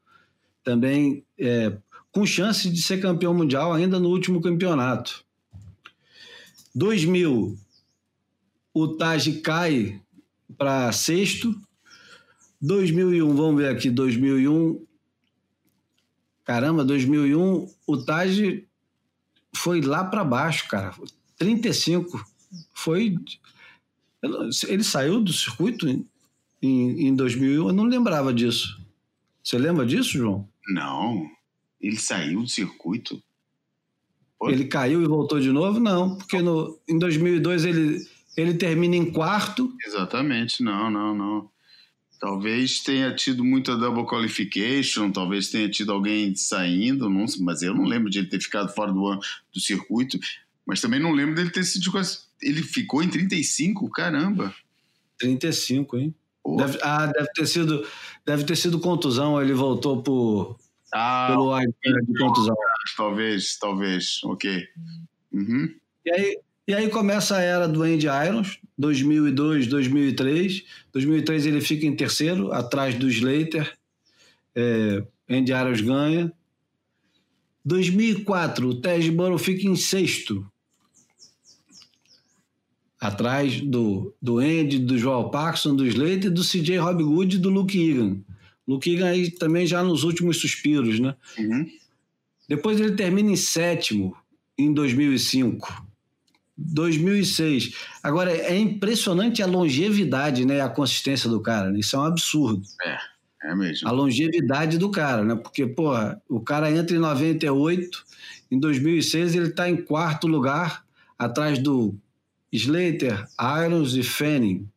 [0.64, 1.76] também é,
[2.12, 5.24] com chance de ser campeão mundial ainda no último campeonato.
[6.76, 7.58] 2000,
[8.78, 10.00] o Taj cai
[10.56, 11.60] para sexto.
[12.62, 14.86] 2001, vamos ver aqui, 2001.
[16.46, 18.68] Caramba, 2001, o Taj
[19.56, 20.94] foi lá para baixo, cara.
[21.38, 22.24] 35.
[22.72, 23.18] Foi.
[24.68, 26.08] Ele saiu do circuito em,
[26.62, 28.80] em, em 2001, eu não lembrava disso.
[29.44, 30.48] Você lembra disso, João?
[30.70, 31.28] Não,
[31.82, 33.22] ele saiu do circuito.
[34.44, 35.80] Ele caiu e voltou de novo?
[35.80, 38.08] Não, porque no, em 2002 ele,
[38.38, 39.76] ele termina em quarto.
[39.86, 41.50] Exatamente, não, não, não.
[42.20, 47.74] Talvez tenha tido muita double qualification, talvez tenha tido alguém saindo, não, sei, mas eu
[47.76, 49.20] não lembro de ele ter ficado fora do,
[49.54, 50.18] do circuito,
[50.66, 51.92] mas também não lembro dele ter sido.
[52.42, 54.54] Ele ficou em 35, caramba.
[55.20, 56.16] 35, hein?
[56.44, 56.56] Pô.
[56.58, 57.88] Deve, ah, deve ter sido,
[58.26, 59.42] deve ter sido contusão.
[59.42, 60.58] Ele voltou por,
[60.94, 62.56] Ah, pelo iPad de contusão.
[62.96, 64.68] talvez, talvez, ok.
[65.32, 65.76] Uhum.
[66.06, 70.66] E aí, e aí começa a era do Andy Irons, 2002, 2003.
[70.92, 73.74] 2003 ele fica em terceiro, atrás do Slater.
[74.54, 76.34] É, Andy Irons ganha.
[77.64, 80.46] 2004, o Tej Burrow fica em sexto.
[83.00, 87.50] Atrás do, do Andy, do Joel Parkinson, do Slater, do CJ Rob Good e do
[87.50, 88.18] Luke Egan.
[88.68, 91.16] Luke Egan aí também já nos últimos suspiros, né?
[91.38, 91.70] Uhum.
[92.50, 94.18] Depois ele termina em sétimo
[94.58, 95.87] em 2005.
[96.58, 97.74] 2006.
[98.02, 101.70] Agora, é impressionante a longevidade né, a consistência do cara.
[101.70, 101.80] Né?
[101.80, 102.64] Isso é um absurdo.
[103.44, 103.88] É mesmo.
[103.88, 105.36] A longevidade do cara, né?
[105.36, 108.04] Porque, porra, o cara entra em 98,
[108.50, 110.84] em 2006 ele está em quarto lugar,
[111.18, 111.96] atrás do
[112.52, 113.28] Slater,
[113.66, 114.68] Irons e Fanning.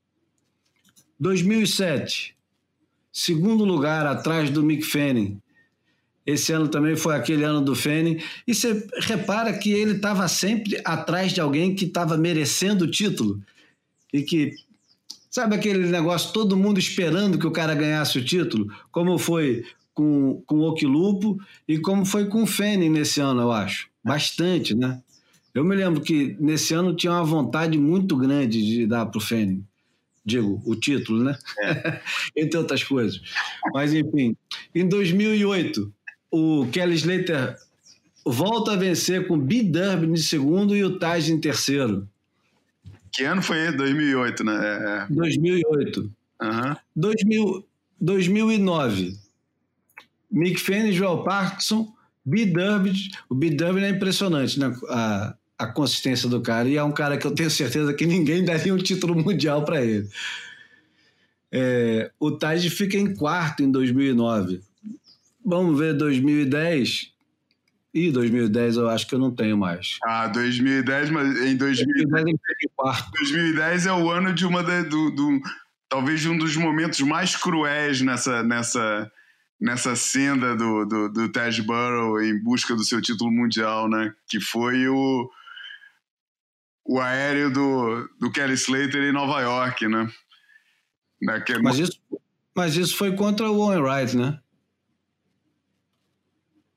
[1.18, 2.36] 2007,
[3.12, 5.40] segundo lugar, atrás do Mick Fanning.
[6.30, 8.18] Esse ano também foi aquele ano do Fanning.
[8.46, 13.42] E você repara que ele estava sempre atrás de alguém que estava merecendo o título.
[14.12, 14.54] E que,
[15.30, 18.72] sabe aquele negócio, todo mundo esperando que o cara ganhasse o título?
[18.90, 19.64] Como foi
[19.94, 23.88] com, com o Oquilupo e como foi com o Fanning nesse ano, eu acho.
[24.02, 25.02] Bastante, né?
[25.54, 29.20] Eu me lembro que nesse ano tinha uma vontade muito grande de dar para o
[29.20, 29.64] Fanning.
[30.24, 31.36] Digo, o título, né?
[32.36, 33.20] Entre outras coisas.
[33.72, 34.36] Mas, enfim,
[34.74, 35.92] em 2008,
[36.30, 37.56] o Kelly Slater
[38.24, 39.62] volta a vencer com B.
[39.62, 42.08] Durbin em segundo e o Taj em terceiro.
[43.12, 43.76] Que ano foi ele?
[43.76, 44.54] 2008, né?
[44.54, 46.10] É, 2008.
[46.40, 46.46] é.
[46.46, 46.76] Aham.
[46.94, 47.66] 2000,
[48.00, 49.18] 2009.
[50.30, 51.92] Mick Fanning, Joel Parkinson,
[52.24, 52.46] B.
[52.46, 52.94] Durbin.
[53.28, 53.50] O B.
[53.50, 54.74] Durbin é impressionante, né?
[54.88, 56.68] A, a consistência do cara.
[56.68, 59.84] E é um cara que eu tenho certeza que ninguém daria um título mundial para
[59.84, 60.08] ele.
[61.52, 64.62] É, o Taj fica em quarto em 2009.
[65.50, 67.12] Vamos ver 2010.
[67.92, 69.98] Ih, 2010 eu acho que eu não tenho mais.
[70.04, 73.10] Ah, 2010, mas em 2010 2010 ele fica em quarto.
[73.10, 75.40] 2010 é o ano de uma da- do, do-
[75.88, 79.10] talvez de um dos momentos mais cruéis nessa nessa
[79.60, 84.14] nessa senda do, do, do Taj Burrow em busca do seu título mundial, né?
[84.28, 85.28] Que foi o
[86.86, 90.08] o aéreo do, do Kelly Slater em Nova York, né?
[91.20, 92.00] Naquele, Mas isso,
[92.56, 94.38] mas isso foi contra o Owen Wright, né?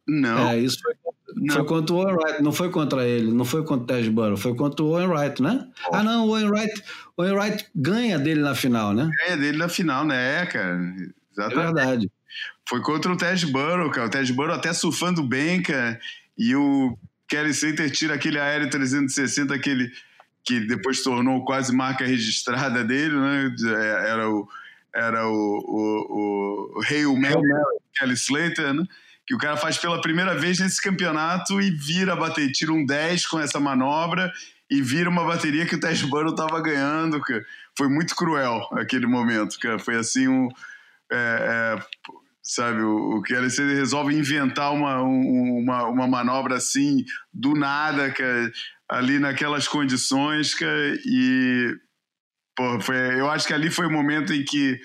[0.07, 0.93] Não, É, isso foi,
[1.35, 1.55] não.
[1.55, 4.55] foi contra o Wright, não foi contra ele, não foi contra o Tej Burrow, foi
[4.55, 5.67] contra o Wright, né?
[5.91, 6.83] Ah, não, o Wright,
[7.17, 9.09] o Wright ganha dele na final, né?
[9.27, 10.41] é dele na final, né?
[10.41, 10.75] É, cara.
[10.77, 11.73] É Exatamente.
[11.73, 12.11] verdade.
[12.69, 14.07] Foi contra o Ted Burrow, cara.
[14.07, 15.99] O Ted Burrow até surfando bem, cara.
[16.37, 16.97] E o
[17.27, 19.91] Kelly Slater tira aquele aéreo 360, aquele
[20.45, 23.55] que depois tornou quase marca registrada dele, né?
[23.65, 24.47] É, Era o,
[24.93, 27.35] era o, o, o Hail Mary
[27.95, 28.83] Kelly Slater, né?
[29.25, 33.25] Que o cara faz pela primeira vez nesse campeonato e vira bater, tira um 10
[33.27, 34.31] com essa manobra
[34.69, 37.21] e vira uma bateria que o Tess Burrow tava ganhando.
[37.77, 39.55] Foi muito cruel aquele momento.
[39.79, 40.49] Foi assim um.
[41.11, 41.85] É, é,
[42.41, 48.11] sabe, o, que ele resolve inventar uma, um, uma, uma manobra assim, do nada,
[48.89, 50.55] ali naquelas condições,
[51.05, 51.77] e.
[52.55, 54.79] Pô, foi, eu acho que ali foi o momento em que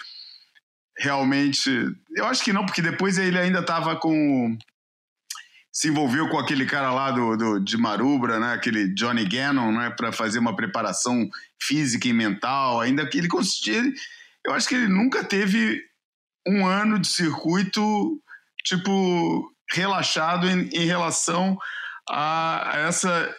[0.98, 1.70] realmente.
[2.16, 4.56] Eu acho que não, porque depois ele ainda estava com
[5.78, 8.52] se envolveu com aquele cara lá do, do, de Marubra, né?
[8.52, 9.90] aquele Johnny Gannon, né?
[9.90, 11.28] para fazer uma preparação
[11.62, 12.80] física e mental.
[12.80, 13.84] Ainda que ele conseguia.
[14.44, 15.80] Eu acho que ele nunca teve
[16.44, 17.80] um ano de circuito,
[18.64, 21.56] tipo, relaxado em, em relação
[22.08, 23.32] a, a essa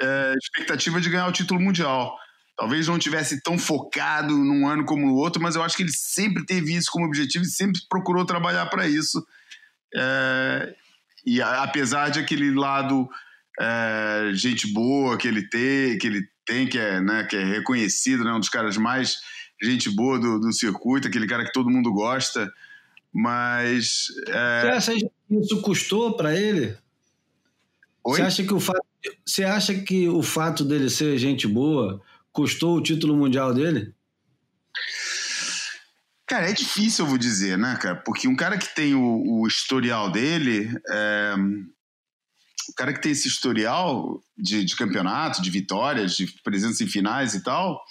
[0.00, 2.16] é, expectativa de ganhar o título mundial.
[2.58, 5.92] Talvez não tivesse tão focado num ano como no outro, mas eu acho que ele
[5.92, 9.24] sempre teve isso como objetivo e sempre procurou trabalhar para isso.
[9.94, 10.74] É,
[11.24, 13.08] e apesar de aquele lado
[13.60, 18.24] é, gente boa que ele tem, que ele tem, que é, né, que é reconhecido,
[18.24, 19.20] né, um dos caras mais
[19.62, 22.52] gente boa do, do circuito, aquele cara que todo mundo gosta,
[23.12, 24.62] mas é...
[24.62, 26.76] você acha que isso custou para ele?
[28.02, 28.16] Oi?
[28.16, 28.86] Você acha que o fato,
[29.24, 32.02] você acha que o fato dele ser gente boa
[32.32, 33.94] custou o título mundial dele?
[36.28, 37.96] Cara, é difícil, eu vou dizer, né, cara?
[37.96, 41.34] Porque um cara que tem o, o historial dele, é...
[42.68, 47.34] o cara que tem esse historial de, de, campeonato, de vitórias, de presença em finais
[47.34, 47.82] e tal,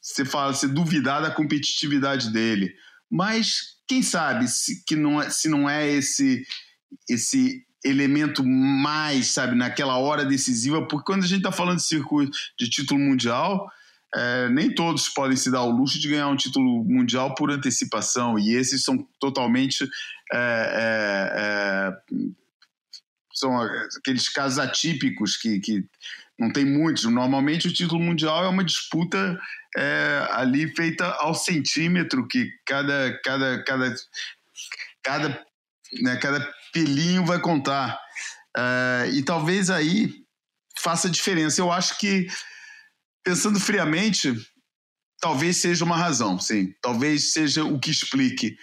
[0.00, 2.70] você fala, você duvidar da competitividade dele.
[3.10, 6.44] Mas quem sabe se, que não é, se não é esse,
[7.08, 12.36] esse elemento mais, sabe, naquela hora decisiva, porque quando a gente está falando de circuito
[12.58, 13.70] de título mundial,
[14.14, 18.38] é, nem todos podem se dar o luxo de ganhar um título mundial por antecipação,
[18.38, 19.88] e esses são totalmente.
[20.32, 22.30] É, é, é
[23.32, 23.58] são
[23.98, 25.84] aqueles casos atípicos que, que
[26.38, 27.04] não tem muitos.
[27.04, 29.40] Normalmente o título mundial é uma disputa
[29.76, 33.94] é, ali feita ao centímetro, que cada, cada, cada,
[35.02, 35.46] cada,
[36.02, 37.98] né, cada pelinho vai contar.
[38.56, 40.12] É, e talvez aí
[40.78, 41.60] faça diferença.
[41.60, 42.26] Eu acho que
[43.24, 44.34] pensando friamente,
[45.20, 46.72] talvez seja uma razão, sim.
[46.82, 48.56] Talvez seja o que explique.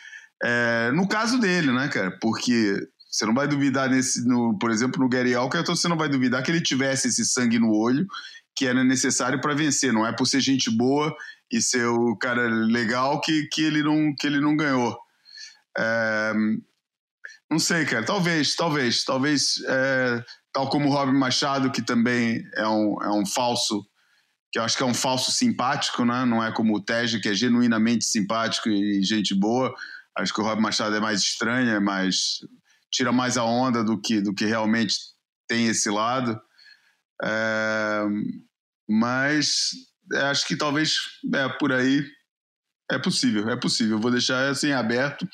[0.43, 2.17] É, no caso dele, né, cara?
[2.21, 2.77] Porque
[3.09, 6.09] você não vai duvidar nesse, no, por exemplo, no Gary Alker, então você não vai
[6.09, 8.05] duvidar que ele tivesse esse sangue no olho
[8.55, 9.93] que era necessário para vencer.
[9.93, 11.15] Não é por ser gente boa
[11.51, 14.97] e ser o cara legal que, que, ele, não, que ele não ganhou.
[15.77, 16.33] É,
[17.49, 18.05] não sei, cara.
[18.05, 19.61] Talvez, talvez, talvez.
[19.67, 20.23] É,
[20.53, 23.85] tal como o Robin Machado, que também é um, é um falso
[24.51, 26.25] que eu acho que é um falso simpático, né?
[26.25, 29.73] Não é como o Tej, que é genuinamente simpático e gente boa.
[30.17, 32.39] Acho que o Rob Machado é mais estranho, é mais
[32.91, 34.95] tira mais a onda do que do que realmente
[35.47, 36.39] tem esse lado.
[37.23, 38.03] É,
[38.89, 39.71] mas
[40.13, 40.95] é, acho que talvez
[41.33, 42.05] é por aí
[42.89, 43.99] é possível, é possível.
[43.99, 45.27] Vou deixar assim aberto.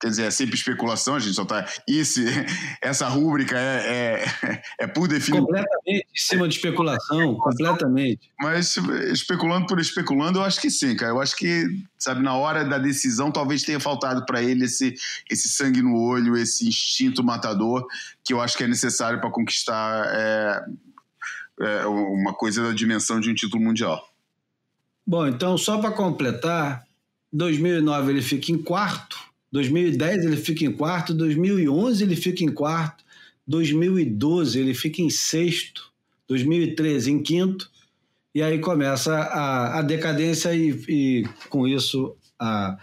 [0.00, 1.64] Quer dizer, é sempre especulação, a gente só tá.
[1.88, 2.24] Esse,
[2.82, 5.46] essa rúbrica é, é, é por definição.
[5.46, 8.32] Completamente em cima de especulação, completamente.
[8.40, 8.76] Mas
[9.12, 11.12] especulando por especulando, eu acho que sim, cara.
[11.12, 14.92] Eu acho que, sabe, na hora da decisão, talvez tenha faltado para ele esse,
[15.30, 17.86] esse sangue no olho, esse instinto matador,
[18.24, 20.64] que eu acho que é necessário para conquistar é,
[21.60, 24.04] é, uma coisa da dimensão de um título mundial.
[25.06, 26.84] Bom, então, só para completar,
[27.32, 33.04] 2009 ele fica em quarto 2010 ele fica em quarto, 2011 ele fica em quarto,
[33.46, 35.92] 2012 ele fica em sexto,
[36.28, 37.70] 2013 em quinto,
[38.34, 42.76] e aí começa a, a decadência e, e, com isso a,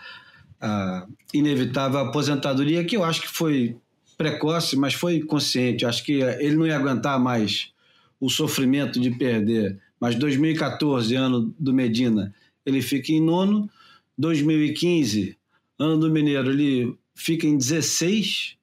[0.59, 3.77] a, inevitável aposentadoria, que eu acho que foi
[4.17, 5.85] precoce, mas foi consciente.
[5.85, 7.71] Acho que ele não ia aguentar mais
[8.19, 9.77] o sofrimento de perder.
[9.99, 12.33] Mas 2014, ano do Medina,
[12.65, 13.69] ele fica em nono.
[14.17, 15.37] 2015,
[15.83, 18.57] ano do Mineiro ele fica em 16,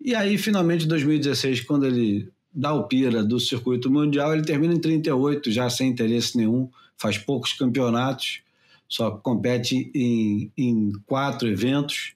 [0.00, 4.80] e aí finalmente 2016, quando ele dá o pira do circuito mundial, ele termina em
[4.80, 8.40] 38, já sem interesse nenhum, faz poucos campeonatos,
[8.88, 12.14] só compete em, em quatro eventos,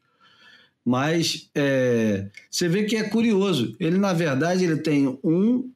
[0.85, 5.71] mas é, você vê que é curioso, ele na verdade ele tem um,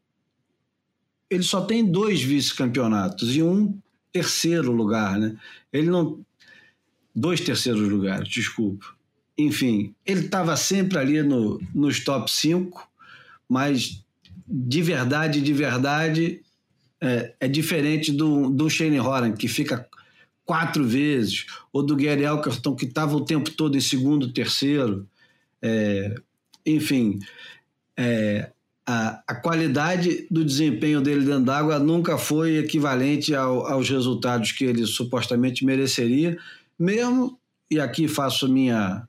[1.29, 3.79] ele só tem dois vice-campeonatos e um
[4.13, 5.37] terceiro lugar, né?
[5.73, 6.25] Ele não
[7.15, 8.87] dois terceiros lugares, desculpa.
[9.37, 12.89] Enfim, ele estava sempre ali no, nos top 5,
[13.49, 14.05] mas
[14.47, 16.41] de verdade, de verdade,
[17.01, 19.87] é, é diferente do, do Shane Horan, que fica
[20.45, 25.09] quatro vezes, ou do Gary Elkerton, que estava o tempo todo em segundo, terceiro.
[25.63, 26.15] É,
[26.67, 27.19] enfim,
[27.97, 28.51] é,
[28.87, 34.65] a, a qualidade do desempenho dele dentro d'água nunca foi equivalente ao, aos resultados que
[34.65, 36.39] ele supostamente mereceria,
[36.79, 37.39] mesmo,
[37.71, 39.09] e aqui faço minha,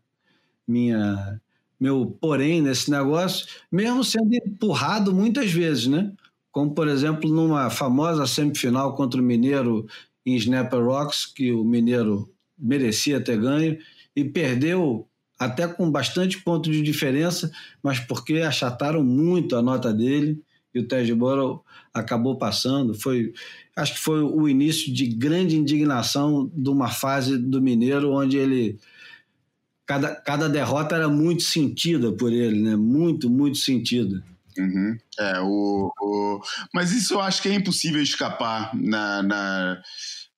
[0.67, 1.39] minha
[1.79, 6.11] meu porém nesse negócio, mesmo sendo empurrado muitas vezes, né?
[6.51, 9.85] Como, por exemplo, numa famosa semifinal contra o Mineiro
[10.25, 13.77] em Snapper Rocks, que o Mineiro merecia ter ganho,
[14.15, 15.07] e perdeu
[15.37, 17.51] até com bastante ponto de diferença,
[17.83, 20.41] mas porque achataram muito a nota dele
[20.75, 21.63] e o Ted Borough
[21.93, 22.93] acabou passando.
[22.93, 23.33] Foi,
[23.75, 28.77] acho que foi o início de grande indignação de uma fase do Mineiro onde ele
[29.85, 32.75] cada, cada derrota era muito sentida por ele, né?
[32.75, 34.21] Muito, muito sentida.
[34.57, 34.97] Uhum.
[35.19, 36.41] É, o, o,
[36.73, 39.81] mas isso eu acho que é impossível escapar na, na,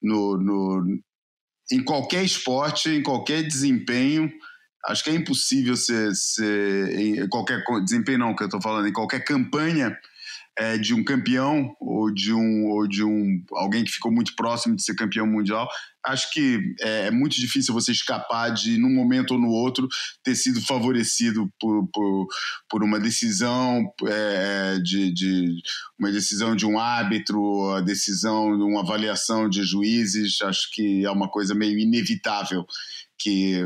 [0.02, 1.00] no, no,
[1.72, 4.32] em qualquer esporte, em qualquer desempenho.
[4.86, 8.94] Acho que é impossível ser, ser em qualquer desempenho, não, que eu estou falando, em
[8.94, 9.98] qualquer campanha
[10.58, 14.76] é, de um campeão ou de um ou de um alguém que ficou muito próximo
[14.76, 15.68] de ser campeão mundial
[16.04, 19.88] acho que é, é, muito difícil você escapar de num momento ou no outro
[20.24, 22.28] ter sido favorecido por, por,
[22.70, 25.62] por uma decisão é, de, de
[26.00, 31.12] uma decisão de um árbitro a decisão de uma avaliação de juízes acho que é
[31.12, 32.66] uma coisa meio inevitável
[33.20, 33.64] que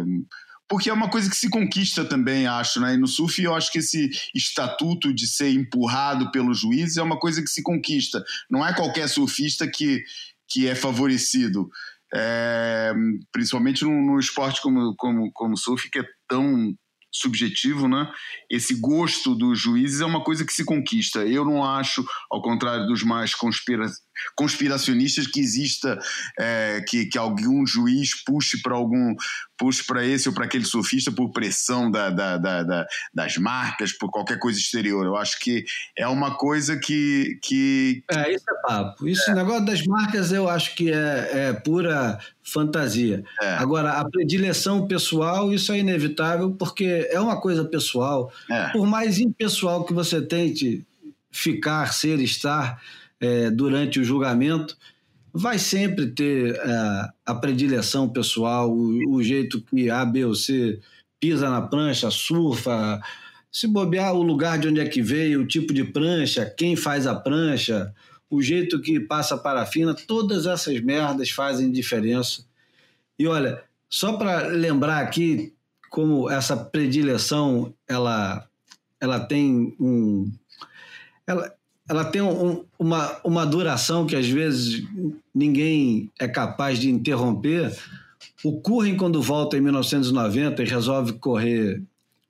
[0.71, 2.93] porque é uma coisa que se conquista também, acho, né?
[2.93, 7.19] E no surf eu acho que esse estatuto de ser empurrado pelos juízes é uma
[7.19, 8.23] coisa que se conquista.
[8.49, 10.01] Não é qualquer surfista que,
[10.49, 11.69] que é favorecido.
[12.15, 12.93] É,
[13.33, 16.73] principalmente num, num esporte como, como, como surf, que é tão
[17.11, 18.09] subjetivo, né?
[18.49, 21.19] Esse gosto dos juízes é uma coisa que se conquista.
[21.25, 23.85] Eu não acho, ao contrário dos mais conspira
[24.35, 25.99] conspiracionistas, que exista
[26.39, 29.15] é, que, que algum juiz puxe para algum
[29.61, 33.93] puxe para esse ou para aquele surfista por pressão da, da, da, da, das marcas,
[33.93, 35.05] por qualquer coisa exterior.
[35.05, 35.63] Eu acho que
[35.95, 37.37] é uma coisa que.
[37.43, 38.03] que...
[38.09, 39.07] É, isso é papo.
[39.07, 39.35] Isso, é.
[39.35, 43.23] negócio das marcas, eu acho que é, é pura fantasia.
[43.39, 43.53] É.
[43.53, 48.33] Agora, a predileção pessoal, isso é inevitável, porque é uma coisa pessoal.
[48.49, 48.69] É.
[48.69, 50.83] Por mais impessoal que você tente
[51.31, 52.81] ficar, ser, estar
[53.21, 54.75] é, durante o julgamento,
[55.31, 60.79] vai sempre ter é, a predileção pessoal, o, o, jeito que A, B ou C
[61.19, 62.99] pisa na prancha, surfa,
[63.51, 67.05] se bobear o lugar de onde é que veio, o tipo de prancha, quem faz
[67.05, 67.93] a prancha,
[68.29, 72.43] o jeito que passa a parafina, todas essas merdas fazem diferença.
[73.19, 75.53] E olha, só para lembrar aqui
[75.89, 78.47] como essa predileção ela,
[78.99, 80.31] ela tem um.
[81.27, 81.53] Ela,
[81.89, 84.83] ela tem um, uma, uma duração que às vezes
[85.33, 87.75] ninguém é capaz de interromper.
[88.43, 91.81] O Curren, quando volta em 1990 e resolve correr,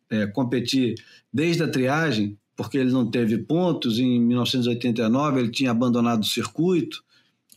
[0.10, 0.96] é, competir
[1.32, 7.04] desde a triagem, porque ele não teve pontos, em 1989 ele tinha abandonado o circuito.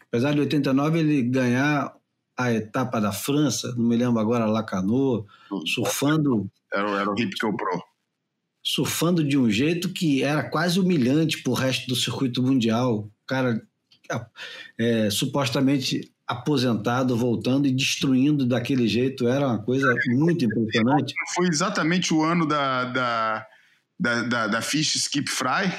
[0.08, 1.94] Apesar de 89 ele ganhar
[2.36, 5.26] a etapa da França, não me lembro agora, Lacanau,
[5.66, 6.50] surfando.
[6.72, 7.93] Era, era o Hip Pro
[8.64, 13.00] surfando de um jeito que era quase humilhante para o resto do circuito mundial.
[13.00, 13.62] O cara
[14.78, 21.12] é, supostamente aposentado, voltando e destruindo daquele jeito, era uma coisa muito impressionante.
[21.34, 23.46] Foi exatamente o ano da, da,
[24.00, 25.70] da, da, da Fish Skip Fry?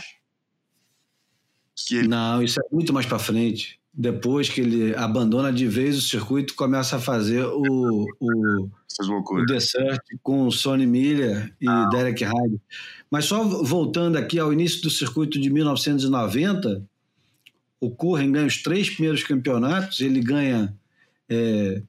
[1.89, 2.07] Ele...
[2.07, 6.53] Não, isso é muito mais para frente depois que ele abandona de vez o circuito,
[6.55, 8.69] começa a fazer o, o,
[8.99, 11.87] o Desert com Sonny Miller e ah.
[11.89, 12.59] Derek Hyde.
[13.09, 16.85] Mas só voltando aqui ao início do circuito de 1990,
[17.79, 20.75] o Curren ganha os três primeiros campeonatos, ele ganha
[21.29, 21.81] é,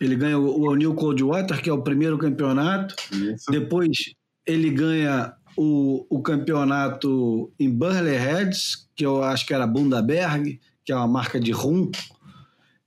[0.00, 3.50] ele ganha o O'Neill Coldwater, que é o primeiro campeonato, Isso.
[3.50, 4.14] depois
[4.44, 10.92] ele ganha o, o campeonato em Burley Heads, que eu acho que era Bundaberg, que
[10.92, 11.90] é uma marca de rum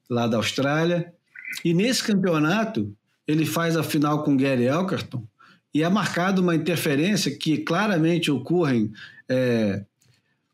[0.09, 1.13] lá da Austrália.
[1.63, 2.93] E nesse campeonato,
[3.27, 5.23] ele faz a final com Gary Elkerton
[5.73, 8.91] e é marcado uma interferência que claramente o Curren
[9.29, 9.83] é,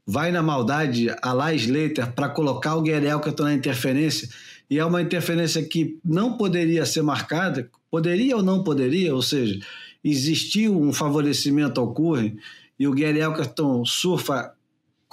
[0.06, 4.28] vai na maldade a lá Slater para colocar o Gary Elkerton na interferência
[4.70, 9.60] e é uma interferência que não poderia ser marcada, poderia ou não poderia, ou seja,
[10.04, 12.38] existiu um favorecimento ao Curren
[12.80, 14.53] e o Gary Elkerton surfa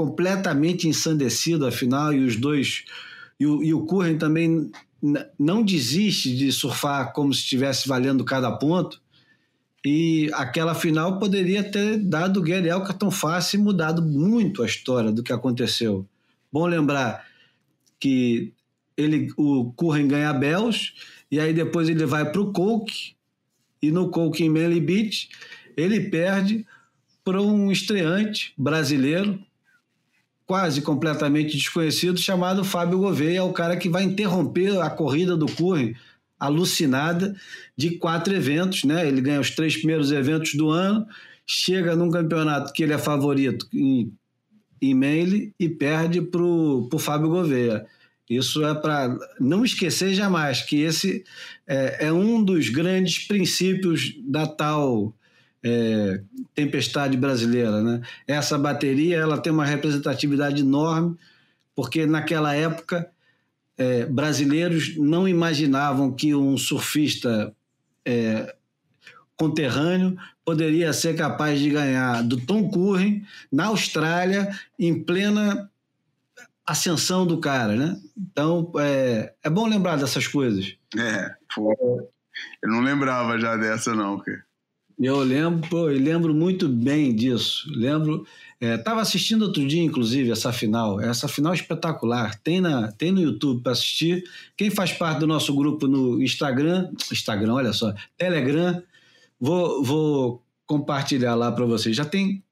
[0.01, 2.87] completamente ensandecido afinal e os dois
[3.39, 4.71] e o, e o Curren também
[5.39, 8.99] não desiste de surfar como se estivesse valendo cada ponto
[9.85, 15.13] e aquela final poderia ter dado o Gary Elkerton fácil e mudado muito a história
[15.13, 16.07] do que aconteceu.
[16.51, 17.27] Bom lembrar
[17.99, 18.55] que
[18.97, 20.95] ele, o Curren ganha Bells
[21.31, 23.15] e aí depois ele vai para o Coke
[23.83, 25.29] e no Coke em Manly Beach
[25.77, 26.67] ele perde
[27.23, 29.39] por um estreante brasileiro,
[30.51, 35.47] quase completamente desconhecido, chamado Fábio Gouveia, é o cara que vai interromper a corrida do
[35.47, 35.95] Curry
[36.41, 37.37] alucinada
[37.77, 39.07] de quatro eventos, né?
[39.07, 41.07] Ele ganha os três primeiros eventos do ano,
[41.47, 44.13] chega num campeonato que ele é favorito em,
[44.83, 47.87] em mail e perde para o Fábio Gouveia.
[48.29, 51.23] Isso é para não esquecer jamais que esse
[51.65, 55.15] é, é, um dos grandes princípios da tal
[55.63, 56.21] é,
[56.55, 57.83] tempestade brasileira.
[57.83, 58.01] Né?
[58.27, 61.17] Essa bateria ela tem uma representatividade enorme,
[61.75, 63.11] porque naquela época
[63.77, 67.55] é, brasileiros não imaginavam que um surfista
[68.05, 68.55] é,
[69.37, 75.71] conterrâneo poderia ser capaz de ganhar do Tom Curren na Austrália em plena
[76.67, 78.01] ascensão do cara, né?
[78.17, 80.77] Então é, é bom lembrar dessas coisas.
[80.97, 81.75] É, pô.
[82.63, 84.45] Eu não lembrava já dessa, não, cara.
[85.03, 87.67] Eu lembro, eu lembro muito bem disso.
[87.75, 88.27] Lembro.
[88.61, 91.01] Estava é, assistindo outro dia, inclusive, essa final.
[91.01, 92.39] Essa final espetacular.
[92.41, 94.23] Tem, na, tem no YouTube para assistir.
[94.55, 98.83] Quem faz parte do nosso grupo no Instagram, Instagram, olha só, Telegram,
[99.41, 101.97] vou, vou compartilhar lá para vocês.
[101.97, 102.43] Já tem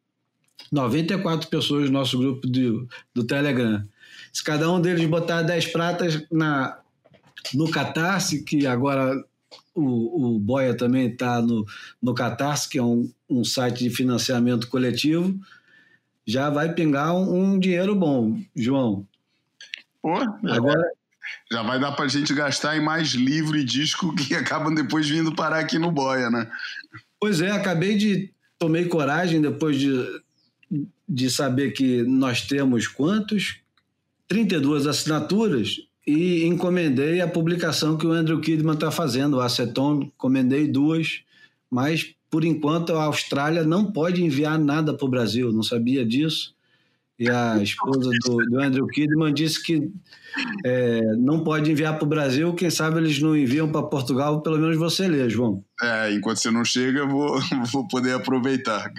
[0.73, 3.87] 94 pessoas no nosso grupo do, do Telegram.
[4.33, 6.79] Se cada um deles botar 10 pratas na,
[7.53, 9.23] no Catarse, que agora
[9.75, 11.65] o, o Boia também está no,
[12.03, 15.39] no Catarse, que é um, um site de financiamento coletivo,
[16.27, 19.07] já vai pingar um, um dinheiro bom, João.
[20.03, 20.83] Pô, agora
[21.51, 25.09] já vai dar para a gente gastar em mais livro e disco que acabam depois
[25.09, 26.51] vindo parar aqui no Boia, né?
[27.21, 30.05] Pois é, acabei de tomei coragem depois de,
[31.09, 33.61] de saber que nós temos quantos
[34.27, 40.67] 32 assinaturas e encomendei a publicação que o Andrew Kidman está fazendo, o Aceton, encomendei
[40.67, 41.21] duas,
[41.71, 46.55] mas por enquanto a Austrália não pode enviar nada para o Brasil, não sabia disso.
[47.19, 49.91] E a esposa do, do Andrew Kidman disse que
[50.65, 54.59] é, não pode enviar para o Brasil, quem sabe eles não enviam para Portugal, pelo
[54.59, 55.63] menos você lê, João.
[55.83, 57.39] É, enquanto você não chega, eu vou,
[57.71, 58.91] vou poder aproveitar.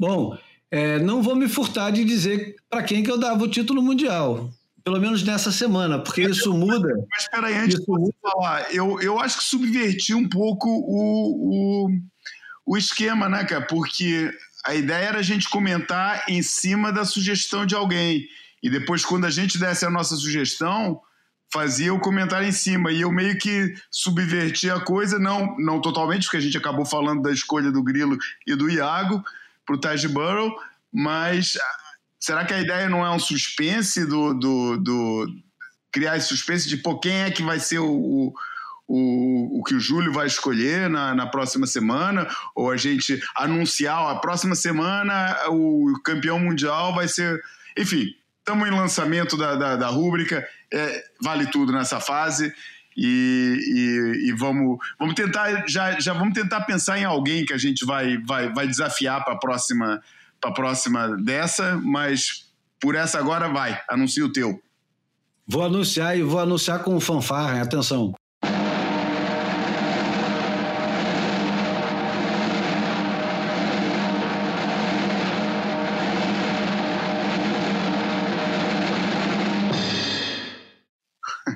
[0.00, 0.38] Bom,
[0.70, 4.50] é, não vou me furtar de dizer para quem que eu dava o título mundial.
[4.84, 6.88] Pelo menos nessa semana, porque isso muda.
[7.10, 11.86] Mas espera aí, antes de você falar, eu, eu acho que subverti um pouco o,
[11.86, 11.88] o,
[12.66, 13.64] o esquema, né, cara?
[13.66, 14.30] Porque
[14.64, 18.26] a ideia era a gente comentar em cima da sugestão de alguém.
[18.62, 21.00] E depois, quando a gente desse a nossa sugestão,
[21.52, 22.90] fazia o comentário em cima.
[22.90, 27.22] E eu meio que subverti a coisa, não, não totalmente, porque a gente acabou falando
[27.22, 29.22] da escolha do Grilo e do Iago,
[29.66, 30.50] para o Taj Burrow,
[30.92, 31.56] mas
[32.22, 35.26] será que a ideia não é um suspense do, do, do
[35.90, 38.32] criar esse suspense de pô, quem é que vai ser o,
[38.86, 44.02] o, o que o Júlio vai escolher na, na próxima semana, ou a gente anunciar
[44.02, 47.42] ó, a próxima semana o campeão mundial vai ser.
[47.76, 52.54] Enfim, estamos em lançamento da, da, da rúbrica, é, vale tudo nessa fase.
[52.96, 53.58] E,
[54.24, 57.84] e, e, vamos, vamos tentar já, já vamos tentar pensar em alguém que a gente
[57.84, 60.00] vai, vai, vai desafiar para a próxima
[60.42, 62.50] para próxima dessa, mas
[62.80, 64.60] por essa agora vai, anuncia o teu.
[65.46, 68.12] Vou anunciar e vou anunciar com fanfarra, atenção.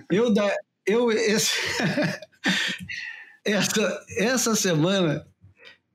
[0.09, 0.55] Eu, da,
[0.87, 1.53] eu esse,
[3.45, 5.27] essa, essa semana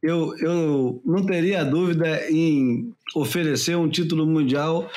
[0.01, 4.89] eu, eu não teria dúvida em oferecer um título mundial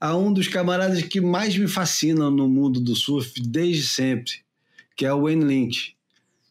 [0.00, 4.32] a um dos camaradas que mais me fascinam no mundo do surf desde sempre,
[4.96, 5.96] que é o Wayne Lynch.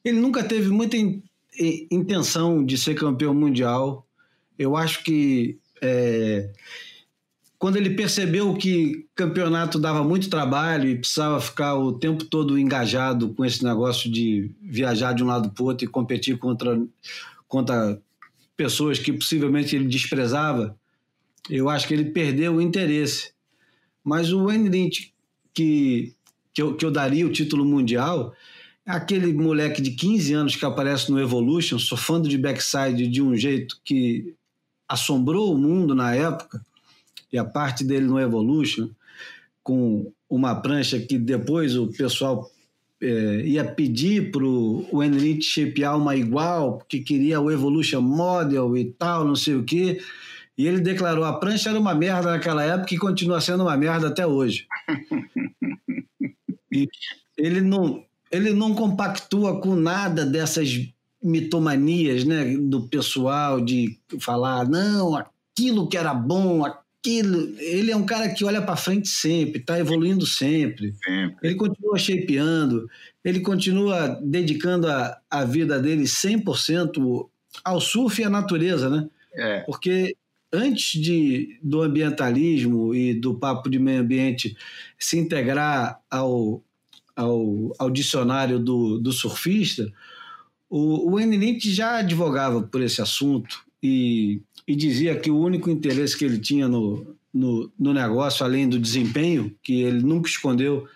[0.03, 1.23] Ele nunca teve muita in,
[1.57, 4.05] in, intenção de ser campeão mundial.
[4.57, 6.49] Eu acho que é,
[7.57, 13.29] quando ele percebeu que campeonato dava muito trabalho e precisava ficar o tempo todo engajado
[13.29, 16.79] com esse negócio de viajar de um lado para o outro e competir contra,
[17.55, 17.97] contra
[18.57, 20.77] pessoas que possivelmente ele desprezava,
[21.49, 23.31] eu acho que ele perdeu o interesse.
[24.03, 25.13] Mas o Wayne Lynch,
[25.53, 26.13] que,
[26.53, 28.33] que, eu, que eu daria o título mundial,
[28.85, 33.37] é aquele moleque de 15 anos que aparece no Evolution, surfando de backside de um
[33.37, 34.35] jeito que
[34.85, 36.61] assombrou o mundo na época
[37.31, 38.89] e a parte dele no Evolution,
[39.63, 42.51] com uma prancha que depois o pessoal
[43.05, 48.85] é, ia pedir para o Enlite shapear uma igual, porque queria o Evolution Model e
[48.85, 50.01] tal, não sei o quê.
[50.57, 54.07] E ele declarou: a prancha era uma merda naquela época e continua sendo uma merda
[54.07, 54.67] até hoje.
[56.71, 56.87] e
[57.37, 60.89] ele não, ele não compactua com nada dessas
[61.21, 66.84] mitomanias né, do pessoal de falar, não, aquilo que era bom, aquilo.
[67.09, 70.93] Ele é um cara que olha para frente sempre, está evoluindo sempre.
[71.03, 71.35] Sempre.
[71.41, 72.89] Ele continua shapeando,
[73.23, 77.27] ele continua dedicando a, a vida dele 100%
[77.63, 79.09] ao surf e à natureza, né?
[79.33, 79.59] É.
[79.61, 80.15] Porque
[80.51, 84.55] antes de, do ambientalismo e do papo de meio ambiente
[84.97, 86.63] se integrar ao,
[87.15, 89.91] ao, ao dicionário do, do surfista,
[90.69, 91.19] o, o
[91.59, 96.67] já advogava por esse assunto e, e dizia que o único interesse que ele tinha
[96.67, 100.87] no, no, no negócio, além do desempenho, que ele nunca escondeu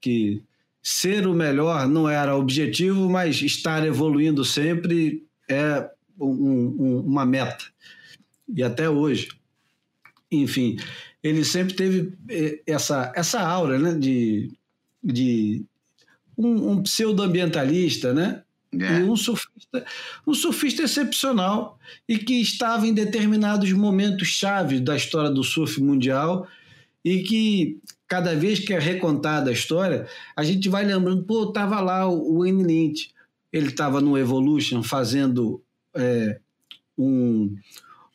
[0.00, 0.42] que
[0.82, 5.88] ser o melhor não era objetivo, mas estar evoluindo sempre é
[6.18, 7.64] um, um, uma meta.
[8.48, 9.28] E até hoje.
[10.30, 10.76] Enfim,
[11.22, 14.52] ele sempre teve eh, essa, essa aura né, de,
[15.02, 15.64] de
[16.36, 18.42] um, um pseudo-ambientalista, né?
[18.72, 19.02] É.
[19.02, 19.86] Um surfista,
[20.26, 26.46] um surfista excepcional e que estava em determinados momentos chave da história do surf mundial
[27.02, 31.80] e que cada vez que é recontada a história, a gente vai lembrando, pô, tava
[31.80, 33.10] lá o Wayne Lynch,
[33.52, 35.62] ele estava no Evolution fazendo
[35.94, 36.38] é,
[36.96, 37.56] um,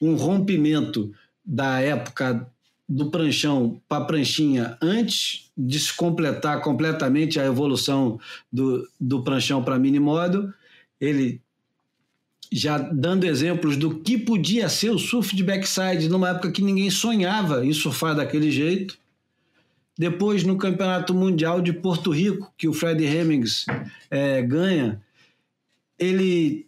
[0.01, 1.13] um rompimento
[1.43, 2.47] da época
[2.87, 8.19] do pranchão para pranchinha antes de se completar completamente a evolução
[8.51, 10.53] do, do pranchão para mini modo,
[10.99, 11.41] ele
[12.51, 16.89] já dando exemplos do que podia ser o surf de backside numa época que ninguém
[16.89, 18.97] sonhava em surfar daquele jeito.
[19.97, 23.65] Depois, no Campeonato Mundial de Porto Rico, que o Fred Hemmings
[24.09, 25.01] é, ganha,
[25.97, 26.67] ele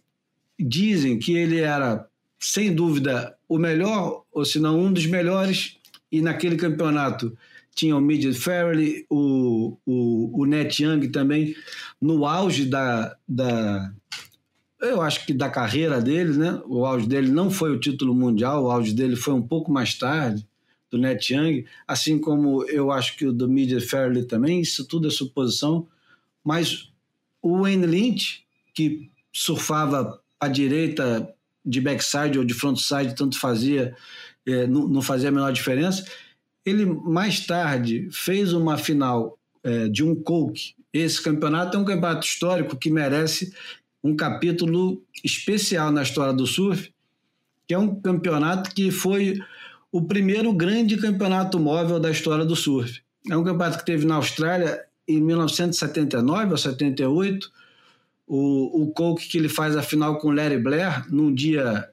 [0.58, 2.08] dizem que ele era,
[2.38, 5.76] sem dúvida, o melhor, ou se não um dos melhores,
[6.10, 7.36] e naquele campeonato
[7.76, 11.54] tinha o Midget Farrelly, o, o, o Net Young também,
[12.00, 13.92] no auge da, da,
[14.80, 16.60] eu acho que da carreira dele, né?
[16.66, 19.94] O auge dele não foi o título mundial, o auge dele foi um pouco mais
[19.94, 20.44] tarde,
[20.90, 25.08] do Net Young, assim como eu acho que o do Midget Farrelly também, isso tudo
[25.08, 25.86] é suposição,
[26.44, 26.90] mas
[27.42, 31.28] o Wayne Lynch, que surfava à direita
[31.64, 33.96] de backside ou de frontside, tanto fazia,
[34.46, 36.06] é, não, não, fazia a menor diferença.
[36.66, 40.74] Ele mais tarde fez uma final é, de um Coke.
[40.92, 43.54] Esse campeonato é um campeonato histórico que merece
[44.02, 46.92] um capítulo especial na história do surf,
[47.66, 49.38] que é um campeonato que foi
[49.90, 53.00] o primeiro grande campeonato móvel da história do surf.
[53.30, 57.50] É um campeonato que teve na Austrália em 1979 ou 78,
[58.26, 61.88] o, o Coke que ele faz a final com Larry Blair num dia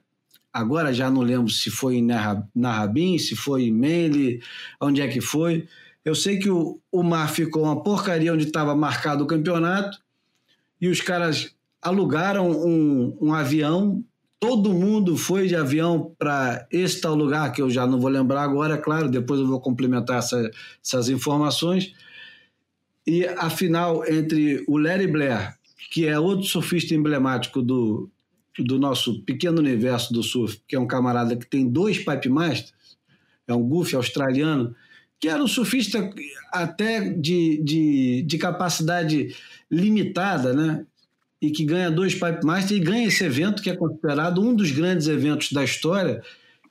[0.54, 2.08] agora já não lembro se foi em
[2.54, 4.40] Narrabin, se foi em Manly,
[4.80, 5.66] onde é que foi.
[6.04, 9.98] Eu sei que o, o mar ficou uma porcaria onde estava marcado o campeonato
[10.80, 11.52] e os caras
[11.82, 14.04] alugaram um, um avião.
[14.38, 18.42] Todo mundo foi de avião para esse tal lugar, que eu já não vou lembrar
[18.42, 20.50] agora, é claro, depois eu vou complementar essa,
[20.84, 21.92] essas informações.
[23.06, 25.56] E a final entre o Larry Blair
[25.94, 28.10] que é outro surfista emblemático do,
[28.58, 32.72] do nosso pequeno universo do surf, que é um camarada que tem dois pipe masters,
[33.46, 34.74] é um goofy australiano,
[35.20, 36.10] que era um surfista
[36.52, 39.34] até de, de, de capacidade
[39.70, 40.86] limitada, né?
[41.40, 44.70] E que ganha dois pipe masters e ganha esse evento que é considerado um dos
[44.70, 46.22] grandes eventos da história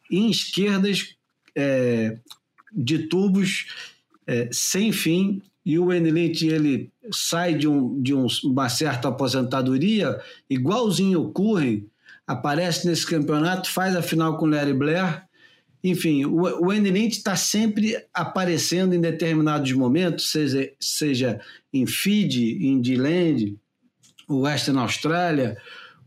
[0.10, 1.16] em esquerdas
[1.56, 2.18] é,
[2.72, 3.68] de tubos
[4.26, 10.20] é, sem fim e o Lynch ele sai de, um, de um, uma certa aposentadoria,
[10.50, 11.32] igualzinho o
[12.28, 15.24] aparece nesse campeonato, faz a final com o Larry Blair.
[15.84, 21.42] Enfim, o Wayne Lynch está sempre aparecendo em determinados momentos, seja, seja
[21.74, 23.58] em Fiji, em D-Land,
[24.30, 25.58] Western Austrália,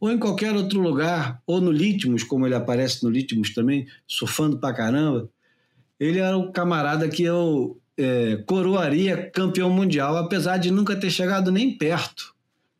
[0.01, 4.59] ou em qualquer outro lugar, ou no Litmus, como ele aparece no Litmus também, surfando
[4.59, 5.28] pra caramba.
[6.01, 11.51] Ele era um camarada que eu é, coroaria campeão mundial, apesar de nunca ter chegado
[11.51, 12.35] nem perto.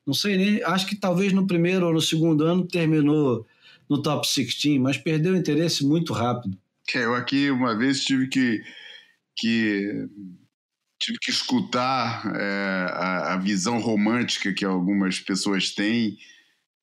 [0.07, 3.47] Não sei nem, acho que talvez no primeiro ou no segundo ano terminou
[3.89, 6.57] no top 16, mas perdeu o interesse muito rápido.
[6.95, 8.63] É, eu aqui uma vez tive que,
[9.37, 10.09] que
[10.99, 16.17] tive que escutar é, a, a, visão romântica que algumas pessoas têm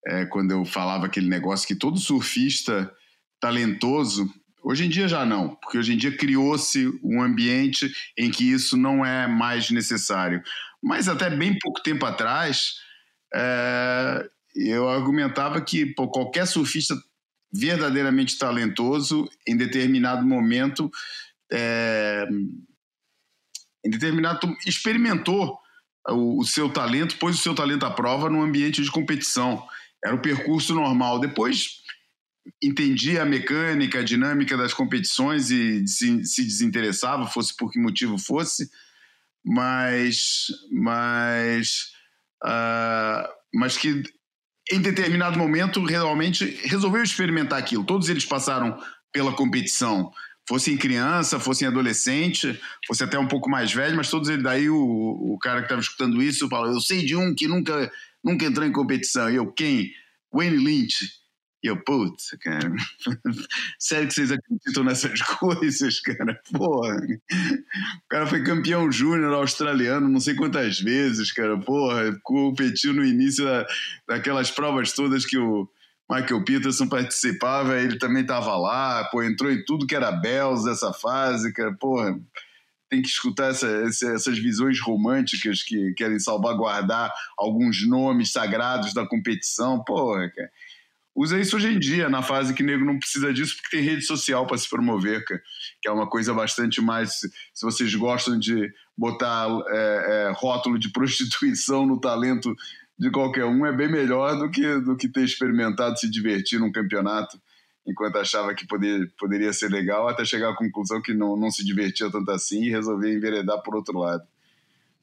[0.06, 2.92] é, quando eu falava aquele negócio que todo surfista
[3.40, 4.30] talentoso
[4.64, 8.78] Hoje em dia já não, porque hoje em dia criou-se um ambiente em que isso
[8.78, 10.42] não é mais necessário.
[10.82, 12.76] Mas até bem pouco tempo atrás,
[13.34, 16.96] é, eu argumentava que pô, qualquer surfista
[17.54, 20.90] verdadeiramente talentoso, em determinado momento,
[21.52, 22.26] é,
[23.86, 25.60] em determinado experimentou
[26.10, 29.66] o, o, seu talento, pôs o seu talento à prova num ambiente de competição.
[30.04, 31.20] Era o percurso normal.
[31.20, 31.83] Depois
[32.62, 38.18] entendia a mecânica, a dinâmica das competições e se, se desinteressava, fosse por que motivo
[38.18, 38.70] fosse,
[39.44, 41.92] mas, mas,
[42.44, 44.04] uh, mas que
[44.72, 47.84] em determinado momento realmente resolveu experimentar aquilo.
[47.84, 48.80] Todos eles passaram
[49.12, 50.12] pela competição,
[50.48, 54.78] fossem criança, fossem adolescente, fosse até um pouco mais velho, mas todos eles daí o,
[54.78, 57.92] o cara que estava escutando isso falou: eu sei de um que nunca
[58.24, 59.30] nunca entrou em competição.
[59.30, 59.92] Eu quem?
[60.34, 61.23] Wayne Lynch.
[61.64, 62.76] E eu, putz, cara,
[63.80, 66.38] sério que vocês acreditam nessas coisas, cara?
[66.52, 73.06] Porra, o cara foi campeão júnior australiano não sei quantas vezes, cara, porra, competiu no
[73.06, 73.66] início da,
[74.10, 75.66] daquelas provas todas que o
[76.12, 80.92] Michael Peterson participava, ele também tava lá, pô, entrou em tudo que era Bells dessa
[80.92, 82.20] fase, cara, porra,
[82.90, 83.68] tem que escutar essa,
[84.14, 90.52] essas visões românticas que querem salvaguardar alguns nomes sagrados da competição, porra, cara
[91.16, 93.86] usa isso hoje em dia, na fase que o nego não precisa disso, porque tem
[93.86, 97.20] rede social para se promover, que é uma coisa bastante mais.
[97.54, 102.56] Se vocês gostam de botar é, é, rótulo de prostituição no talento
[102.98, 106.72] de qualquer um, é bem melhor do que, do que ter experimentado se divertir num
[106.72, 107.40] campeonato
[107.86, 111.66] enquanto achava que poder, poderia ser legal, até chegar à conclusão que não, não se
[111.66, 114.24] divertia tanto assim e resolver enveredar por outro lado.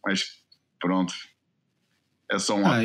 [0.04, 0.38] Mas
[0.80, 1.12] pronto,
[2.30, 2.78] é só um ah,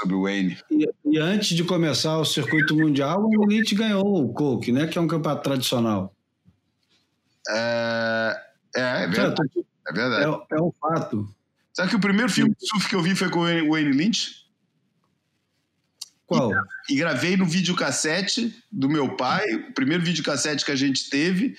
[0.00, 0.58] sobre o Wayne.
[0.70, 4.86] E, e, antes de começar o circuito mundial, o Elite ganhou o Coke, né?
[4.86, 6.14] Que é um campeonato tradicional.
[7.48, 8.40] É,
[8.76, 9.66] é, é verdade.
[9.88, 10.24] É, verdade.
[10.24, 11.28] É, é um fato.
[11.72, 14.46] Sabe que o primeiro filme de surf que eu vi foi com o Wayne Lynch?
[16.26, 16.52] Qual?
[16.88, 21.56] E, e gravei no videocassete do meu pai, o primeiro videocassete que a gente teve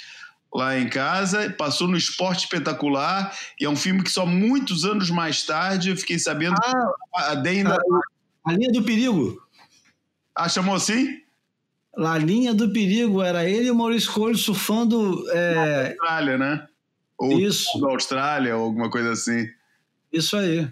[0.53, 5.09] lá em casa, passou no Esporte Espetacular, e é um filme que só muitos anos
[5.09, 7.75] mais tarde eu fiquei sabendo ah, a Dana...
[7.75, 8.10] A,
[8.45, 9.41] a linha do perigo.
[10.35, 11.21] Ah, chamou assim?
[11.97, 15.29] A linha do perigo, era ele e o Maurício Coelho surfando...
[15.31, 15.89] É...
[15.89, 16.67] Austrália, né?
[17.17, 17.79] Ou Isso.
[17.79, 19.47] Da Austrália, ou alguma coisa assim.
[20.11, 20.69] Isso aí.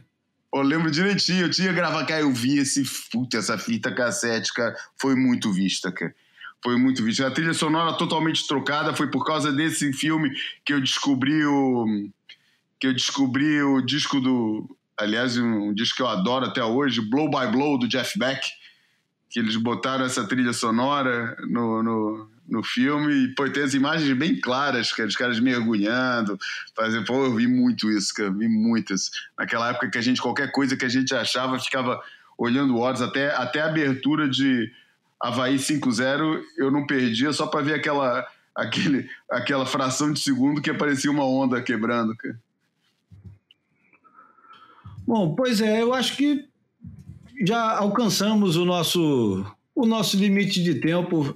[0.54, 4.76] Eu lembro direitinho, eu tinha gravado, cara, eu vi esse, puta, essa fita cassete, cara,
[4.98, 6.16] foi muito vista, cara
[6.64, 7.24] foi muito visto.
[7.26, 10.30] A trilha sonora totalmente trocada foi por causa desse filme
[10.66, 12.10] que eu descobri o
[12.80, 17.30] que eu descobri o disco do, aliás, um, disco que eu adoro até hoje, Blow
[17.30, 18.46] by Blow do Jeff Beck,
[19.30, 24.12] que eles botaram essa trilha sonora no, no, no filme e pô, tem as imagens
[24.18, 26.38] bem claras, cara, os caras mergulhando,
[26.76, 29.10] fazendo, pô, eu vi muito isso, cara, vi muitas.
[29.38, 32.02] Naquela época que a gente qualquer coisa que a gente achava ficava
[32.38, 34.72] olhando horas até até a abertura de
[35.22, 40.70] Havaí 5-0, eu não perdia só para ver aquela, aquele, aquela fração de segundo que
[40.70, 42.16] aparecia uma onda quebrando.
[42.16, 42.40] Cara.
[45.10, 46.48] Bom, pois é, eu acho que
[47.44, 51.36] já alcançamos o nosso, o nosso limite de tempo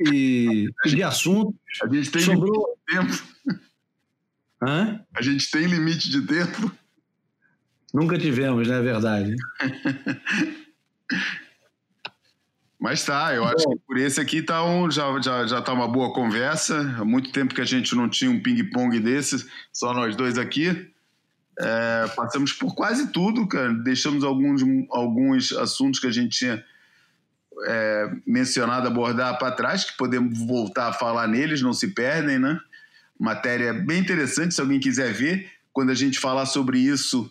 [0.00, 1.54] e de assunto.
[1.82, 2.50] A gente tem Sobrou...
[2.54, 3.12] limite de tempo.
[4.62, 5.04] Hã?
[5.14, 6.72] A gente tem limite de tempo.
[7.92, 8.78] Nunca tivemos, né?
[8.78, 9.36] É verdade.
[12.80, 15.88] Mas tá, eu acho que por esse aqui tá um, já, já, já tá uma
[15.88, 16.80] boa conversa.
[16.98, 20.95] Há muito tempo que a gente não tinha um ping-pong desses, só nós dois aqui.
[21.58, 23.72] É, passamos por quase tudo, cara.
[23.72, 26.64] Deixamos alguns, alguns assuntos que a gente tinha
[27.66, 32.58] é, mencionado abordar para trás, que podemos voltar a falar neles, não se perdem, né?
[33.18, 35.50] Matéria bem interessante, se alguém quiser ver.
[35.72, 37.30] Quando a gente falar sobre isso,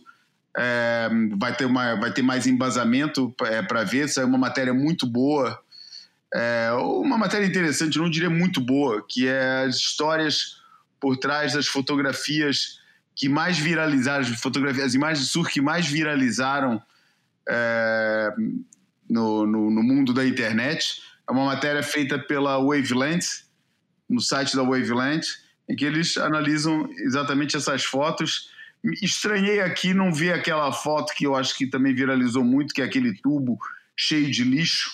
[0.57, 4.05] é, vai, ter uma, vai ter mais embasamento é, para ver.
[4.05, 5.59] Isso é uma matéria muito boa,
[6.33, 10.57] é, uma matéria interessante, não diria muito boa, que é as histórias
[10.99, 12.79] por trás das fotografias
[13.15, 16.81] que mais viralizaram, as, fotografias, as imagens de surf que mais viralizaram
[17.47, 18.33] é,
[19.09, 21.01] no, no, no, mundo da internet.
[21.27, 23.45] É uma matéria feita pela Wavelength,
[24.09, 25.27] no site da Wavelength,
[25.69, 28.49] em que eles analisam exatamente essas fotos
[29.01, 32.85] Estranhei aqui não ver aquela foto que eu acho que também viralizou muito, que é
[32.85, 33.57] aquele tubo
[33.97, 34.91] cheio de lixo.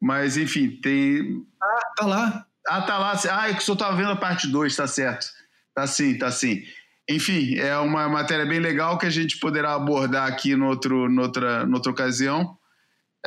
[0.00, 1.44] Mas, enfim, tem.
[1.62, 2.46] Ah, tá lá.
[2.66, 3.20] Ah, tá lá.
[3.30, 5.26] Ah, é que o senhor estava vendo a parte 2, tá certo.
[5.74, 6.64] Tá sim, tá sim.
[7.10, 11.66] Enfim, é uma matéria bem legal que a gente poderá abordar aqui no outro, noutra,
[11.66, 12.56] noutra ocasião.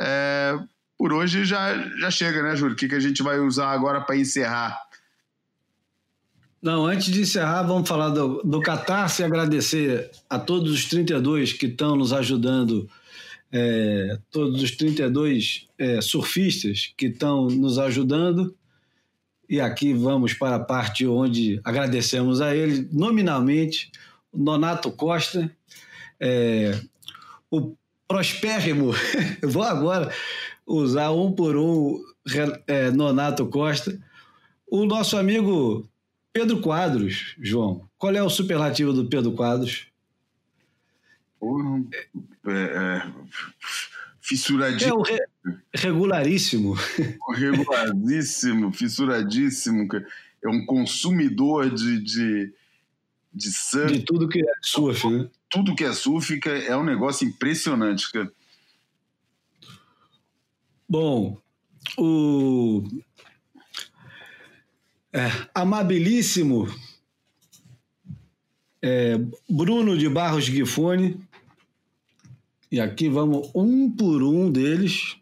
[0.00, 0.58] É,
[0.96, 2.72] por hoje já, já chega, né, Júlio?
[2.72, 4.80] O que, que a gente vai usar agora para encerrar?
[6.62, 11.52] Não, antes de encerrar, vamos falar do, do Catarse e agradecer a todos os 32
[11.52, 12.88] que estão nos ajudando,
[13.52, 18.56] é, todos os 32 é, surfistas que estão nos ajudando.
[19.48, 23.90] E aqui vamos para a parte onde agradecemos a ele, nominalmente,
[24.32, 25.50] Nonato Costa,
[26.18, 26.80] é,
[27.50, 27.74] o
[28.08, 28.92] prospérrimo,
[29.42, 30.12] vou agora,
[30.66, 32.02] usar um por um
[32.66, 33.98] é, Nonato Costa.
[34.66, 35.88] O nosso amigo
[36.32, 37.88] Pedro Quadros, João.
[37.98, 39.86] Qual é o superlativo do Pedro Quadros?
[42.46, 43.12] É, é,
[44.20, 44.92] fissuradíssimo.
[44.92, 45.20] É o re,
[45.74, 46.74] regularíssimo.
[47.34, 49.88] Regularíssimo, fissuradíssimo.
[50.42, 52.52] É um consumidor de, de,
[53.32, 53.92] de surf.
[53.92, 55.28] De tudo que é surf, né?
[55.50, 58.30] Tudo que é surf é um negócio impressionante, cara.
[60.88, 61.40] Bom,
[61.96, 62.82] o
[65.12, 66.66] é, amabilíssimo
[68.82, 69.16] é,
[69.48, 71.18] Bruno de Barros Guifone.
[72.70, 75.16] E aqui vamos um por um deles.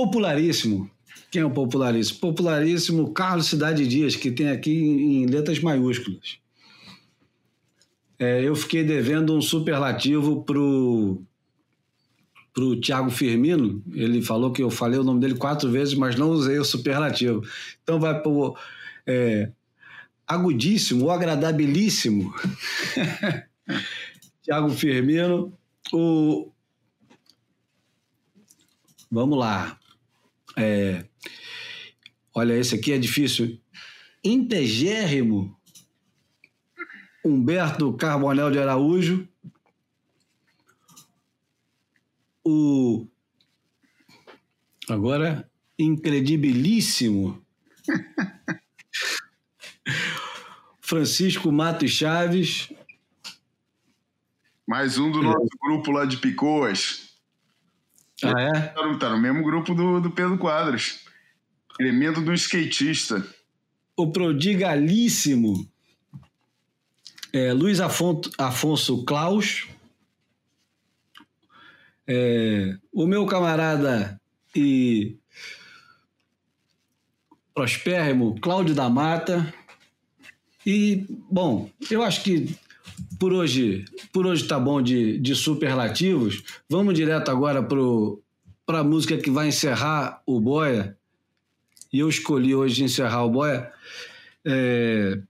[0.00, 0.90] Popularíssimo.
[1.30, 2.20] Quem é o popularíssimo?
[2.20, 6.38] Popularíssimo Carlos Cidade Dias, que tem aqui em letras maiúsculas.
[8.18, 11.22] É, eu fiquei devendo um superlativo pro
[12.54, 13.82] pro Thiago Firmino.
[13.92, 17.42] Ele falou que eu falei o nome dele quatro vezes, mas não usei o superlativo.
[17.82, 18.56] Então vai pro
[19.06, 19.52] é,
[20.26, 22.34] agudíssimo ou agradabilíssimo.
[24.42, 25.52] Thiago Firmino.
[25.92, 26.50] O...
[29.10, 29.79] Vamos lá.
[30.56, 31.04] É...
[32.34, 33.60] Olha, esse aqui é difícil.
[34.24, 35.56] Integérrimo.
[37.24, 39.28] Humberto Carbonel de Araújo.
[42.44, 43.06] O.
[44.88, 45.48] Agora,
[45.78, 47.44] incredibilíssimo.
[50.80, 52.72] Francisco Matos Chaves.
[54.66, 56.99] Mais um do nosso grupo lá de Picoas.
[58.24, 58.52] Ah, é?
[58.68, 61.00] Tá no, tá no mesmo grupo do, do Pedro Quadros.
[61.78, 63.24] Elemento do skatista.
[63.96, 65.68] O prodigalíssimo
[67.32, 69.68] é, Luiz Afonso, Afonso Klaus.
[72.06, 74.20] É, o meu camarada
[74.54, 75.16] e
[77.54, 79.52] prospérrimo Cláudio da Mata.
[80.66, 82.54] E, bom, eu acho que
[83.18, 86.42] por hoje por hoje tá bom de, de superlativos.
[86.68, 90.96] Vamos direto agora para a música que vai encerrar o Boia.
[91.92, 93.70] E eu escolhi hoje encerrar o Boia.
[94.44, 95.20] É,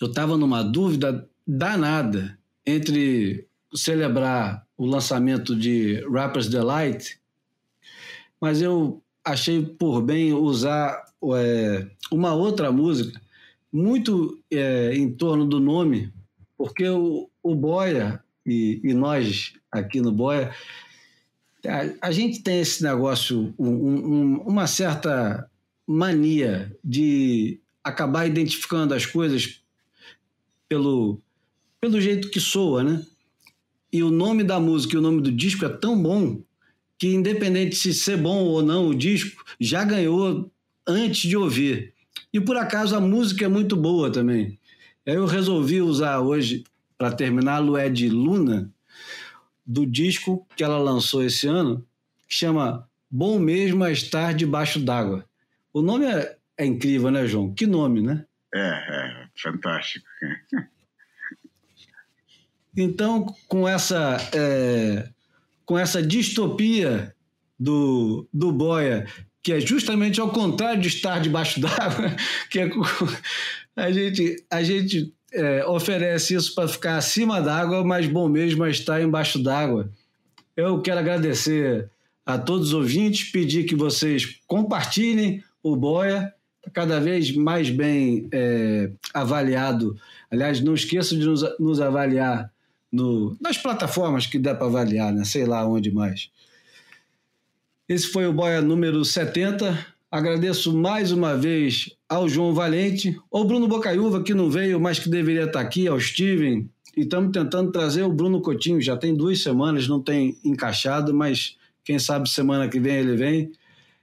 [0.00, 7.18] eu estava numa dúvida danada entre celebrar o lançamento de Rapper's Delight,
[8.40, 11.04] mas eu achei por bem usar
[11.34, 13.20] é, uma outra música
[13.72, 16.12] muito é, em torno do nome,
[16.58, 20.52] porque o, o Boia e, e, nós aqui no Boia,
[21.64, 25.48] a, a gente tem esse negócio, um, um, uma certa
[25.86, 29.62] mania de acabar identificando as coisas
[30.68, 31.20] pelo,
[31.80, 33.06] pelo jeito que soa, né?
[33.90, 36.42] E o nome da música e o nome do disco é tão bom
[36.98, 40.50] que, independente de ser bom ou não o disco, já ganhou
[40.86, 41.94] antes de ouvir.
[42.32, 44.58] E por acaso a música é muito boa também.
[45.08, 46.64] Eu resolvi usar hoje,
[46.98, 48.70] para terminar, Lué de Luna,
[49.64, 51.82] do disco que ela lançou esse ano,
[52.28, 55.24] que chama Bom Mesmo é Estar Debaixo d'Água.
[55.72, 57.54] O nome é, é, incrível, né, João?
[57.54, 58.26] Que nome, né?
[58.54, 60.04] É, é fantástico.
[62.76, 65.08] então, com essa, é,
[65.64, 67.14] com essa distopia
[67.58, 69.06] do, do Boia,
[69.42, 72.14] que é justamente ao contrário de estar debaixo d'água,
[72.50, 72.68] que é
[73.78, 78.70] a gente, a gente é, oferece isso para ficar acima d'água, mas bom mesmo é
[78.70, 79.90] estar embaixo d'água.
[80.56, 81.88] Eu quero agradecer
[82.26, 88.28] a todos os ouvintes, pedir que vocês compartilhem o Boia, tá cada vez mais bem
[88.32, 89.96] é, avaliado.
[90.30, 92.52] Aliás, não esqueçam de nos, nos avaliar
[92.90, 95.24] no, nas plataformas que dá para avaliar, né?
[95.24, 96.30] sei lá onde mais.
[97.88, 99.86] Esse foi o Boia número 70.
[100.10, 105.08] Agradeço mais uma vez ao João Valente, ao Bruno Bocaiúva, que não veio, mas que
[105.08, 106.68] deveria estar aqui, ao Steven.
[106.96, 108.80] E estamos tentando trazer o Bruno Coutinho.
[108.80, 113.52] Já tem duas semanas, não tem encaixado, mas quem sabe semana que vem ele vem.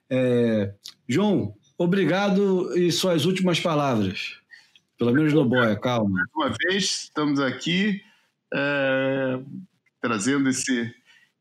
[0.08, 0.72] É...
[1.10, 4.38] João, obrigado e suas últimas palavras.
[5.00, 6.10] Pelo menos no Boia, calma.
[6.10, 8.00] Mais uma vez, estamos aqui
[8.54, 9.40] é...
[10.00, 10.94] trazendo esse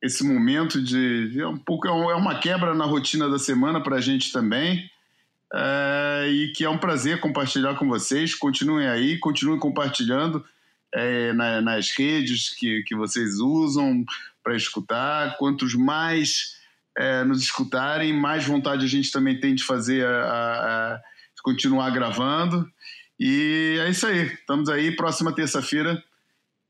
[0.05, 3.97] esse momento de é um pouco é, é uma quebra na rotina da semana para
[3.97, 4.91] a gente também
[5.53, 8.35] é, e que é um prazer compartilhar com vocês.
[8.35, 10.45] Continuem aí, continuem compartilhando
[10.93, 14.05] é, na, nas redes que, que vocês usam
[14.43, 15.39] para escutar.
[15.39, 16.59] Quantos mais
[16.99, 21.01] é, nos escutarem, mais vontade a gente também tem de fazer a, a, a
[21.43, 22.71] continuar gravando.
[23.19, 24.27] E é isso aí.
[24.27, 24.95] Estamos aí.
[24.95, 26.03] Próxima terça-feira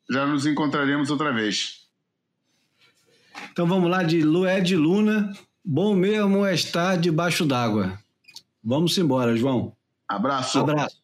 [0.09, 1.84] já nos encontraremos outra vez.
[3.53, 5.33] Então vamos lá de Lued é Luna.
[5.65, 7.99] Bom mesmo é estar debaixo d'água.
[8.63, 9.73] Vamos embora, João.
[10.09, 10.59] Abraço.
[10.59, 11.03] Abraço.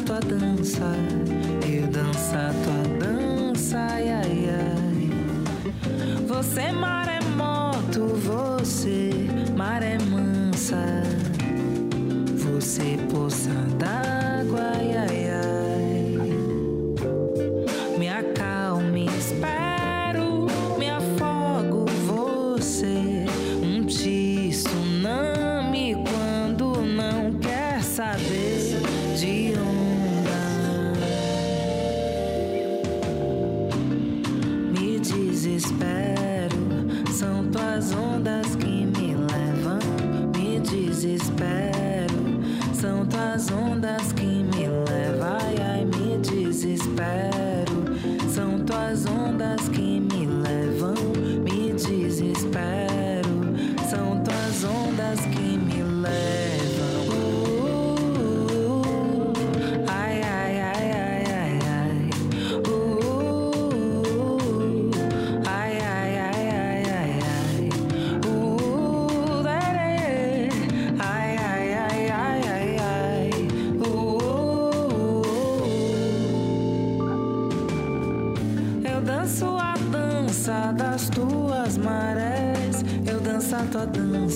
[0.00, 0.94] tua dança,
[1.62, 5.10] eu redança tua dança, ai ai ai.
[6.26, 9.10] Você maremoto, é você
[9.56, 11.02] maré mansa,
[12.36, 12.96] você
[13.78, 14.19] dar.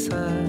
[0.08, 0.43] 在